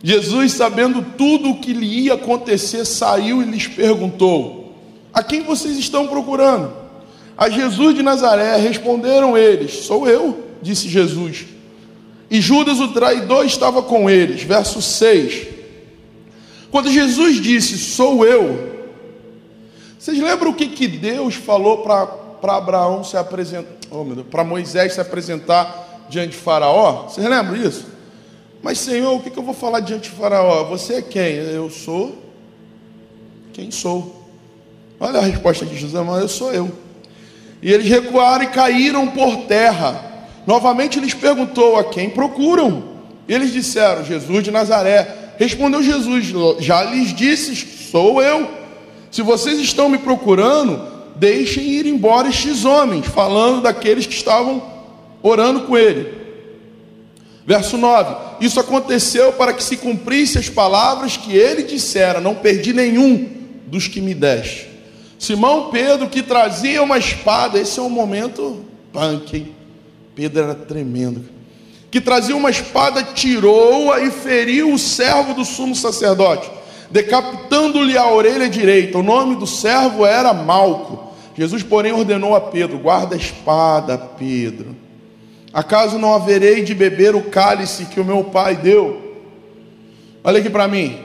[0.03, 4.76] Jesus, sabendo tudo o que lhe ia acontecer, saiu e lhes perguntou:
[5.14, 6.74] A quem vocês estão procurando?
[7.38, 11.45] A Jesus de Nazaré responderam eles: Sou eu, disse Jesus.
[12.30, 14.43] E Judas, o traidor, estava com eles.
[14.43, 15.47] Verso 6.
[16.70, 18.78] Quando Jesus disse: Sou eu,
[20.10, 25.01] vocês lembram o que, que Deus falou para Abraão se apresentar, oh, para Moisés se
[25.01, 27.03] apresentar diante de Faraó?
[27.03, 27.86] Vocês lembram disso?
[28.64, 30.64] Mas Senhor, o que, que eu vou falar diante de Faraó?
[30.64, 31.36] Você é quem?
[31.36, 32.18] Eu sou
[33.53, 34.28] quem sou.
[34.99, 36.72] Olha a resposta de José, mas eu sou eu.
[37.62, 40.28] E eles recuaram e caíram por terra.
[40.47, 42.84] Novamente lhes perguntou a quem procuram.
[43.28, 45.34] Eles disseram: Jesus de Nazaré.
[45.38, 48.59] Respondeu Jesus: Já lhes disse, sou eu.
[49.12, 50.82] Se vocês estão me procurando,
[51.16, 54.62] deixem ir embora estes homens, falando daqueles que estavam
[55.22, 56.20] orando com ele.
[57.45, 62.74] Verso 9: Isso aconteceu para que se cumprisse as palavras que ele dissera: Não perdi
[62.74, 63.28] nenhum
[63.66, 64.70] dos que me deste.
[65.18, 69.55] Simão Pedro, que trazia uma espada, esse é um momento punk, hein?
[70.16, 71.26] Pedro era tremendo.
[71.91, 76.49] Que trazia uma espada, tirou-a e feriu o servo do sumo sacerdote,
[76.91, 78.97] decapitando-lhe a orelha direita.
[78.97, 81.09] O nome do servo era Malco.
[81.35, 84.75] Jesus, porém, ordenou a Pedro: guarda a espada, Pedro.
[85.53, 89.17] Acaso não haverei de beber o cálice que o meu pai deu?
[90.23, 90.99] Olha aqui para mim.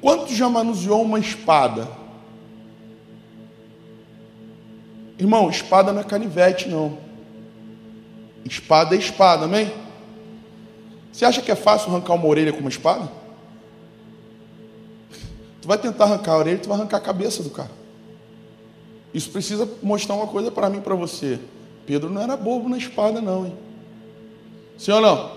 [0.00, 1.88] Quanto já manuseou uma espada?
[5.18, 6.98] Irmão, espada não é canivete, não.
[8.44, 9.72] Espada é espada, amém?
[11.10, 13.10] Você acha que é fácil arrancar uma orelha com uma espada?
[15.66, 17.72] Tu vai tentar arrancar a orelha, tu vai arrancar a cabeça do cara.
[19.12, 21.40] Isso precisa mostrar uma coisa para mim, para você.
[21.84, 23.56] Pedro não era bobo na espada, não, hein?
[24.78, 25.32] Sim ou não?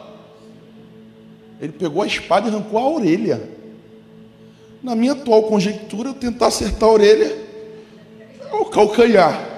[1.59, 3.49] Ele pegou a espada e arrancou a orelha.
[4.83, 7.35] Na minha atual conjectura, eu tentar acertar a orelha
[8.39, 9.49] é o calcanhar.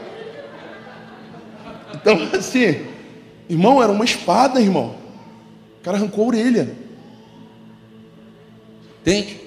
[1.95, 2.85] Então, assim,
[3.49, 4.95] irmão, era uma espada, irmão.
[5.81, 6.73] O cara arrancou a orelha.
[9.01, 9.40] Entende?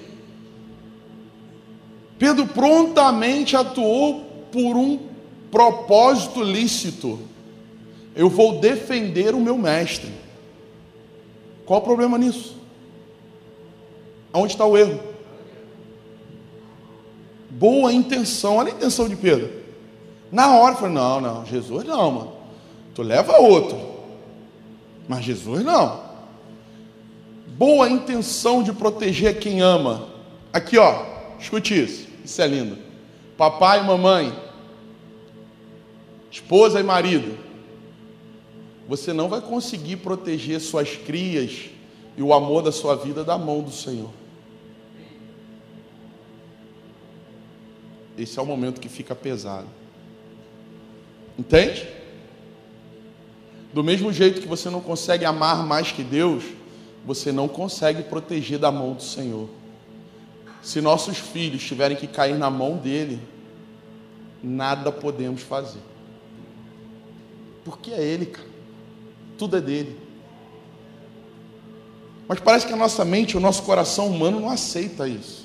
[2.19, 4.21] Pedro prontamente atuou
[4.53, 4.99] por um
[5.51, 7.19] propósito lícito.
[8.15, 10.13] Eu vou defender o meu mestre.
[11.67, 12.57] Qual o problema nisso?
[14.33, 15.01] Onde está o erro?
[17.51, 19.51] Boa intenção, olha a intenção de Pedro.
[20.31, 22.33] Na hora, falou: não, não, Jesus não, mano.
[22.95, 23.79] Tu leva outro.
[25.09, 26.01] Mas Jesus não.
[27.57, 30.09] Boa intenção de proteger quem ama.
[30.53, 31.14] Aqui, ó,
[31.45, 32.09] escute isso.
[32.25, 32.79] Isso é lindo.
[33.37, 34.33] Papai e mamãe,
[36.31, 37.37] esposa e marido,
[38.89, 41.71] você não vai conseguir proteger suas crias
[42.17, 44.11] e o amor da sua vida da mão do Senhor.
[48.17, 49.67] Esse é o momento que fica pesado.
[51.37, 51.89] Entende?
[53.73, 56.45] Do mesmo jeito que você não consegue amar mais que Deus,
[57.05, 59.49] você não consegue proteger da mão do Senhor.
[60.65, 63.21] Se nossos filhos tiverem que cair na mão dele,
[64.43, 65.83] nada podemos fazer.
[67.63, 68.49] Porque é ele, cara.
[69.37, 70.01] Tudo é dele.
[72.27, 75.45] Mas parece que a nossa mente, o nosso coração humano não aceita isso.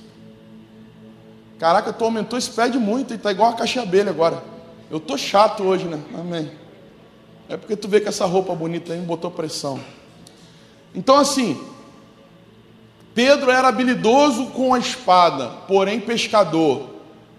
[1.60, 4.42] Caraca, tu aumentou esse pé de muito e tá igual a caixa abelha agora.
[4.90, 6.02] Eu tô chato hoje, né?
[6.18, 6.50] Amém.
[7.50, 9.82] É porque tu vê que essa roupa bonita aí botou pressão.
[10.96, 11.62] Então assim,
[13.14, 16.90] Pedro era habilidoso com a espada, porém pescador.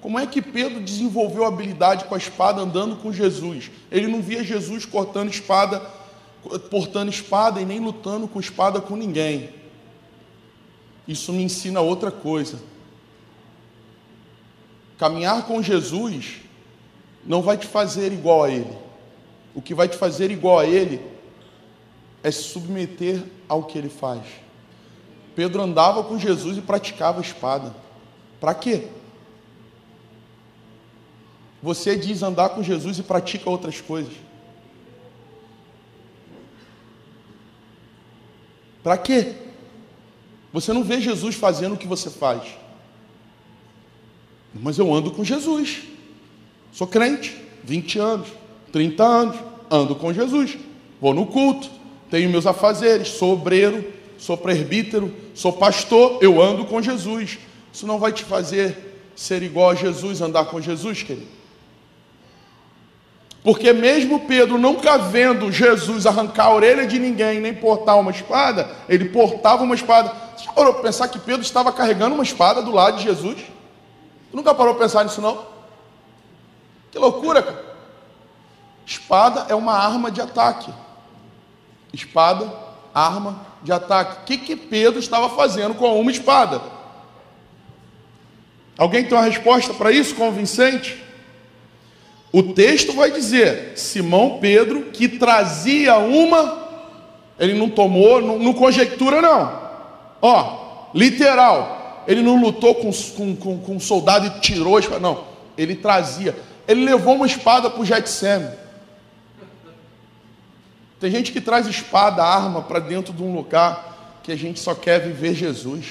[0.01, 3.71] Como é que Pedro desenvolveu habilidade com a espada andando com Jesus?
[3.91, 5.81] Ele não via Jesus cortando espada,
[6.71, 9.51] portando espada e nem lutando com espada com ninguém.
[11.07, 12.59] Isso me ensina outra coisa.
[14.99, 16.37] Caminhar com Jesus
[17.25, 18.91] não vai te fazer igual a Ele.
[19.55, 21.01] O que vai te fazer igual a ele
[22.23, 24.23] é se submeter ao que ele faz.
[25.35, 27.75] Pedro andava com Jesus e praticava espada.
[28.41, 28.89] Para quê?
[31.63, 34.13] Você diz andar com Jesus e pratica outras coisas.
[38.83, 39.35] Para quê?
[40.53, 42.43] Você não vê Jesus fazendo o que você faz.
[44.55, 45.83] Mas eu ando com Jesus.
[46.73, 48.41] Sou crente, 20 anos.
[48.73, 49.37] 30 anos,
[49.71, 50.57] ando com Jesus,
[51.01, 51.69] vou no culto,
[52.11, 53.85] tenho meus afazeres, sou obreiro,
[54.21, 57.39] sou presbítero, sou pastor, eu ando com Jesus.
[57.73, 61.27] Isso não vai te fazer ser igual a Jesus, andar com Jesus, querido.
[63.43, 68.69] Porque mesmo Pedro nunca vendo Jesus arrancar a orelha de ninguém, nem portar uma espada,
[68.87, 70.13] ele portava uma espada.
[70.37, 73.39] Você já parou para pensar que Pedro estava carregando uma espada do lado de Jesus?
[74.31, 75.47] Tu nunca parou para pensar nisso não?
[76.91, 77.65] Que loucura, cara.
[78.85, 80.71] Espada é uma arma de ataque.
[81.95, 82.53] Espada,
[82.93, 84.23] arma de ataque.
[84.23, 86.61] O que, que Pedro estava fazendo com uma espada?
[88.79, 91.03] Alguém tem uma resposta para isso convincente?
[92.33, 96.69] O texto vai dizer: Simão Pedro, que trazia uma,
[97.39, 99.61] ele não tomou, não, não conjectura, não.
[100.23, 105.01] Ó, literal, ele não lutou com, com, com, com um soldado e tirou a espada,
[105.01, 105.25] não.
[105.59, 106.37] Ele trazia,
[106.67, 108.51] ele levou uma espada para o Getsêmen.
[111.01, 114.75] Tem gente que traz espada, arma para dentro de um lugar que a gente só
[114.75, 115.87] quer viver Jesus.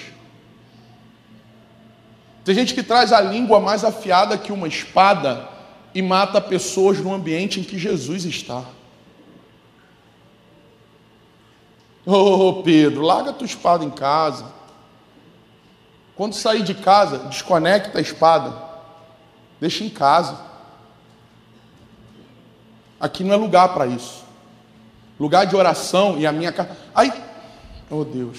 [2.45, 5.49] Tem gente que traz a língua mais afiada que uma espada
[5.95, 8.64] e mata pessoas no ambiente em que Jesus está.
[12.05, 12.14] Ô
[12.49, 14.45] oh, Pedro, larga tua espada em casa.
[16.16, 18.53] Quando sair de casa, desconecta a espada.
[19.60, 20.39] Deixa em casa.
[22.99, 24.29] Aqui não é lugar para isso.
[25.20, 26.76] Lugar de oração e a minha casa.
[26.95, 27.11] Ai,
[27.89, 28.38] oh Deus.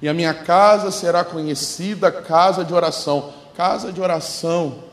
[0.00, 3.32] E a minha casa será conhecida casa de oração.
[3.56, 4.84] Casa de oração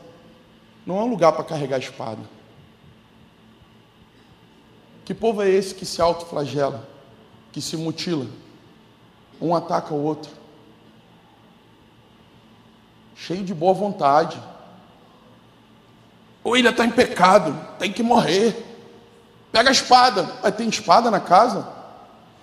[0.86, 2.22] não é um lugar para carregar espada.
[5.04, 6.88] Que povo é esse que se autoflagela,
[7.52, 8.26] que se mutila?
[9.40, 10.32] Um ataca o outro.
[13.14, 14.40] Cheio de boa vontade.
[16.42, 18.73] Ou ele está em pecado, tem que morrer.
[19.54, 20.28] Pega a espada.
[20.42, 21.64] Mas tem espada na casa?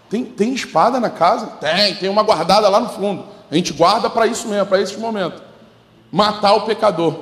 [0.10, 1.46] Tem, tem espada na casa?
[1.58, 3.28] Tem, tem uma guardada lá no fundo.
[3.52, 5.44] A gente guarda para isso mesmo, para esse momento.
[6.10, 7.22] Matar o pecador.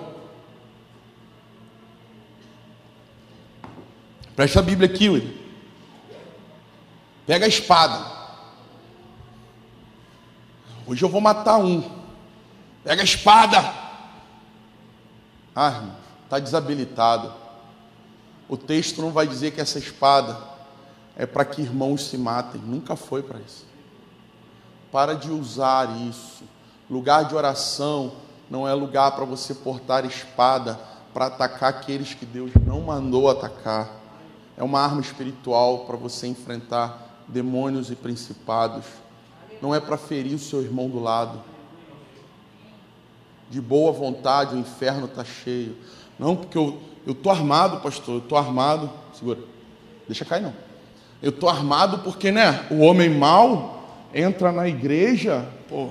[4.35, 5.33] Presta a Bíblia aqui, William.
[7.25, 8.05] Pega a espada.
[10.85, 11.81] Hoje eu vou matar um.
[12.83, 13.73] Pega a espada.
[15.55, 15.81] Ah,
[16.25, 17.38] está desabilitado.
[18.49, 20.35] O texto não vai dizer que essa espada
[21.15, 22.59] é para que irmãos se matem.
[22.59, 23.65] Nunca foi para isso.
[24.91, 26.43] Para de usar isso.
[26.89, 28.13] Lugar de oração
[28.49, 30.79] não é lugar para você portar espada
[31.13, 33.89] para atacar aqueles que Deus não mandou atacar.
[34.57, 38.85] É uma arma espiritual para você enfrentar demônios e principados.
[39.61, 41.41] Não é para ferir o seu irmão do lado.
[43.49, 45.77] De boa vontade, o inferno está cheio.
[46.17, 48.89] Não, porque eu, eu tô armado, pastor, eu tô armado.
[49.13, 49.39] Segura.
[50.07, 50.53] Deixa cair não.
[51.21, 55.89] Eu tô armado porque, né, o homem mau entra na igreja, pô.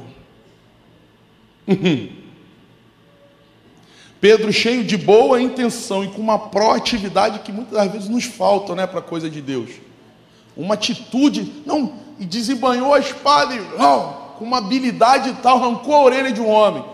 [4.21, 8.87] Pedro cheio de boa intenção e com uma proatividade que muitas vezes nos falta, né,
[8.87, 9.71] para coisa de Deus.
[10.57, 16.03] Uma atitude, não, e desembanhou a espada e, oh, com uma habilidade tal, arrancou a
[16.03, 16.85] orelha de um homem.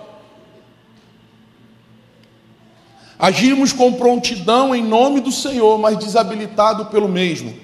[3.25, 7.55] Agimos com prontidão em nome do Senhor, mas desabilitado pelo mesmo.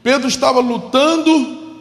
[0.00, 1.74] Pedro estava lutando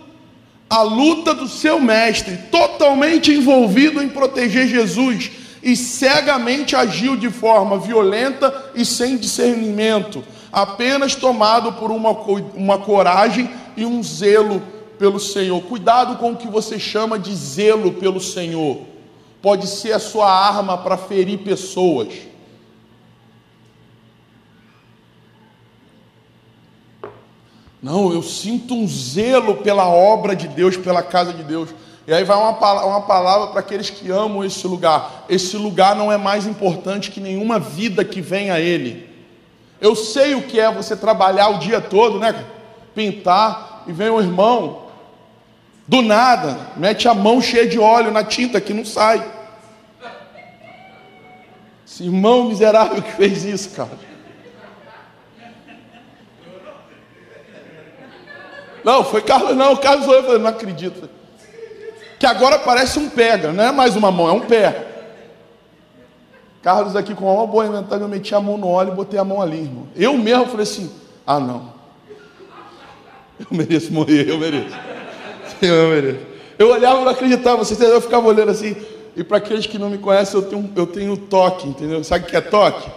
[0.68, 5.30] a luta do seu mestre, totalmente envolvido em proteger Jesus,
[5.62, 12.10] e cegamente agiu de forma violenta e sem discernimento, apenas tomado por uma,
[12.56, 13.48] uma coragem
[13.78, 14.64] e um zelo
[14.98, 15.62] pelo Senhor.
[15.62, 18.80] Cuidado com o que você chama de zelo pelo Senhor,
[19.44, 22.34] pode ser a sua arma para ferir pessoas.
[27.86, 31.70] Não, eu sinto um zelo pela obra de Deus, pela casa de Deus.
[32.08, 35.24] E aí vai uma, uma palavra para aqueles que amam esse lugar.
[35.30, 39.08] Esse lugar não é mais importante que nenhuma vida que vem a ele.
[39.80, 42.44] Eu sei o que é você trabalhar o dia todo, né?
[42.96, 44.86] Pintar, e vem o irmão,
[45.88, 49.24] do nada, mete a mão cheia de óleo na tinta que não sai.
[51.86, 54.15] Esse irmão miserável que fez isso, cara.
[58.86, 61.10] Não, foi Carlos, não, Carlos olhou e falou, não acredito.
[62.20, 64.94] Que agora parece um pega, não é mais uma mão, é um pé.
[66.62, 69.24] Carlos aqui com uma boa inventário, eu meti a mão no óleo e botei a
[69.24, 69.88] mão ali, irmão.
[69.96, 70.92] Eu mesmo falei assim,
[71.26, 71.74] ah não.
[73.40, 74.76] Eu mereço morrer, eu mereço.
[75.62, 76.26] Eu mereço.
[76.60, 78.78] Eu olhava e não acreditava, vocês eu ficava olhando assim.
[79.16, 82.04] E para aqueles que não me conhecem, eu tenho, eu tenho toque, entendeu?
[82.04, 82.88] Sabe o que é toque?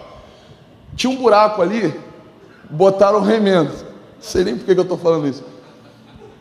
[0.95, 1.99] Tinha um buraco ali,
[2.69, 3.73] botaram remendo.
[3.73, 5.43] Não sei nem por que eu estou falando isso.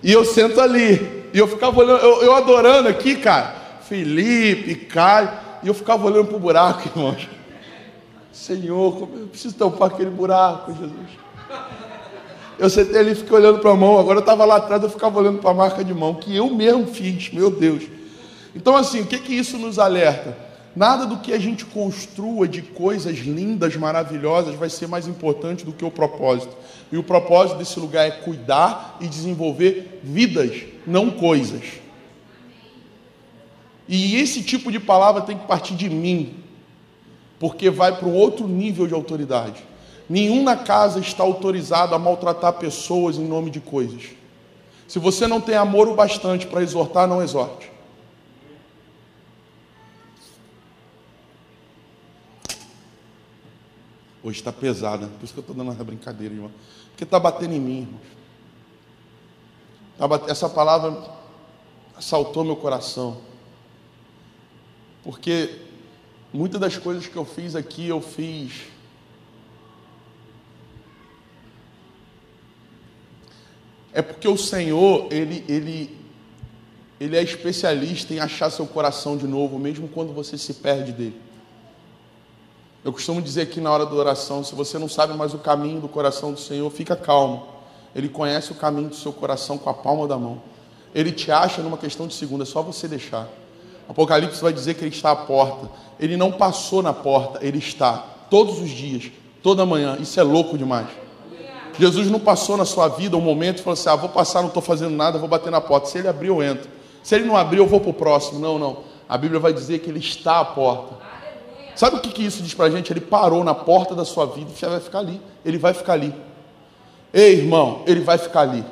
[0.03, 1.27] E eu sento ali.
[1.33, 3.55] E eu ficava olhando, eu, eu adorando aqui, cara.
[3.81, 5.29] Felipe, Caio.
[5.63, 7.27] E eu ficava olhando para o buraco, irmãos.
[8.31, 11.27] Senhor, eu preciso tampar aquele buraco, Jesus.
[12.59, 13.99] Eu sentei ali e fiquei olhando para a mão.
[13.99, 16.49] Agora eu estava lá atrás, eu ficava olhando para a marca de mão, que eu
[16.49, 17.83] mesmo fiz, meu Deus.
[18.55, 20.35] Então, assim, o que, que isso nos alerta?
[20.75, 25.73] Nada do que a gente construa de coisas lindas, maravilhosas, vai ser mais importante do
[25.73, 26.55] que o propósito.
[26.91, 31.63] E o propósito desse lugar é cuidar e desenvolver vidas, não coisas.
[33.87, 36.35] E esse tipo de palavra tem que partir de mim,
[37.39, 39.63] porque vai para um outro nível de autoridade.
[40.09, 44.03] Nenhum na casa está autorizado a maltratar pessoas em nome de coisas.
[44.87, 47.69] Se você não tem amor o bastante para exortar, não exorte.
[54.27, 56.51] Hoje está pesada, por isso que eu estou dando essa brincadeira, irmão.
[56.89, 57.87] Porque está batendo em mim,
[59.97, 60.25] irmãos.
[60.25, 61.01] Tá essa palavra
[61.95, 63.21] assaltou meu coração.
[65.01, 65.61] Porque
[66.33, 68.63] muitas das coisas que eu fiz aqui, eu fiz.
[73.93, 75.97] É porque o Senhor, ele, ele,
[76.99, 81.26] ele é especialista em achar seu coração de novo, mesmo quando você se perde dele.
[82.87, 85.81] Eu costumo dizer aqui na hora da oração: se você não sabe mais o caminho
[85.81, 87.45] do coração do Senhor, fica calmo.
[87.93, 90.41] Ele conhece o caminho do seu coração com a palma da mão.
[90.95, 93.27] Ele te acha numa questão de segunda, é só você deixar.
[93.89, 95.69] Apocalipse vai dizer que ele está à porta.
[95.99, 97.97] Ele não passou na porta, ele está
[98.29, 99.11] todos os dias,
[99.43, 99.97] toda manhã.
[99.99, 100.87] Isso é louco demais.
[101.77, 104.47] Jesus não passou na sua vida um momento e falou assim: ah, vou passar, não
[104.47, 105.87] estou fazendo nada, vou bater na porta.
[105.87, 106.69] Se ele abrir, eu entro.
[107.03, 108.39] Se ele não abrir, eu vou para o próximo.
[108.39, 108.77] Não, não.
[109.09, 111.05] A Bíblia vai dizer que ele está à porta.
[111.77, 112.91] Sabe o que, que isso diz para a gente?
[112.91, 115.21] Ele parou na porta da sua vida e vai ficar ali.
[115.45, 116.13] Ele vai ficar ali.
[117.13, 118.65] Ei, irmão, ele vai ficar ali.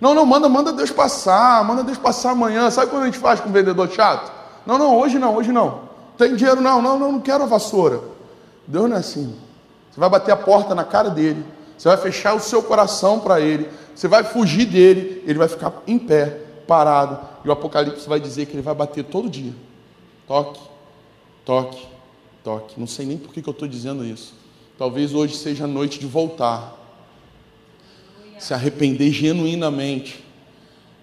[0.00, 2.70] Não, não, manda, manda Deus passar, manda Deus passar amanhã.
[2.70, 4.30] Sabe quando a gente faz com o vendedor chato?
[4.64, 5.80] Não, não, hoje não, hoje não.
[6.16, 6.60] Tem dinheiro?
[6.60, 8.00] Não, não, não, não quero a vassoura.
[8.68, 9.36] Deus não é assim.
[9.90, 11.44] Você vai bater a porta na cara dele,
[11.76, 15.72] você vai fechar o seu coração para ele, você vai fugir dele, ele vai ficar
[15.88, 16.38] em pé,
[16.68, 19.52] parado, e o Apocalipse vai dizer que ele vai bater todo dia.
[20.28, 20.69] Toque,
[21.44, 21.86] toque,
[22.42, 22.78] toque.
[22.78, 24.34] Não sei nem por que, eu estou dizendo isso.
[24.78, 26.76] Talvez hoje seja a noite de voltar,
[28.38, 30.24] se arrepender genuinamente,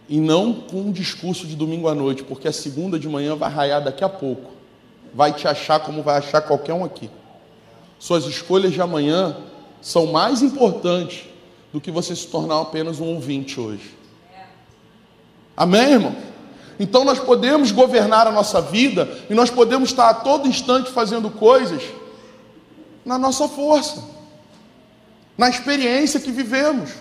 [0.09, 3.51] e não com um discurso de domingo à noite, porque a segunda de manhã vai
[3.51, 4.51] raiar daqui a pouco.
[5.13, 7.09] Vai te achar como vai achar qualquer um aqui.
[7.99, 9.37] Suas escolhas de amanhã
[9.81, 11.25] são mais importantes
[11.73, 13.95] do que você se tornar apenas um ouvinte hoje.
[15.55, 16.15] Amém, irmão?
[16.79, 21.29] Então nós podemos governar a nossa vida e nós podemos estar a todo instante fazendo
[21.29, 21.81] coisas
[23.03, 24.03] na nossa força,
[25.37, 26.91] na experiência que vivemos,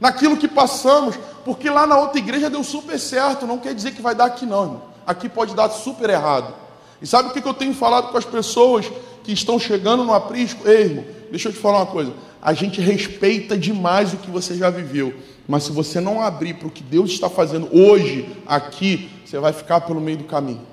[0.00, 4.02] naquilo que passamos, porque lá na outra igreja deu super certo, não quer dizer que
[4.02, 4.82] vai dar aqui não, irmão.
[5.06, 6.52] aqui pode dar super errado.
[7.00, 8.90] E sabe o que eu tenho falado com as pessoas
[9.22, 10.68] que estão chegando no aprisco?
[10.68, 14.56] Ei, irmão, deixa eu te falar uma coisa, a gente respeita demais o que você
[14.56, 15.14] já viveu,
[15.46, 19.52] mas se você não abrir para o que Deus está fazendo hoje, aqui, você vai
[19.52, 20.64] ficar pelo meio do caminho.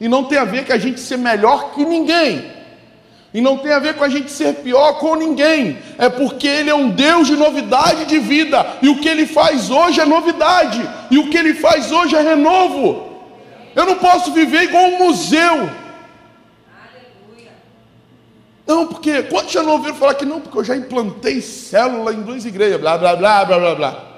[0.00, 2.50] E não tem a ver com a gente ser melhor que ninguém.
[3.32, 5.78] E não tem a ver com a gente ser pior com ninguém.
[5.96, 8.66] É porque Ele é um Deus de novidade de vida.
[8.82, 10.82] E o que Ele faz hoje é novidade.
[11.10, 13.22] E o que Ele faz hoje é renovo.
[13.76, 15.70] Eu não posso viver igual um museu.
[18.66, 20.40] Não, porque quantos já não ouviram falar que não?
[20.40, 24.15] Porque eu já implantei célula em duas igrejas, blá, blá, blá, blá, blá, blá.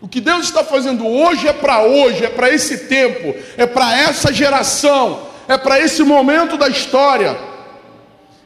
[0.00, 3.98] O que Deus está fazendo hoje é para hoje, é para esse tempo, é para
[3.98, 7.36] essa geração, é para esse momento da história.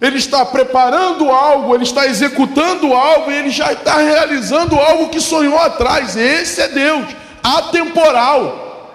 [0.01, 5.21] Ele está preparando algo, ele está executando algo, e ele já está realizando algo que
[5.21, 6.17] sonhou atrás.
[6.17, 7.07] Esse é Deus,
[7.43, 8.95] atemporal.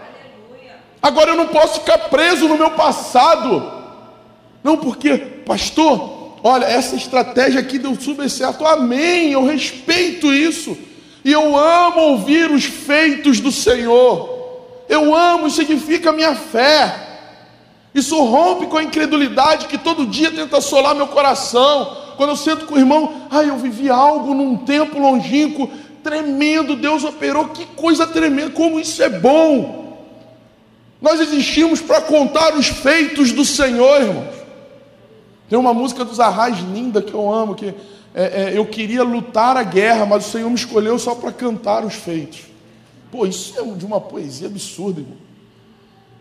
[1.02, 3.72] Agora eu não posso ficar preso no meu passado.
[4.64, 8.65] Não, porque, pastor, olha, essa estratégia aqui deu super certo.
[8.65, 10.76] Amém, eu respeito isso.
[11.26, 14.30] E eu amo ouvir os feitos do Senhor.
[14.88, 17.03] Eu amo, isso significa minha fé.
[17.95, 21.97] Isso rompe com a incredulidade que todo dia tenta assolar meu coração.
[22.15, 25.68] Quando eu sento com o irmão, ai, eu vivi algo num tempo longínquo,
[26.03, 29.97] tremendo, Deus operou, que coisa tremenda, como isso é bom.
[31.02, 34.35] Nós existimos para contar os feitos do Senhor, irmãos.
[35.49, 37.73] Tem uma música dos Arrais linda que eu amo, que
[38.17, 41.83] é, é, eu queria lutar a guerra, mas o Senhor me escolheu só para cantar
[41.83, 42.45] os feitos.
[43.11, 45.17] Pô, isso é de uma poesia absurda, irmão.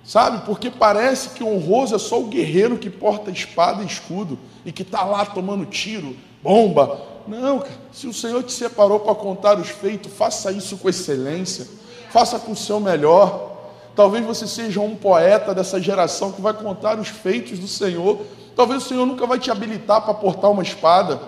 [0.04, 0.44] Sabe?
[0.44, 4.82] Porque parece que honroso é só o guerreiro que porta espada e escudo e que
[4.82, 7.00] está lá tomando tiro, bomba.
[7.28, 7.72] Não, cara.
[7.92, 11.68] Se o Senhor te separou para contar os feitos, faça isso com excelência.
[12.10, 13.52] Faça com o seu melhor.
[13.94, 18.20] Talvez você seja um poeta dessa geração que vai contar os feitos do Senhor
[18.54, 21.20] Talvez o Senhor nunca vai te habilitar para portar uma espada.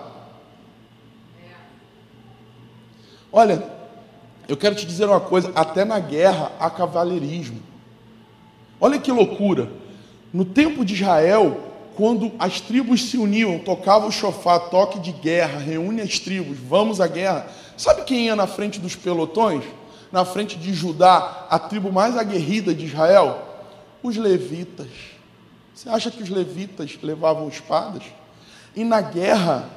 [3.37, 3.63] Olha,
[4.47, 7.61] eu quero te dizer uma coisa: até na guerra há cavaleirismo.
[8.81, 9.71] Olha que loucura.
[10.33, 11.55] No tempo de Israel,
[11.95, 16.99] quando as tribos se uniam, tocavam o chofar, toque de guerra, reúne as tribos, vamos
[16.99, 17.45] à guerra.
[17.77, 19.63] Sabe quem ia na frente dos pelotões?
[20.11, 23.37] Na frente de Judá, a tribo mais aguerrida de Israel?
[24.01, 24.87] Os levitas.
[25.75, 28.01] Você acha que os levitas levavam espadas?
[28.75, 29.69] E na guerra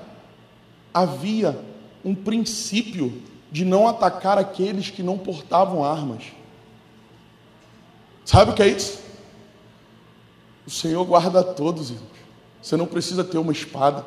[0.94, 1.60] havia
[2.02, 6.24] um princípio de não atacar aqueles que não portavam armas.
[8.24, 9.00] Sabe o que é isso?
[10.66, 12.08] O Senhor guarda todos, irmãos.
[12.62, 14.06] Você não precisa ter uma espada.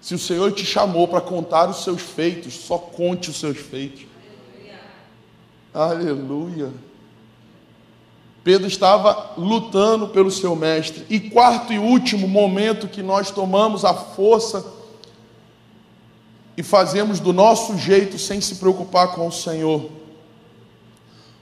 [0.00, 4.06] Se o Senhor te chamou para contar os seus feitos, só conte os seus feitos.
[5.72, 6.06] Aleluia.
[6.06, 6.88] Aleluia.
[8.44, 11.04] Pedro estava lutando pelo seu mestre.
[11.10, 14.77] E quarto e último momento que nós tomamos a força
[16.58, 19.88] e fazemos do nosso jeito sem se preocupar com o Senhor.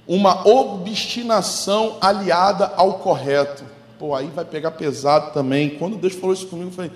[0.07, 3.65] Uma obstinação aliada ao correto.
[3.99, 5.71] pô, aí vai pegar pesado também.
[5.79, 6.93] Quando Deus falou isso comigo, eu falei,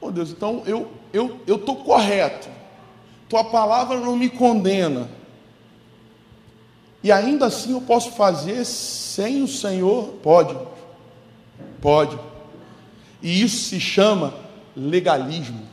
[0.00, 2.48] pô Deus, então eu eu eu tô correto.
[3.28, 5.10] Tua palavra não me condena.
[7.02, 10.14] E ainda assim eu posso fazer sem o Senhor?
[10.22, 10.56] Pode.
[11.82, 12.18] Pode.
[13.20, 14.32] E isso se chama
[14.74, 15.69] legalismo.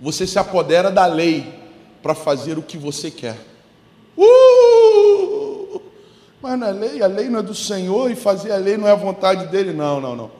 [0.00, 1.60] Você se apodera da lei
[2.02, 3.36] para fazer o que você quer.
[4.16, 5.80] Uh!
[6.40, 8.88] Mas não é lei, a lei não é do Senhor e fazer a lei não
[8.88, 9.72] é a vontade dele.
[9.72, 10.30] Não, não, não.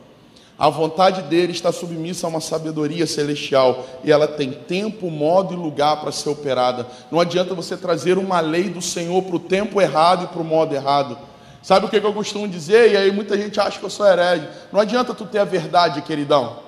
[0.58, 5.56] A vontade dele está submissa a uma sabedoria celestial e ela tem tempo, modo e
[5.56, 6.86] lugar para ser operada.
[7.10, 10.44] Não adianta você trazer uma lei do Senhor para o tempo errado e para o
[10.44, 11.18] modo errado.
[11.62, 12.92] Sabe o que eu costumo dizer?
[12.92, 14.48] E aí muita gente acha que eu sou herege.
[14.72, 16.58] Não adianta tu ter a verdade, queridão.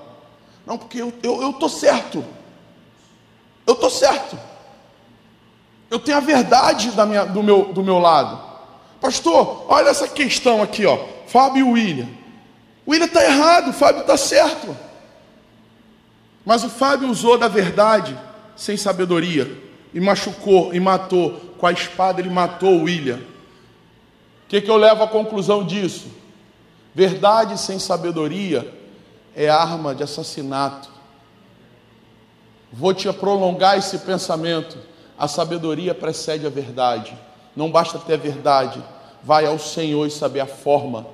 [0.67, 2.25] Não, porque eu estou certo.
[3.67, 4.39] Eu estou certo.
[5.91, 8.41] Eu tenho a verdade da minha, do, meu, do meu lado.
[9.01, 10.99] Pastor, olha essa questão aqui, ó.
[11.27, 12.09] Fábio e William.
[12.87, 14.77] O William está errado, o Fábio está certo.
[16.45, 18.19] Mas o Fábio usou da verdade
[18.57, 19.61] sem sabedoria.
[19.93, 21.33] E machucou, e matou.
[21.59, 23.19] Com a espada ele matou o William.
[23.19, 26.07] O que, que eu levo à conclusão disso?
[26.95, 28.73] Verdade sem sabedoria
[29.35, 30.92] é arma de assassinato.
[32.73, 34.79] Vou te prolongar esse pensamento.
[35.19, 37.17] A sabedoria precede a verdade.
[37.55, 38.83] Não basta ter a verdade,
[39.23, 41.07] vai ao Senhor e saber a forma,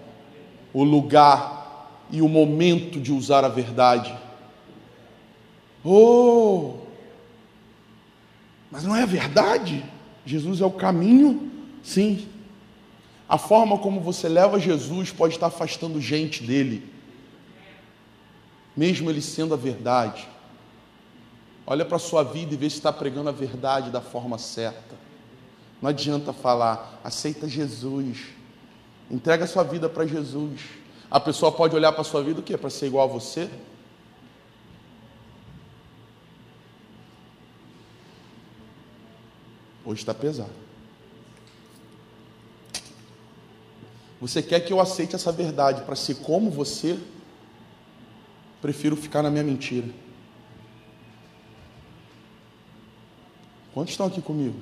[0.72, 4.16] o lugar e o momento de usar a verdade.
[5.84, 6.74] Oh!
[8.70, 9.84] Mas não é a verdade?
[10.24, 11.50] Jesus é o caminho?
[11.82, 12.28] Sim.
[13.28, 16.88] A forma como você leva Jesus pode estar afastando gente dele,
[18.76, 20.26] mesmo ele sendo a verdade.
[21.70, 24.96] Olha para a sua vida e vê se está pregando a verdade da forma certa.
[25.82, 28.28] Não adianta falar, aceita Jesus,
[29.10, 30.62] entrega a sua vida para Jesus.
[31.10, 32.56] A pessoa pode olhar para a sua vida o quê?
[32.56, 33.50] Para ser igual a você?
[39.84, 40.48] Hoje está pesado.
[44.22, 46.98] Você quer que eu aceite essa verdade para ser como você?
[48.62, 50.07] Prefiro ficar na minha mentira.
[53.72, 54.56] Quantos estão aqui comigo?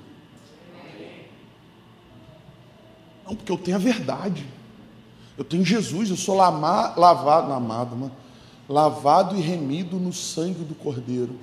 [3.26, 4.46] Não, porque eu tenho a verdade.
[5.36, 8.16] Eu tenho Jesus, eu sou lama, lavado, amado, mano,
[8.68, 11.38] lavado e remido no sangue do Cordeiro.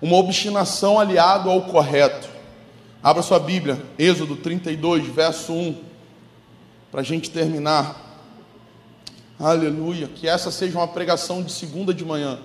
[0.00, 2.28] Uma obstinação aliado ao correto.
[3.02, 5.76] Abra sua Bíblia, Êxodo 32, verso 1,
[6.90, 8.07] para a gente terminar.
[9.38, 10.08] Aleluia.
[10.08, 12.38] Que essa seja uma pregação de segunda de manhã.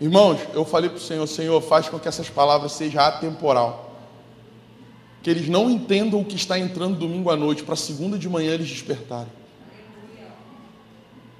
[0.00, 3.94] Irmãos, eu falei para o Senhor, Senhor, faz com que essas palavras sejam atemporal.
[5.22, 8.52] Que eles não entendam o que está entrando domingo à noite, para segunda de manhã
[8.52, 9.32] eles despertarem.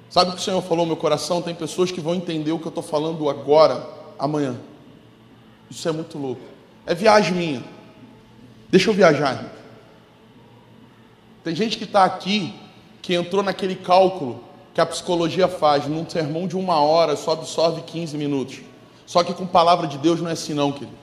[0.09, 1.41] Sabe o que o Senhor falou no meu coração?
[1.41, 4.57] Tem pessoas que vão entender o que eu estou falando agora, amanhã.
[5.69, 6.41] Isso é muito louco.
[6.85, 7.63] É viagem minha.
[8.69, 9.53] Deixa eu viajar.
[11.43, 12.53] Tem gente que está aqui
[13.01, 14.46] que entrou naquele cálculo
[14.77, 18.59] que a psicologia faz, num sermão de uma hora só absorve 15 minutos.
[19.07, 20.95] Só que com palavra de Deus não é assim não, querido.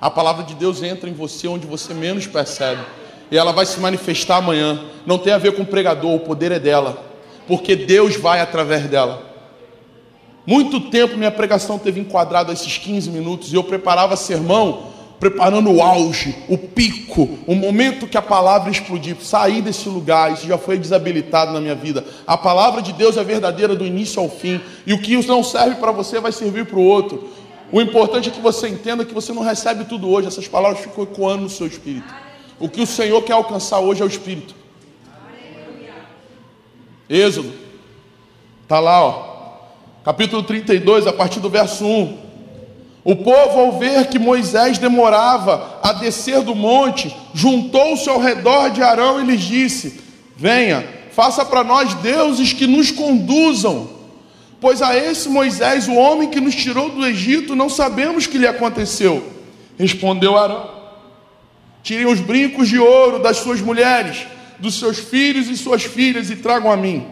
[0.00, 2.82] A palavra de Deus entra em você onde você menos percebe.
[3.30, 4.84] E ela vai se manifestar amanhã.
[5.06, 7.04] Não tem a ver com o pregador, o poder é dela.
[7.46, 9.22] Porque Deus vai através dela.
[10.44, 14.88] Muito tempo minha pregação teve enquadrado esses 15 minutos e eu preparava sermão
[15.20, 20.46] preparando o auge, o pico, o momento que a palavra explodir, sair desse lugar, isso
[20.46, 22.02] já foi desabilitado na minha vida.
[22.26, 25.76] A palavra de Deus é verdadeira do início ao fim, e o que não serve
[25.76, 27.28] para você vai servir para o outro.
[27.70, 31.04] O importante é que você entenda que você não recebe tudo hoje, essas palavras ficam
[31.04, 32.12] ecoando no seu espírito.
[32.58, 34.54] O que o Senhor quer alcançar hoje é o espírito.
[37.08, 37.52] Êxodo,
[38.62, 39.58] está lá, ó,
[40.02, 42.29] capítulo 32, a partir do verso 1.
[43.02, 48.82] O povo, ao ver que Moisés demorava a descer do monte, juntou-se ao redor de
[48.82, 50.00] Arão e lhes disse:
[50.36, 53.88] Venha, faça para nós deuses que nos conduzam.
[54.60, 58.36] Pois a esse Moisés, o homem que nos tirou do Egito, não sabemos o que
[58.36, 59.24] lhe aconteceu.
[59.78, 60.68] Respondeu Arão:
[61.82, 64.26] Tirem os brincos de ouro das suas mulheres,
[64.58, 67.06] dos seus filhos e suas filhas e tragam a mim.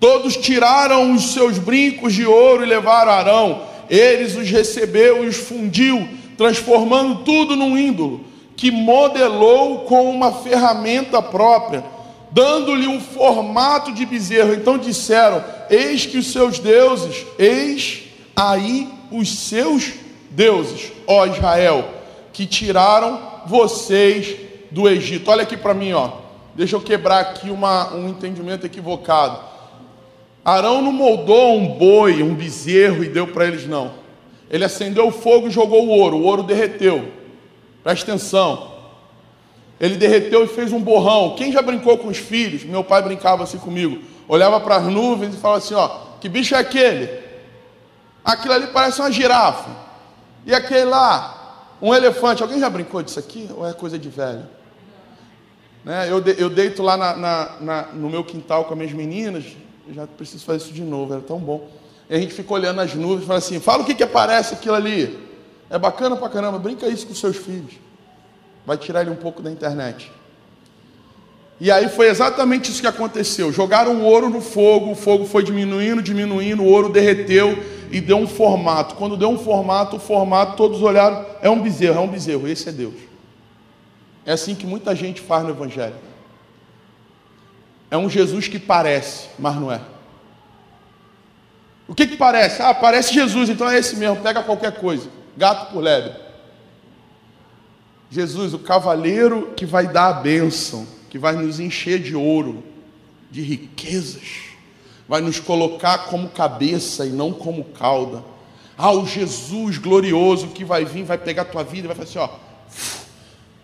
[0.00, 5.36] Todos tiraram os seus brincos de ouro e levaram Arão eles os recebeu e os
[5.36, 6.08] fundiu,
[6.38, 8.24] transformando tudo num ídolo,
[8.56, 11.84] que modelou com uma ferramenta própria,
[12.30, 14.54] dando-lhe um formato de bezerro.
[14.54, 18.02] Então disseram: Eis que os seus deuses, eis
[18.36, 19.90] aí os seus
[20.30, 21.84] deuses, ó Israel,
[22.32, 24.36] que tiraram vocês
[24.70, 25.30] do Egito.
[25.30, 26.12] Olha aqui para mim, ó.
[26.54, 29.49] Deixa eu quebrar aqui uma, um entendimento equivocado.
[30.44, 33.92] Arão não moldou um boi, um bezerro e deu para eles, não.
[34.50, 36.16] Ele acendeu o fogo e jogou o ouro.
[36.16, 37.12] O ouro derreteu.
[37.84, 38.70] Presta atenção.
[39.78, 41.34] Ele derreteu e fez um borrão.
[41.36, 42.64] Quem já brincou com os filhos?
[42.64, 44.02] Meu pai brincava assim comigo.
[44.28, 45.88] Olhava para as nuvens e falava assim: ó,
[46.20, 47.08] que bicho é aquele?
[48.24, 49.70] Aquilo ali parece uma girafa.
[50.44, 52.42] E aquele lá, um elefante.
[52.42, 53.48] Alguém já brincou disso aqui?
[53.56, 54.46] Ou é coisa de velho?
[55.84, 56.10] Né?
[56.10, 59.44] Eu, de, eu deito lá na, na, na, no meu quintal com as minhas meninas.
[59.94, 61.68] Já preciso fazer isso de novo, era tão bom.
[62.08, 64.54] E a gente fica olhando as nuvens e fala assim: fala o que, que aparece
[64.54, 65.18] aquilo ali.
[65.68, 67.74] É bacana pra caramba, brinca isso com seus filhos.
[68.66, 70.10] Vai tirar ele um pouco da internet.
[71.60, 73.52] E aí foi exatamente isso que aconteceu.
[73.52, 77.56] Jogaram o ouro no fogo, o fogo foi diminuindo, diminuindo, o ouro derreteu
[77.92, 78.94] e deu um formato.
[78.94, 82.68] Quando deu um formato, o formato, todos olharam, é um bezerro, é um bezerro, esse
[82.68, 82.94] é Deus.
[84.24, 85.94] É assim que muita gente faz no Evangelho.
[87.90, 89.80] É um Jesus que parece, mas não é.
[91.88, 92.62] O que, que parece?
[92.62, 95.08] Ah, parece Jesus, então é esse mesmo, pega qualquer coisa.
[95.36, 96.12] Gato por lebre.
[98.08, 102.62] Jesus, o cavaleiro que vai dar a bênção, que vai nos encher de ouro,
[103.28, 104.50] de riquezas,
[105.08, 108.22] vai nos colocar como cabeça e não como cauda.
[108.78, 112.08] Ah, o Jesus glorioso que vai vir, vai pegar a tua vida e vai falar
[112.08, 112.50] assim: ó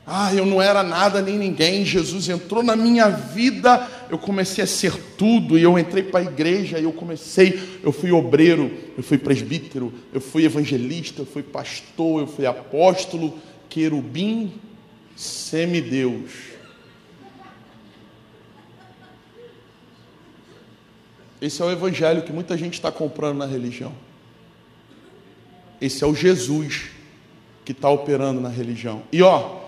[0.07, 1.85] ah, eu não era nada nem ninguém.
[1.85, 5.59] Jesus entrou na minha vida, eu comecei a ser tudo.
[5.59, 7.81] E eu entrei para a igreja, e eu comecei.
[7.83, 13.39] Eu fui obreiro, eu fui presbítero, eu fui evangelista, eu fui pastor, eu fui apóstolo,
[13.69, 14.53] querubim,
[15.15, 16.33] semideus.
[21.41, 23.93] Esse é o evangelho que muita gente está comprando na religião.
[25.81, 26.91] Esse é o Jesus
[27.65, 29.03] que está operando na religião.
[29.13, 29.61] E ó,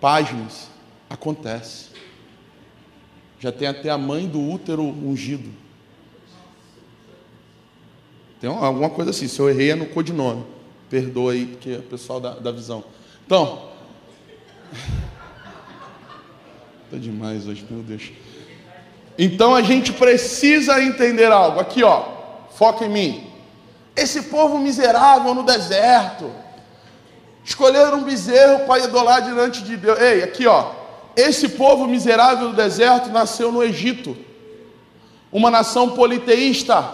[0.00, 0.68] páginas,
[1.10, 1.87] acontece.
[3.40, 5.50] Já tem até a mãe do útero ungido.
[8.40, 9.28] Tem alguma coisa assim.
[9.28, 10.44] Se eu errei é no codinome.
[10.90, 12.82] Perdoa aí, porque é o pessoal da, da visão.
[13.26, 13.68] Então.
[16.84, 18.10] Está demais hoje, meu Deus.
[19.18, 21.60] Então a gente precisa entender algo.
[21.60, 22.04] Aqui, ó.
[22.50, 23.30] Foca em mim.
[23.94, 26.30] Esse povo miserável no deserto
[27.48, 29.98] Escolheram um bezerro para idolar diante de Deus.
[29.98, 30.70] Ei, aqui ó.
[31.20, 34.16] Esse povo miserável do deserto nasceu no Egito.
[35.32, 36.92] Uma nação politeísta.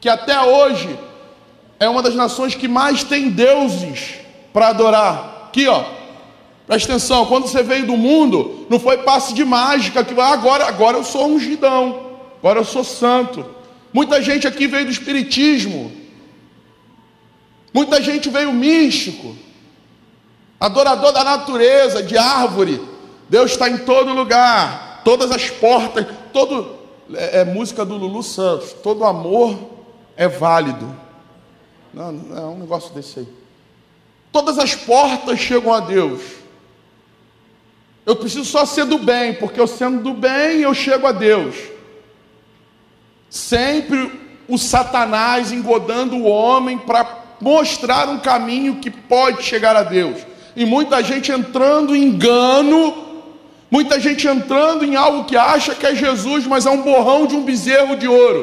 [0.00, 0.98] Que até hoje
[1.80, 4.16] é uma das nações que mais tem deuses
[4.52, 5.46] para adorar.
[5.48, 5.84] Aqui ó.
[6.66, 10.66] Presta atenção, quando você veio do mundo, não foi passe de mágica que ah, agora,
[10.66, 13.46] agora eu sou ungidão, agora eu sou santo.
[13.92, 15.92] Muita gente aqui veio do espiritismo,
[17.76, 19.36] Muita gente veio místico,
[20.58, 22.80] adorador da natureza, de árvore.
[23.28, 26.76] Deus está em todo lugar, todas as portas, todo
[27.14, 28.72] é, é música do Lulu Santos.
[28.72, 29.58] Todo amor
[30.16, 30.94] é válido.
[31.92, 33.28] Não, não, é um negócio desse aí.
[34.32, 36.22] Todas as portas chegam a Deus.
[38.04, 41.56] Eu preciso só ser do bem, porque eu sendo do bem eu chego a Deus.
[43.28, 44.12] Sempre
[44.48, 50.20] o Satanás engodando o homem para mostrar um caminho que pode chegar a Deus.
[50.54, 53.05] E muita gente entrando em engano,
[53.76, 57.34] muita gente entrando em algo que acha que é Jesus, mas é um borrão de
[57.36, 58.42] um bezerro de ouro.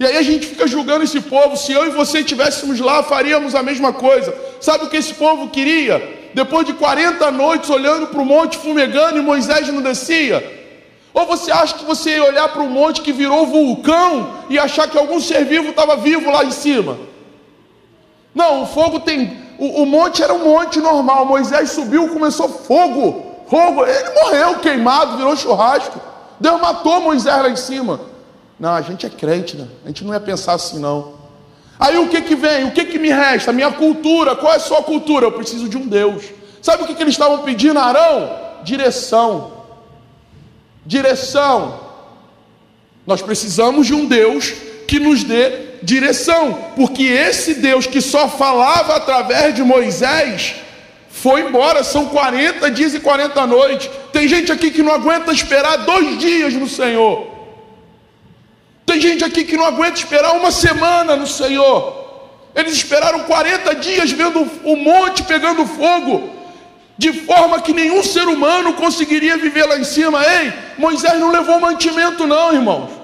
[0.00, 1.56] E aí a gente fica julgando esse povo.
[1.56, 4.34] Se eu e você estivéssemos lá, faríamos a mesma coisa.
[4.60, 5.96] Sabe o que esse povo queria?
[6.34, 10.38] Depois de 40 noites olhando para o monte fumegando e Moisés não descia,
[11.14, 14.88] ou você acha que você ia olhar para um monte que virou vulcão e achar
[14.88, 16.98] que algum ser vivo estava vivo lá em cima?
[18.34, 19.41] Não, o fogo tem.
[19.62, 21.24] O, o, monte era um monte normal.
[21.24, 23.26] Moisés subiu, começou fogo.
[23.48, 23.84] Fogo.
[23.84, 26.00] Ele morreu queimado, virou churrasco.
[26.40, 28.00] Deus matou Moisés lá em cima.
[28.58, 29.68] Não, a gente é crente, né?
[29.84, 31.14] A gente não ia pensar assim, não.
[31.78, 32.64] Aí o que que vem?
[32.64, 33.52] O que que me resta?
[33.52, 34.36] Minha cultura.
[34.36, 35.26] Qual é a sua cultura?
[35.26, 36.24] Eu preciso de um Deus.
[36.60, 38.30] Sabe o que, que eles estavam pedindo a Arão?
[38.62, 39.62] Direção
[40.84, 41.80] direção.
[43.06, 44.52] Nós precisamos de um Deus
[44.86, 50.54] que nos dê direção, porque esse Deus que só falava através de Moisés
[51.10, 53.90] foi embora, são 40 dias e 40 noites.
[54.12, 57.30] Tem gente aqui que não aguenta esperar dois dias no Senhor.
[58.86, 62.02] Tem gente aqui que não aguenta esperar uma semana no Senhor.
[62.54, 66.30] Eles esperaram 40 dias vendo o monte pegando fogo
[66.98, 70.24] de forma que nenhum ser humano conseguiria viver lá em cima.
[70.24, 73.01] Ei, Moisés não levou mantimento, não, irmãos.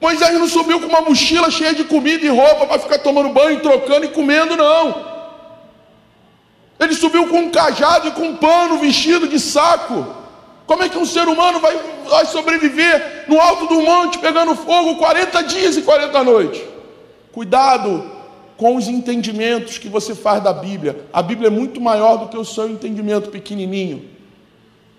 [0.00, 3.60] Moisés não subiu com uma mochila cheia de comida e roupa para ficar tomando banho,
[3.60, 5.10] trocando e comendo, não.
[6.78, 10.06] Ele subiu com um cajado e com um pano vestido de saco.
[10.66, 11.78] Como é que um ser humano vai,
[12.08, 16.62] vai sobreviver no alto do monte pegando fogo 40 dias e 40 noites?
[17.32, 18.10] Cuidado
[18.56, 21.04] com os entendimentos que você faz da Bíblia.
[21.12, 24.08] A Bíblia é muito maior do que o seu entendimento pequenininho.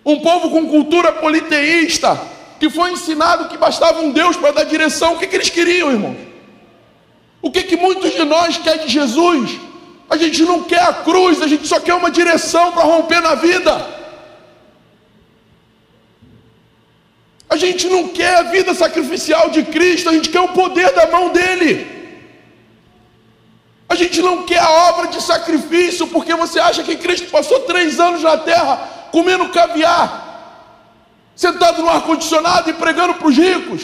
[0.06, 2.20] Um povo com cultura politeísta,
[2.62, 5.16] que foi ensinado que bastava um Deus para dar direção.
[5.16, 6.16] O que, que eles queriam, irmãos?
[7.42, 9.60] O que, que muitos de nós quer de Jesus?
[10.08, 13.34] A gente não quer a cruz, a gente só quer uma direção para romper na
[13.34, 13.74] vida.
[17.50, 21.08] A gente não quer a vida sacrificial de Cristo, a gente quer o poder da
[21.08, 21.74] mão dele.
[23.90, 28.00] A gente não quer a obra de sacrifício porque você acha que Cristo passou três
[28.00, 30.31] anos na terra comendo caviar,
[31.42, 33.82] sentado no ar-condicionado e pregando para os ricos.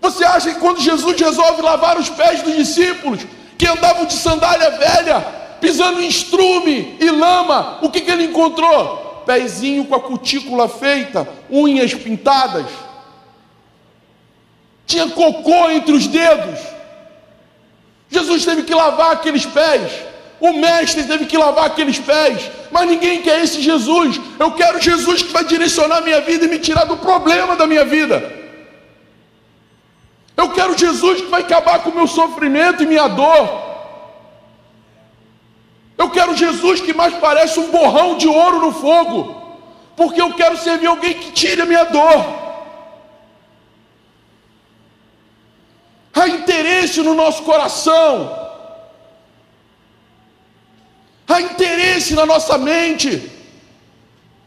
[0.00, 3.20] Você acha que quando Jesus resolve lavar os pés dos discípulos,
[3.58, 5.20] que andavam de sandália velha,
[5.60, 9.22] pisando em estrume e lama, o que, que ele encontrou?
[9.26, 12.66] Pezinho com a cutícula feita, unhas pintadas,
[14.86, 16.58] tinha cocô entre os dedos.
[18.08, 19.92] Jesus teve que lavar aqueles pés.
[20.42, 22.50] O mestre teve que lavar aqueles pés.
[22.72, 24.20] Mas ninguém quer esse Jesus.
[24.40, 27.64] Eu quero Jesus que vai direcionar a minha vida e me tirar do problema da
[27.64, 28.16] minha vida.
[30.36, 33.44] Eu quero Jesus que vai acabar com o meu sofrimento e minha dor.
[35.96, 39.20] Eu quero Jesus que mais parece um borrão de ouro no fogo.
[39.94, 42.42] Porque eu quero servir alguém que tire a minha dor.
[46.22, 48.41] há interesse no nosso coração,
[51.32, 53.30] há interesse na nossa mente.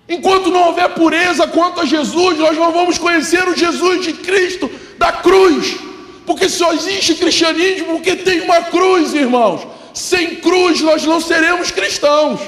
[0.07, 4.70] Enquanto não houver pureza quanto a Jesus, nós não vamos conhecer o Jesus de Cristo
[4.98, 5.78] da cruz,
[6.26, 9.68] porque só existe cristianismo porque tem uma cruz, irmãos.
[9.94, 12.40] Sem cruz nós não seremos cristãos.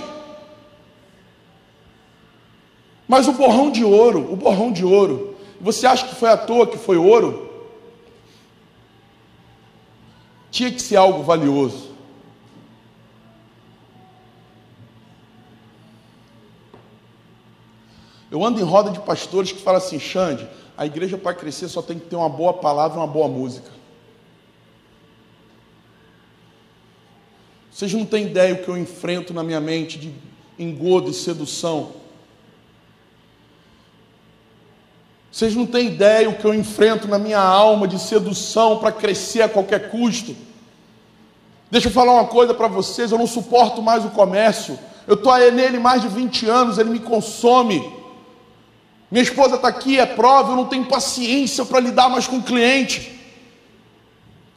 [3.08, 6.68] Mas o borrão de ouro, o borrão de ouro, você acha que foi à toa
[6.68, 7.48] que foi ouro?
[10.58, 11.87] tinha que ser algo valioso.
[18.30, 20.48] Eu ando em roda de pastores que falam assim, Xande,
[20.78, 23.72] a igreja para crescer só tem que ter uma boa palavra e uma boa música.
[27.72, 30.14] Vocês não têm ideia o que eu enfrento na minha mente de
[30.58, 31.94] engodo e sedução.
[35.32, 39.44] Vocês não têm ideia o que eu enfrento na minha alma de sedução para crescer
[39.44, 40.36] a qualquer custo.
[41.70, 44.80] Deixa eu falar uma coisa para vocês, eu não suporto mais o comércio.
[45.06, 47.97] Eu estou nele mais de 20 anos, ele me consome.
[49.10, 52.44] Minha esposa está aqui, é prova, eu não tenho paciência para lidar mais com o
[52.44, 53.18] cliente.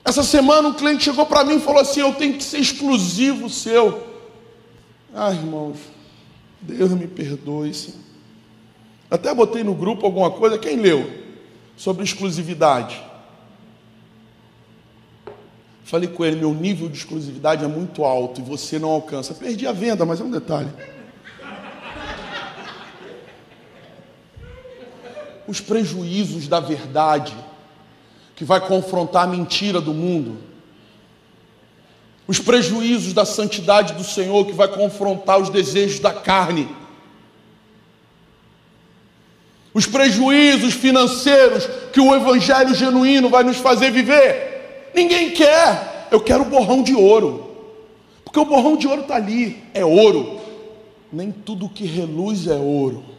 [0.04, 3.48] Essa semana um cliente chegou para mim e falou assim: Eu tenho que ser exclusivo
[3.48, 4.06] seu.
[5.14, 5.76] Ah, irmãos,
[6.60, 7.98] Deus me perdoe, Senhor.
[9.10, 11.10] Até botei no grupo alguma coisa, quem leu?
[11.76, 13.00] Sobre exclusividade.
[15.84, 19.34] Falei com ele: meu nível de exclusividade é muito alto e você não alcança.
[19.34, 20.70] Perdi a venda, mas é um detalhe.
[25.50, 27.34] Os prejuízos da verdade,
[28.36, 30.38] que vai confrontar a mentira do mundo.
[32.24, 36.68] Os prejuízos da santidade do Senhor, que vai confrontar os desejos da carne.
[39.74, 44.92] Os prejuízos financeiros que o evangelho genuíno vai nos fazer viver.
[44.94, 46.06] Ninguém quer.
[46.12, 47.56] Eu quero o borrão de ouro.
[48.22, 50.38] Porque o borrão de ouro está ali, é ouro.
[51.12, 53.18] Nem tudo que reluz é ouro.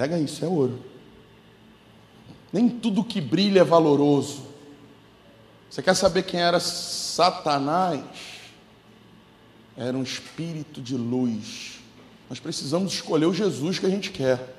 [0.00, 0.78] Pega isso, é ouro.
[2.50, 4.44] Nem tudo que brilha é valoroso.
[5.68, 8.02] Você quer saber quem era Satanás?
[9.76, 11.80] Era um espírito de luz.
[12.30, 14.56] Nós precisamos escolher o Jesus que a gente quer.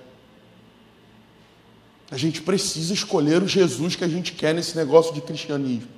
[2.11, 5.89] A gente precisa escolher o Jesus que a gente quer nesse negócio de cristianismo.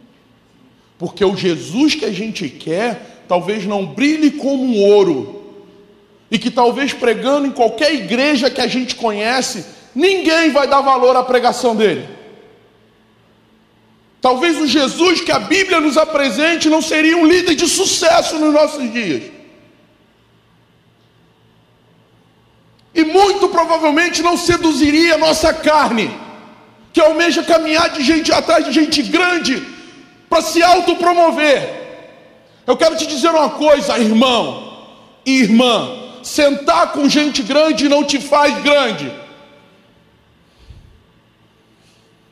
[0.98, 5.43] Porque o Jesus que a gente quer, talvez não brilhe como um ouro.
[6.34, 9.66] E que talvez pregando em qualquer igreja que a gente conhece,
[9.96, 12.10] ninguém vai dar valor à pregação dele.
[14.20, 18.54] Talvez o Jesus que a Bíblia nos apresente não seria um líder de sucesso nos
[18.54, 19.32] nossos dias.
[22.94, 26.12] e muito provavelmente não seduziria a nossa carne,
[26.92, 29.66] que almeja caminhar de gente atrás de gente grande
[30.30, 31.82] para se autopromover.
[32.68, 34.88] Eu quero te dizer uma coisa, irmão
[35.26, 39.12] e irmã: sentar com gente grande não te faz grande.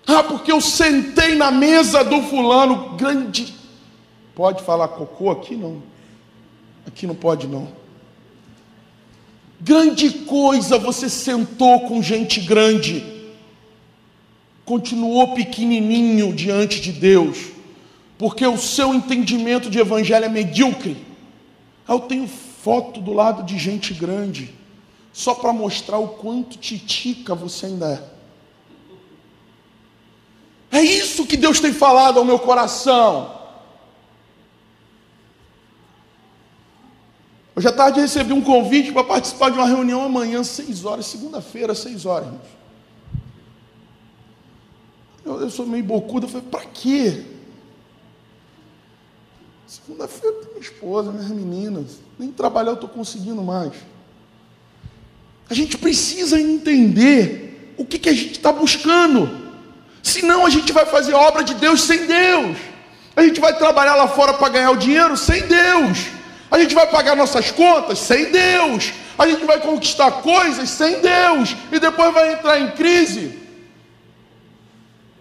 [0.08, 3.54] Ah, porque eu sentei na mesa do fulano, grande.
[4.34, 5.84] Pode falar cocô aqui não.
[6.88, 7.70] Aqui não pode não.
[9.60, 13.06] Grande coisa você sentou com gente grande.
[14.66, 17.38] Continuou pequenininho diante de Deus,
[18.18, 20.98] porque o seu entendimento de evangelho é medíocre.
[21.88, 22.28] Eu tenho
[22.64, 24.54] foto do lado de gente grande,
[25.12, 27.92] só para mostrar o quanto titica você ainda
[30.72, 30.78] é.
[30.78, 33.40] É isso que Deus tem falado ao meu coração.
[37.56, 41.76] Hoje à tarde recebi um convite para participar de uma reunião amanhã, seis horas, segunda-feira,
[41.76, 42.30] seis horas.
[45.26, 47.26] Eu, eu sou meio bocudo, eu falei, para quê?
[49.72, 53.72] Segunda-feira minha esposa, minhas meninas, nem trabalhar eu estou conseguindo mais.
[55.50, 59.30] A gente precisa entender o que, que a gente está buscando.
[60.04, 62.58] Senão a gente vai fazer obra de Deus sem Deus.
[63.16, 66.00] A gente vai trabalhar lá fora para ganhar o dinheiro sem Deus.
[66.52, 68.92] A gente vai pagar nossas contas sem Deus.
[69.18, 71.56] A gente vai conquistar coisas sem Deus.
[71.72, 73.40] E depois vai entrar em crise,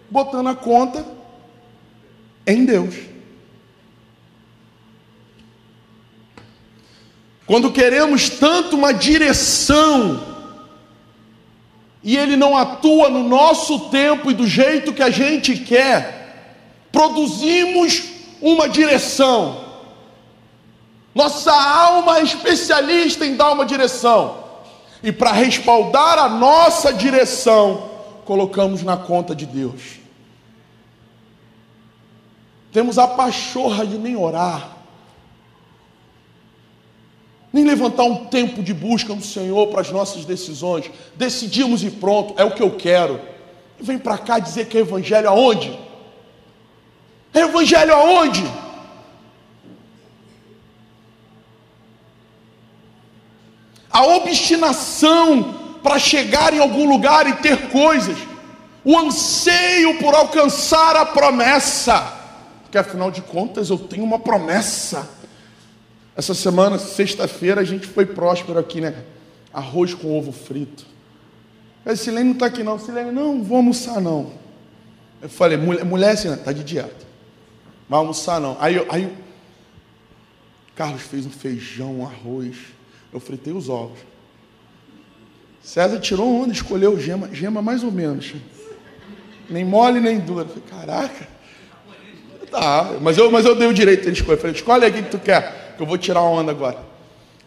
[0.09, 1.05] botando a conta
[2.45, 3.10] em Deus.
[7.51, 10.23] Quando queremos tanto uma direção
[12.01, 16.55] e ele não atua no nosso tempo e do jeito que a gente quer,
[16.93, 18.03] produzimos
[18.41, 19.65] uma direção.
[21.13, 24.45] Nossa alma é especialista em dar uma direção.
[25.03, 27.89] E para respaldar a nossa direção,
[28.23, 29.99] colocamos na conta de Deus.
[32.71, 34.80] Temos a pachorra de nem orar
[37.53, 40.89] nem levantar um tempo de busca no Senhor para as nossas decisões.
[41.15, 43.19] Decidimos e pronto, é o que eu quero.
[43.79, 45.77] E vem para cá dizer que é evangelho aonde?
[47.33, 48.43] É evangelho aonde?
[53.91, 58.17] A obstinação para chegar em algum lugar e ter coisas,
[58.85, 62.13] o anseio por alcançar a promessa,
[62.61, 65.20] porque afinal de contas eu tenho uma promessa
[66.15, 69.03] essa semana, sexta-feira, a gente foi próspero aqui, né?
[69.53, 70.85] Arroz com ovo frito.
[71.85, 72.77] A Silene não está aqui não.
[72.77, 74.33] Silene, não, vou almoçar não.
[75.21, 77.07] Eu falei, mulher, mulher assim, está de dieta.
[77.87, 78.57] Vai almoçar não.
[78.59, 79.11] Aí, aí
[80.75, 82.57] Carlos fez um feijão, um arroz.
[83.11, 83.99] Eu fritei os ovos.
[85.61, 88.33] César tirou onda, escolheu gema, gema mais ou menos.
[89.49, 90.43] Nem mole, nem dura.
[90.43, 91.27] Eu falei, caraca.
[92.49, 94.37] Tá, mas eu, mas eu dei o direito de escolher.
[94.37, 96.79] Eu falei, escolhe aí o que tu quer que eu vou tirar onda agora.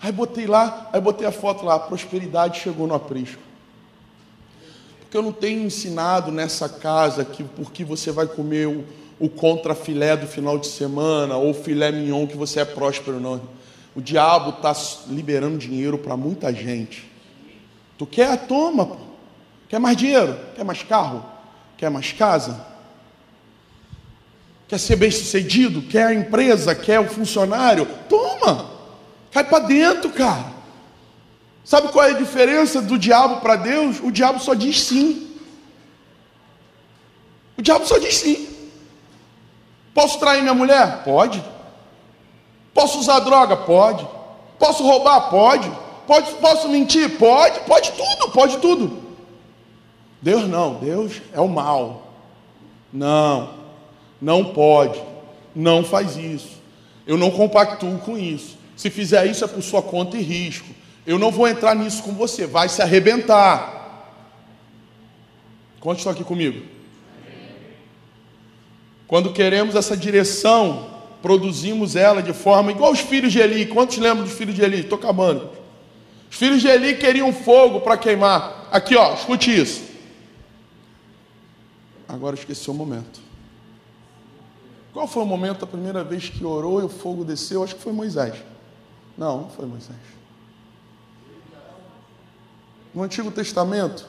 [0.00, 3.40] Aí botei lá, aí botei a foto lá, a prosperidade chegou no aprisco.
[5.00, 8.84] Porque eu não tenho ensinado nessa casa que porque você vai comer o,
[9.18, 13.40] o contrafilé do final de semana ou filé mignon que você é próspero, não.
[13.94, 14.74] O diabo está
[15.08, 17.08] liberando dinheiro para muita gente.
[17.96, 18.46] Tu quer?
[18.46, 18.86] Toma.
[18.86, 18.96] Pô.
[19.68, 20.36] Quer mais dinheiro?
[20.54, 21.24] Quer mais carro?
[21.76, 22.73] Quer mais casa?
[24.68, 25.82] Quer ser bem sucedido?
[25.82, 26.74] Quer a empresa?
[26.74, 27.86] Quer o funcionário?
[28.08, 28.70] Toma!
[29.30, 30.52] Cai para dentro, cara.
[31.64, 34.00] Sabe qual é a diferença do diabo para Deus?
[34.00, 35.34] O diabo só diz sim.
[37.56, 38.48] O diabo só diz sim.
[39.94, 41.02] Posso trair minha mulher?
[41.04, 41.42] Pode.
[42.72, 43.56] Posso usar droga?
[43.56, 44.06] Pode.
[44.58, 45.30] Posso roubar?
[45.30, 45.70] Pode.
[46.06, 47.16] Pode posso mentir?
[47.18, 47.60] Pode.
[47.60, 49.02] Pode tudo, pode tudo.
[50.20, 52.12] Deus não, Deus é o mal.
[52.92, 53.63] Não.
[54.20, 55.02] Não pode,
[55.54, 56.62] não faz isso.
[57.06, 58.56] Eu não compactuo com isso.
[58.76, 60.68] Se fizer isso é por sua conta e risco.
[61.06, 63.82] Eu não vou entrar nisso com você, vai se arrebentar.
[65.80, 66.64] Quantos estão aqui comigo?
[69.06, 73.66] Quando queremos essa direção, produzimos ela de forma igual os filhos de Eli.
[73.66, 74.80] Quantos lembram dos filhos de Eli?
[74.80, 75.50] Estou acabando.
[76.30, 78.68] Os filhos de Eli queriam fogo para queimar.
[78.72, 79.84] Aqui, ó, escute isso.
[82.08, 83.23] Agora esqueci o momento.
[84.94, 87.64] Qual foi o momento, a primeira vez que orou e o fogo desceu?
[87.64, 88.36] Acho que foi Moisés.
[89.18, 89.98] Não, não foi Moisés.
[92.94, 94.06] No Antigo Testamento?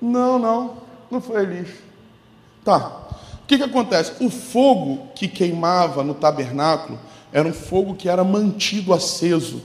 [0.00, 0.76] Não, não,
[1.10, 1.70] não foi Elias.
[2.64, 3.08] Tá.
[3.42, 4.24] O que, que acontece?
[4.24, 6.96] O fogo que queimava no tabernáculo
[7.32, 9.60] era um fogo que era mantido aceso.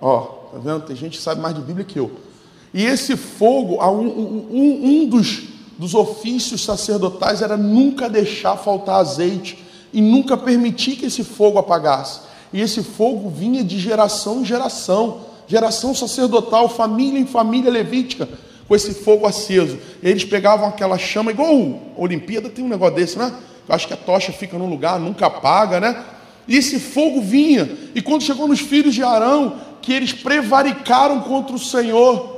[0.00, 0.20] Ó,
[0.52, 0.86] tá vendo?
[0.86, 2.10] Tem gente que sabe mais de Bíblia que eu.
[2.74, 9.64] E esse fogo, um, um, um dos dos ofícios sacerdotais era nunca deixar faltar azeite
[9.92, 12.20] e nunca permitir que esse fogo apagasse.
[12.52, 15.20] E esse fogo vinha de geração em geração.
[15.46, 18.28] geração sacerdotal, família em família levítica,
[18.66, 19.78] com esse fogo aceso.
[20.02, 23.32] E eles pegavam aquela chama, igual a Olimpíada tem um negócio desse, né?
[23.66, 26.04] Eu acho que a tocha fica num lugar, nunca apaga, né?
[26.46, 27.70] E esse fogo vinha.
[27.94, 32.37] E quando chegou nos filhos de Arão, que eles prevaricaram contra o Senhor.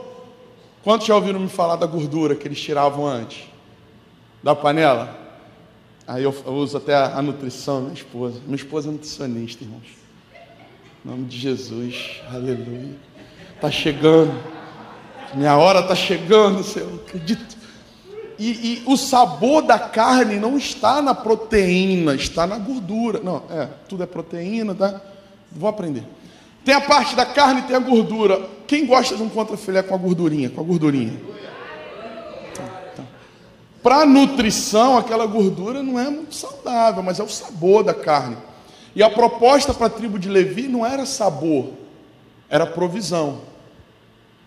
[0.82, 3.44] Quantos já ouviram me falar da gordura que eles tiravam antes?
[4.43, 5.19] Da panela?
[6.07, 8.40] Aí eu, eu uso até a, a nutrição, minha esposa.
[8.44, 9.86] Minha esposa é nutricionista, irmãos.
[11.05, 12.97] Em nome de Jesus, aleluia.
[13.55, 14.32] Está chegando.
[15.35, 16.94] Minha hora está chegando, Senhor.
[17.07, 17.57] Acredito.
[18.39, 23.20] E, e, o sabor da carne não está na proteína, está na gordura.
[23.23, 24.98] Não, é, tudo é proteína, tá?
[25.52, 26.05] Vou aprender.
[26.64, 28.48] Tem a parte da carne e tem a gordura.
[28.66, 30.50] Quem gosta de um contrafilé com a gordurinha?
[30.50, 31.20] Com a gordurinha.
[32.54, 32.62] Tá,
[32.96, 33.02] tá.
[33.82, 38.36] Para nutrição, aquela gordura não é muito saudável, mas é o sabor da carne.
[38.94, 41.70] E a proposta para a tribo de Levi não era sabor,
[42.48, 43.42] era provisão.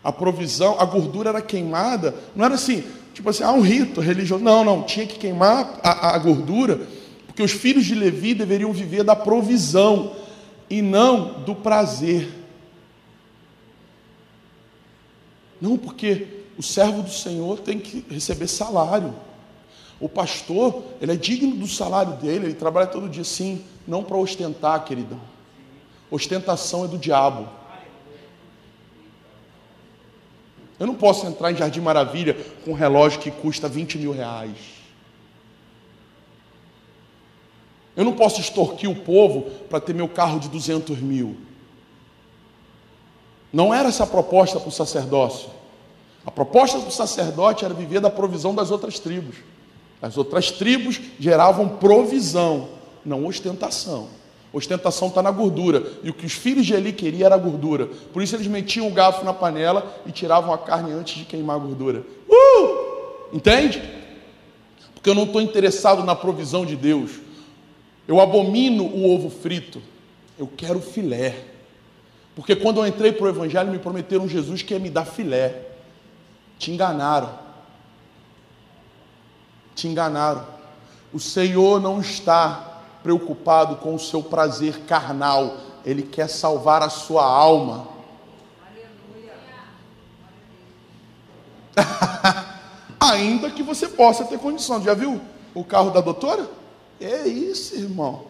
[0.03, 2.83] A provisão, a gordura era queimada, não era assim,
[3.13, 4.43] tipo assim, ah, um rito religioso.
[4.43, 6.81] Não, não, tinha que queimar a, a gordura,
[7.25, 10.11] porque os filhos de Levi deveriam viver da provisão
[10.69, 12.31] e não do prazer.
[15.59, 16.27] Não, porque
[16.57, 19.13] o servo do Senhor tem que receber salário.
[19.99, 24.17] O pastor, ele é digno do salário dele, ele trabalha todo dia sim, não para
[24.17, 25.21] ostentar, queridão.
[26.11, 27.47] Ostentação é do diabo.
[30.79, 32.35] Eu não posso entrar em Jardim Maravilha
[32.65, 34.72] com um relógio que custa 20 mil reais.
[37.95, 41.37] Eu não posso extorquir o povo para ter meu carro de 200 mil.
[43.51, 45.49] Não era essa a proposta para o sacerdócio.
[46.25, 49.35] A proposta do sacerdote era viver da provisão das outras tribos.
[50.01, 52.69] As outras tribos geravam provisão,
[53.05, 54.07] não ostentação.
[54.51, 55.83] Ostentação está na gordura.
[56.03, 57.87] E o que os filhos de Eli queriam era a gordura.
[58.11, 61.55] Por isso eles metiam o garfo na panela e tiravam a carne antes de queimar
[61.55, 62.03] a gordura.
[62.29, 63.33] Uh!
[63.33, 63.81] Entende?
[64.93, 67.22] Porque eu não estou interessado na provisão de Deus.
[68.07, 69.81] Eu abomino o ovo frito.
[70.37, 71.45] Eu quero filé.
[72.35, 75.67] Porque quando eu entrei para o Evangelho, me prometeram Jesus que ia me dar filé.
[76.57, 77.39] Te enganaram.
[79.75, 80.45] Te enganaram.
[81.13, 87.23] O Senhor não está preocupado com o seu prazer carnal, ele quer salvar a sua
[87.25, 87.89] alma.
[92.99, 94.81] Ainda que você possa ter condição.
[94.81, 95.21] Já viu
[95.53, 96.49] o carro da doutora?
[96.99, 98.25] É isso, irmão.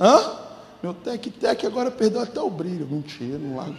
[0.00, 0.38] Hã?
[0.82, 2.88] Meu tec-tec agora perdeu até o brilho.
[2.90, 3.76] Mentira, não largo.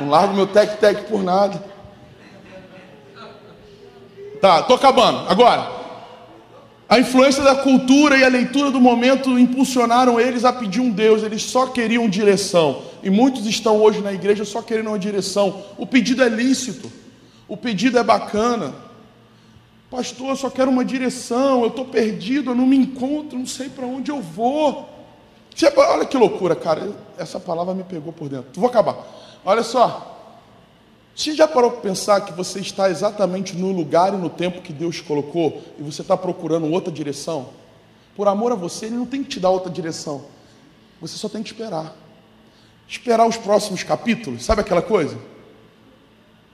[0.00, 1.62] Não largo meu tec-tec por nada.
[4.40, 5.28] Tá, tô acabando.
[5.28, 5.78] Agora,
[6.88, 11.22] a influência da cultura e a leitura do momento impulsionaram eles a pedir um Deus,
[11.22, 12.82] eles só queriam direção.
[13.02, 15.62] E muitos estão hoje na igreja só querendo uma direção.
[15.76, 16.90] O pedido é lícito,
[17.46, 18.74] o pedido é bacana.
[19.90, 23.70] Pastor, eu só quero uma direção, eu estou perdido, eu não me encontro, não sei
[23.70, 24.88] para onde eu vou.
[25.76, 28.48] Olha que loucura, cara, essa palavra me pegou por dentro.
[28.54, 28.96] Vou acabar.
[29.44, 30.18] Olha só,
[31.16, 34.72] você já parou para pensar que você está exatamente no lugar e no tempo que
[34.72, 37.48] Deus colocou e você está procurando outra direção?
[38.14, 40.26] Por amor a você, Ele não tem que te dar outra direção.
[41.00, 41.96] Você só tem que esperar.
[42.86, 45.18] Esperar os próximos capítulos, sabe aquela coisa?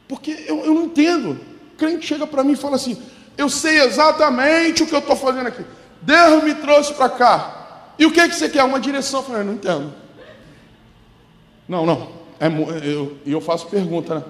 [0.09, 1.39] Porque eu, eu não entendo.
[1.77, 2.97] Crente chega para mim e fala assim:
[3.37, 5.65] Eu sei exatamente o que eu estou fazendo aqui.
[6.01, 7.93] Deus me trouxe para cá.
[7.99, 8.63] E o que, é que você quer?
[8.65, 9.21] Uma direção?
[9.21, 9.93] Eu falei: não entendo.
[11.69, 12.09] Não, não.
[12.39, 12.47] É,
[12.87, 14.25] eu, eu faço pergunta, né?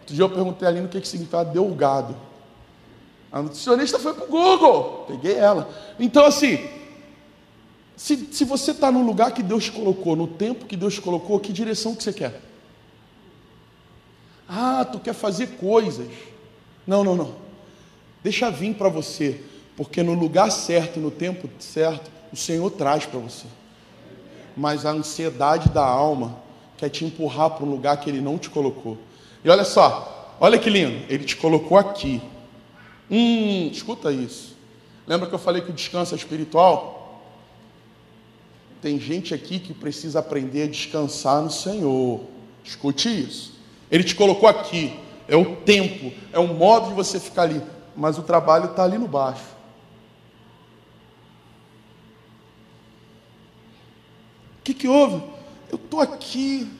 [0.00, 2.16] Outro dia eu perguntei ali no que, que significa delgado.
[3.32, 5.68] A nutricionista foi para o Google, peguei ela.
[5.98, 6.68] Então, assim,
[7.96, 11.52] se, se você está no lugar que Deus colocou, no tempo que Deus colocou, que
[11.52, 12.40] direção que você quer?
[14.48, 16.08] Ah, tu quer fazer coisas.
[16.86, 17.34] Não, não, não.
[18.22, 19.40] Deixa vir para você,
[19.76, 23.46] porque no lugar certo no tempo certo, o Senhor traz para você.
[24.56, 26.38] Mas a ansiedade da alma
[26.76, 28.98] quer te empurrar para um lugar que Ele não te colocou.
[29.42, 32.20] E olha só, olha que lindo, ele te colocou aqui.
[33.10, 34.54] Hum, escuta isso.
[35.06, 37.22] Lembra que eu falei que o descanso é espiritual?
[38.82, 42.20] Tem gente aqui que precisa aprender a descansar no Senhor.
[42.62, 43.54] Escute isso.
[43.90, 44.92] Ele te colocou aqui.
[45.26, 47.62] É o tempo, é o modo de você ficar ali.
[47.96, 49.44] Mas o trabalho está ali no baixo.
[54.60, 55.22] O que, que houve?
[55.70, 56.70] Eu estou aqui.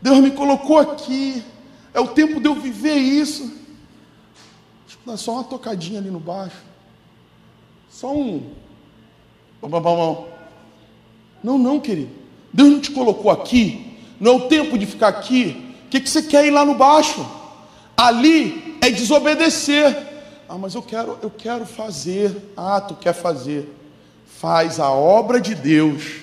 [0.00, 1.42] Deus me colocou aqui.
[1.92, 3.56] É o tempo de eu viver isso.
[5.06, 6.56] Não é só uma tocadinha ali no baixo.
[7.88, 8.50] Só um.
[11.42, 12.10] Não, não, querido.
[12.52, 13.96] Deus não te colocou aqui.
[14.20, 15.74] Não é o tempo de ficar aqui.
[15.86, 17.24] O que, que você quer ir lá no baixo?
[17.96, 20.05] Ali é desobedecer.
[20.48, 22.36] Ah, mas eu quero, eu quero fazer.
[22.56, 23.68] Ah, tu quer fazer.
[24.26, 26.20] Faz a obra de Deus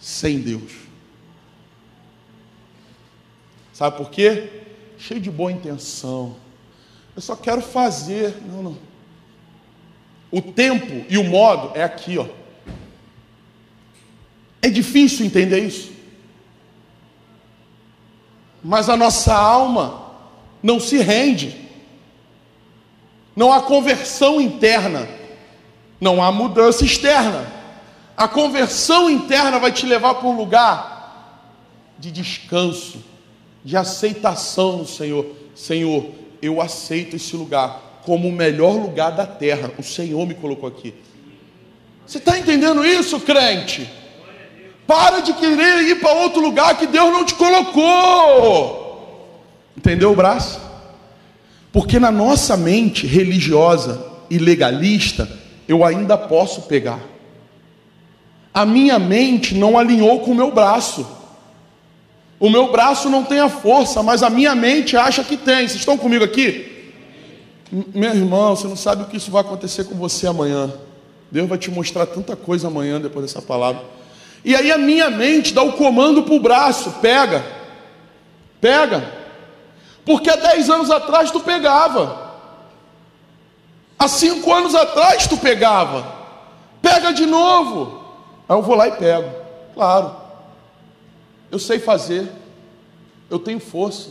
[0.00, 0.72] sem Deus.
[3.72, 4.62] Sabe por quê?
[4.96, 6.36] Cheio de boa intenção.
[7.14, 8.36] Eu só quero fazer.
[8.46, 8.78] Não, não.
[10.30, 12.26] O tempo e o modo é aqui, ó.
[14.62, 15.92] É difícil entender isso.
[18.62, 20.12] Mas a nossa alma
[20.62, 21.65] não se rende.
[23.36, 25.06] Não há conversão interna.
[26.00, 27.46] Não há mudança externa.
[28.16, 30.96] A conversão interna vai te levar para um lugar
[31.98, 33.04] de descanso,
[33.62, 35.26] de aceitação no Senhor.
[35.54, 36.06] Senhor,
[36.40, 39.70] eu aceito esse lugar como o melhor lugar da terra.
[39.78, 40.94] O Senhor me colocou aqui.
[42.06, 43.90] Você está entendendo isso, crente?
[44.86, 48.86] Para de querer ir para outro lugar que Deus não te colocou.
[49.76, 50.65] Entendeu o braço?
[51.76, 55.28] Porque na nossa mente religiosa e legalista,
[55.68, 57.00] eu ainda posso pegar.
[58.54, 61.06] A minha mente não alinhou com o meu braço.
[62.40, 65.68] O meu braço não tem a força, mas a minha mente acha que tem.
[65.68, 66.94] Vocês estão comigo aqui?
[67.94, 70.72] Meu irmão, você não sabe o que isso vai acontecer com você amanhã.
[71.30, 73.84] Deus vai te mostrar tanta coisa amanhã depois dessa palavra.
[74.42, 77.44] E aí a minha mente dá o comando para o braço: pega,
[78.62, 79.25] pega.
[80.06, 82.32] Porque há 10 anos atrás tu pegava,
[83.98, 86.14] há 5 anos atrás tu pegava,
[86.80, 88.04] pega de novo.
[88.48, 89.28] Aí eu vou lá e pego,
[89.74, 90.14] claro,
[91.50, 92.30] eu sei fazer,
[93.28, 94.10] eu tenho força,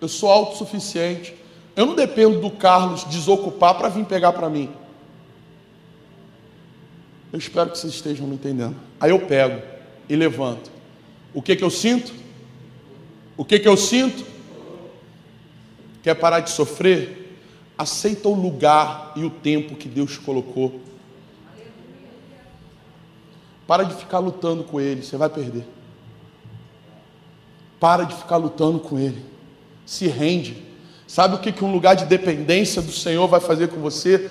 [0.00, 1.36] eu sou autossuficiente,
[1.76, 4.70] eu não dependo do Carlos desocupar para vir pegar para mim.
[7.30, 8.76] Eu espero que vocês estejam me entendendo.
[8.98, 9.62] Aí eu pego
[10.08, 10.70] e levanto.
[11.34, 12.12] O que que eu sinto?
[13.36, 14.31] O que que eu sinto?
[16.02, 17.38] Quer parar de sofrer?
[17.76, 20.80] Aceita o lugar e o tempo que Deus colocou.
[23.66, 25.64] Para de ficar lutando com ele, você vai perder.
[27.80, 29.24] Para de ficar lutando com ele.
[29.86, 30.62] Se rende.
[31.06, 34.30] Sabe o que, um lugar de dependência do Senhor vai fazer com você?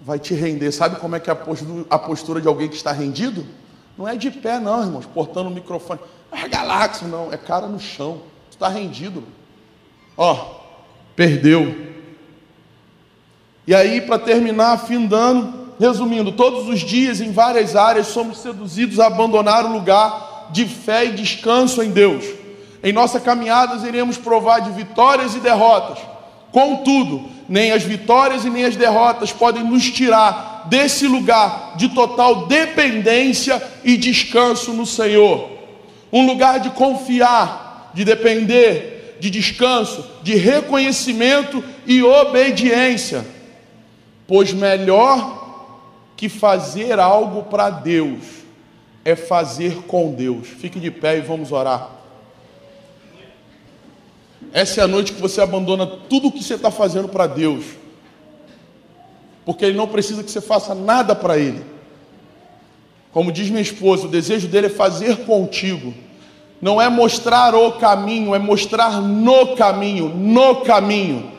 [0.00, 0.72] vai te render.
[0.72, 1.36] Sabe como é que é
[1.90, 3.46] a postura de alguém que está rendido?
[3.96, 6.00] Não é de pé, não, irmãos, portando o microfone.
[6.32, 8.22] É galáxia, não, é cara no chão.
[8.50, 9.22] Está rendido.
[10.22, 10.36] Ó,
[11.16, 11.74] perdeu.
[13.66, 19.06] E aí, para terminar, afindando, resumindo, todos os dias, em várias áreas, somos seduzidos a
[19.06, 22.22] abandonar o lugar de fé e descanso em Deus.
[22.82, 25.98] Em nossa caminhada, iremos provar de vitórias e derrotas.
[26.52, 32.44] Contudo, nem as vitórias e nem as derrotas podem nos tirar desse lugar de total
[32.46, 35.48] dependência e descanso no Senhor.
[36.12, 43.24] Um lugar de confiar, de depender, de descanso, de reconhecimento e obediência.
[44.26, 45.38] Pois melhor
[46.16, 48.40] que fazer algo para Deus
[49.04, 50.48] é fazer com Deus.
[50.48, 51.90] Fique de pé e vamos orar.
[54.52, 57.64] Essa é a noite que você abandona tudo o que você está fazendo para Deus,
[59.44, 61.64] porque Ele não precisa que você faça nada para Ele.
[63.12, 65.94] Como diz minha esposa, o desejo dele é fazer contigo,
[66.60, 71.30] não é mostrar o caminho, é mostrar no caminho, no caminho.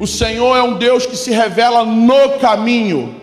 [0.00, 3.14] O Senhor é um Deus que se revela no caminho.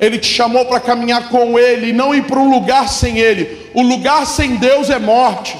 [0.00, 3.70] Ele te chamou para caminhar com Ele não ir para um lugar sem Ele.
[3.74, 5.56] O lugar sem Deus é morte.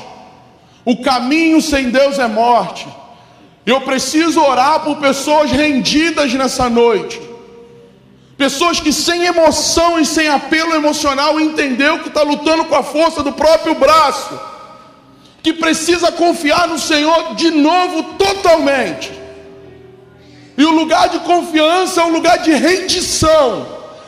[0.85, 2.89] O caminho sem Deus é morte.
[3.65, 7.21] Eu preciso orar por pessoas rendidas nessa noite.
[8.37, 13.23] Pessoas que sem emoção e sem apelo emocional entendeu que está lutando com a força
[13.23, 14.52] do próprio braço.
[15.43, 19.13] Que precisa confiar no Senhor de novo totalmente.
[20.57, 23.67] E o lugar de confiança é um lugar de rendição.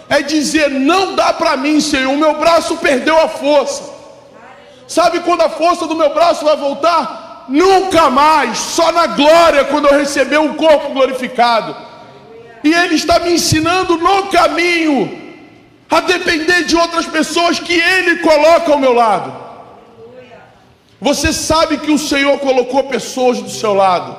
[0.09, 3.83] É dizer, não dá para mim, Senhor, o meu braço perdeu a força.
[4.87, 7.25] Sabe quando a força do meu braço vai voltar?
[7.49, 11.77] nunca mais, só na glória, quando eu receber um corpo glorificado.
[12.63, 15.23] E Ele está me ensinando no caminho
[15.91, 19.44] a depender de outras pessoas que Ele coloca ao meu lado.
[21.05, 24.17] Você sabe que o Senhor colocou pessoas do seu lado,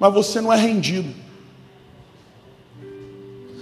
[0.00, 1.14] mas você não é rendido.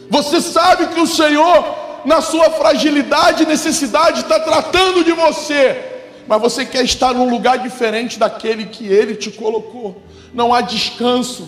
[0.09, 6.40] Você sabe que o Senhor, na sua fragilidade e necessidade, está tratando de você, mas
[6.40, 10.01] você quer estar num lugar diferente daquele que ele te colocou.
[10.32, 11.47] Não há descanso,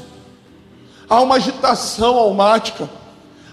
[1.09, 2.87] há uma agitação almática,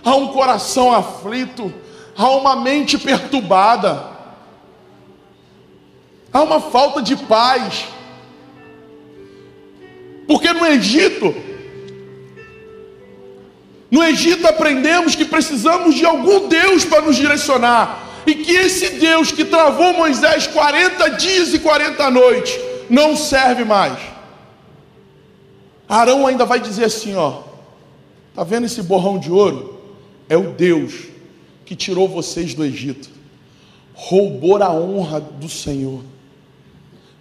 [0.03, 1.73] há um coração aflito,
[2.17, 4.16] há uma mente perturbada,
[6.31, 7.85] há uma falta de paz,
[10.27, 11.33] Porque no Egito,
[13.89, 18.03] no Egito aprendemos que precisamos de algum Deus para nos direcionar.
[18.25, 22.59] E que esse Deus que travou Moisés 40 dias e 40 noites
[22.89, 23.97] não serve mais.
[25.87, 27.43] Arão ainda vai dizer assim, ó:
[28.35, 29.81] Tá vendo esse borrão de ouro?
[30.27, 30.93] É o Deus
[31.65, 33.09] que tirou vocês do Egito.
[33.93, 36.01] Roubou a honra do Senhor.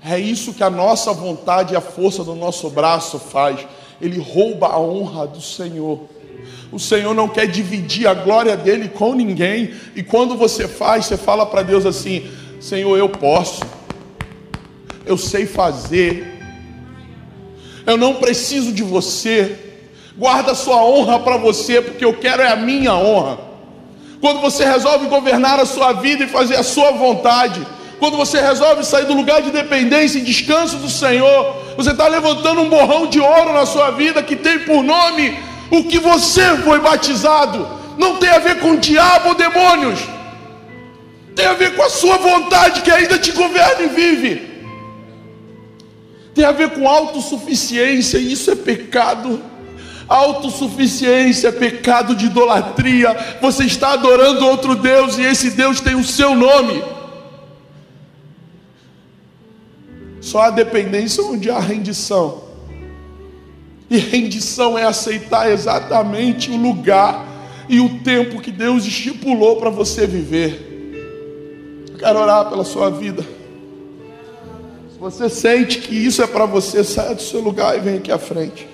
[0.08, 3.66] É isso que a nossa vontade e a força do nosso braço faz.
[4.00, 6.00] Ele rouba a honra do Senhor.
[6.70, 9.74] O Senhor não quer dividir a glória dele com ninguém.
[9.96, 12.30] E quando você faz, você fala para Deus assim:
[12.60, 13.62] Senhor, eu posso.
[15.04, 16.38] Eu sei fazer.
[17.84, 19.58] Eu não preciso de você.
[20.16, 23.40] Guarda sua honra para você, porque eu quero é a minha honra.
[24.20, 27.66] Quando você resolve governar a sua vida e fazer a sua vontade,
[27.98, 32.60] quando você resolve sair do lugar de dependência e descanso do Senhor, você está levantando
[32.60, 35.39] um borrão de ouro na sua vida que tem por nome
[35.70, 37.66] o que você foi batizado.
[37.97, 40.01] Não tem a ver com diabo ou demônios,
[41.35, 44.56] tem a ver com a sua vontade que ainda te governa e vive.
[46.35, 49.43] Tem a ver com autossuficiência, e isso é pecado.
[50.06, 53.16] Autossuficiência, pecado de idolatria.
[53.40, 56.82] Você está adorando outro Deus e esse Deus tem o seu nome.
[60.26, 62.42] Só há dependência onde há rendição.
[63.88, 67.24] E rendição é aceitar exatamente o lugar
[67.68, 71.84] e o tempo que Deus estipulou para você viver.
[71.92, 73.22] Eu quero orar pela sua vida.
[74.92, 78.10] Se você sente que isso é para você, saia do seu lugar e vem aqui
[78.10, 78.66] à frente.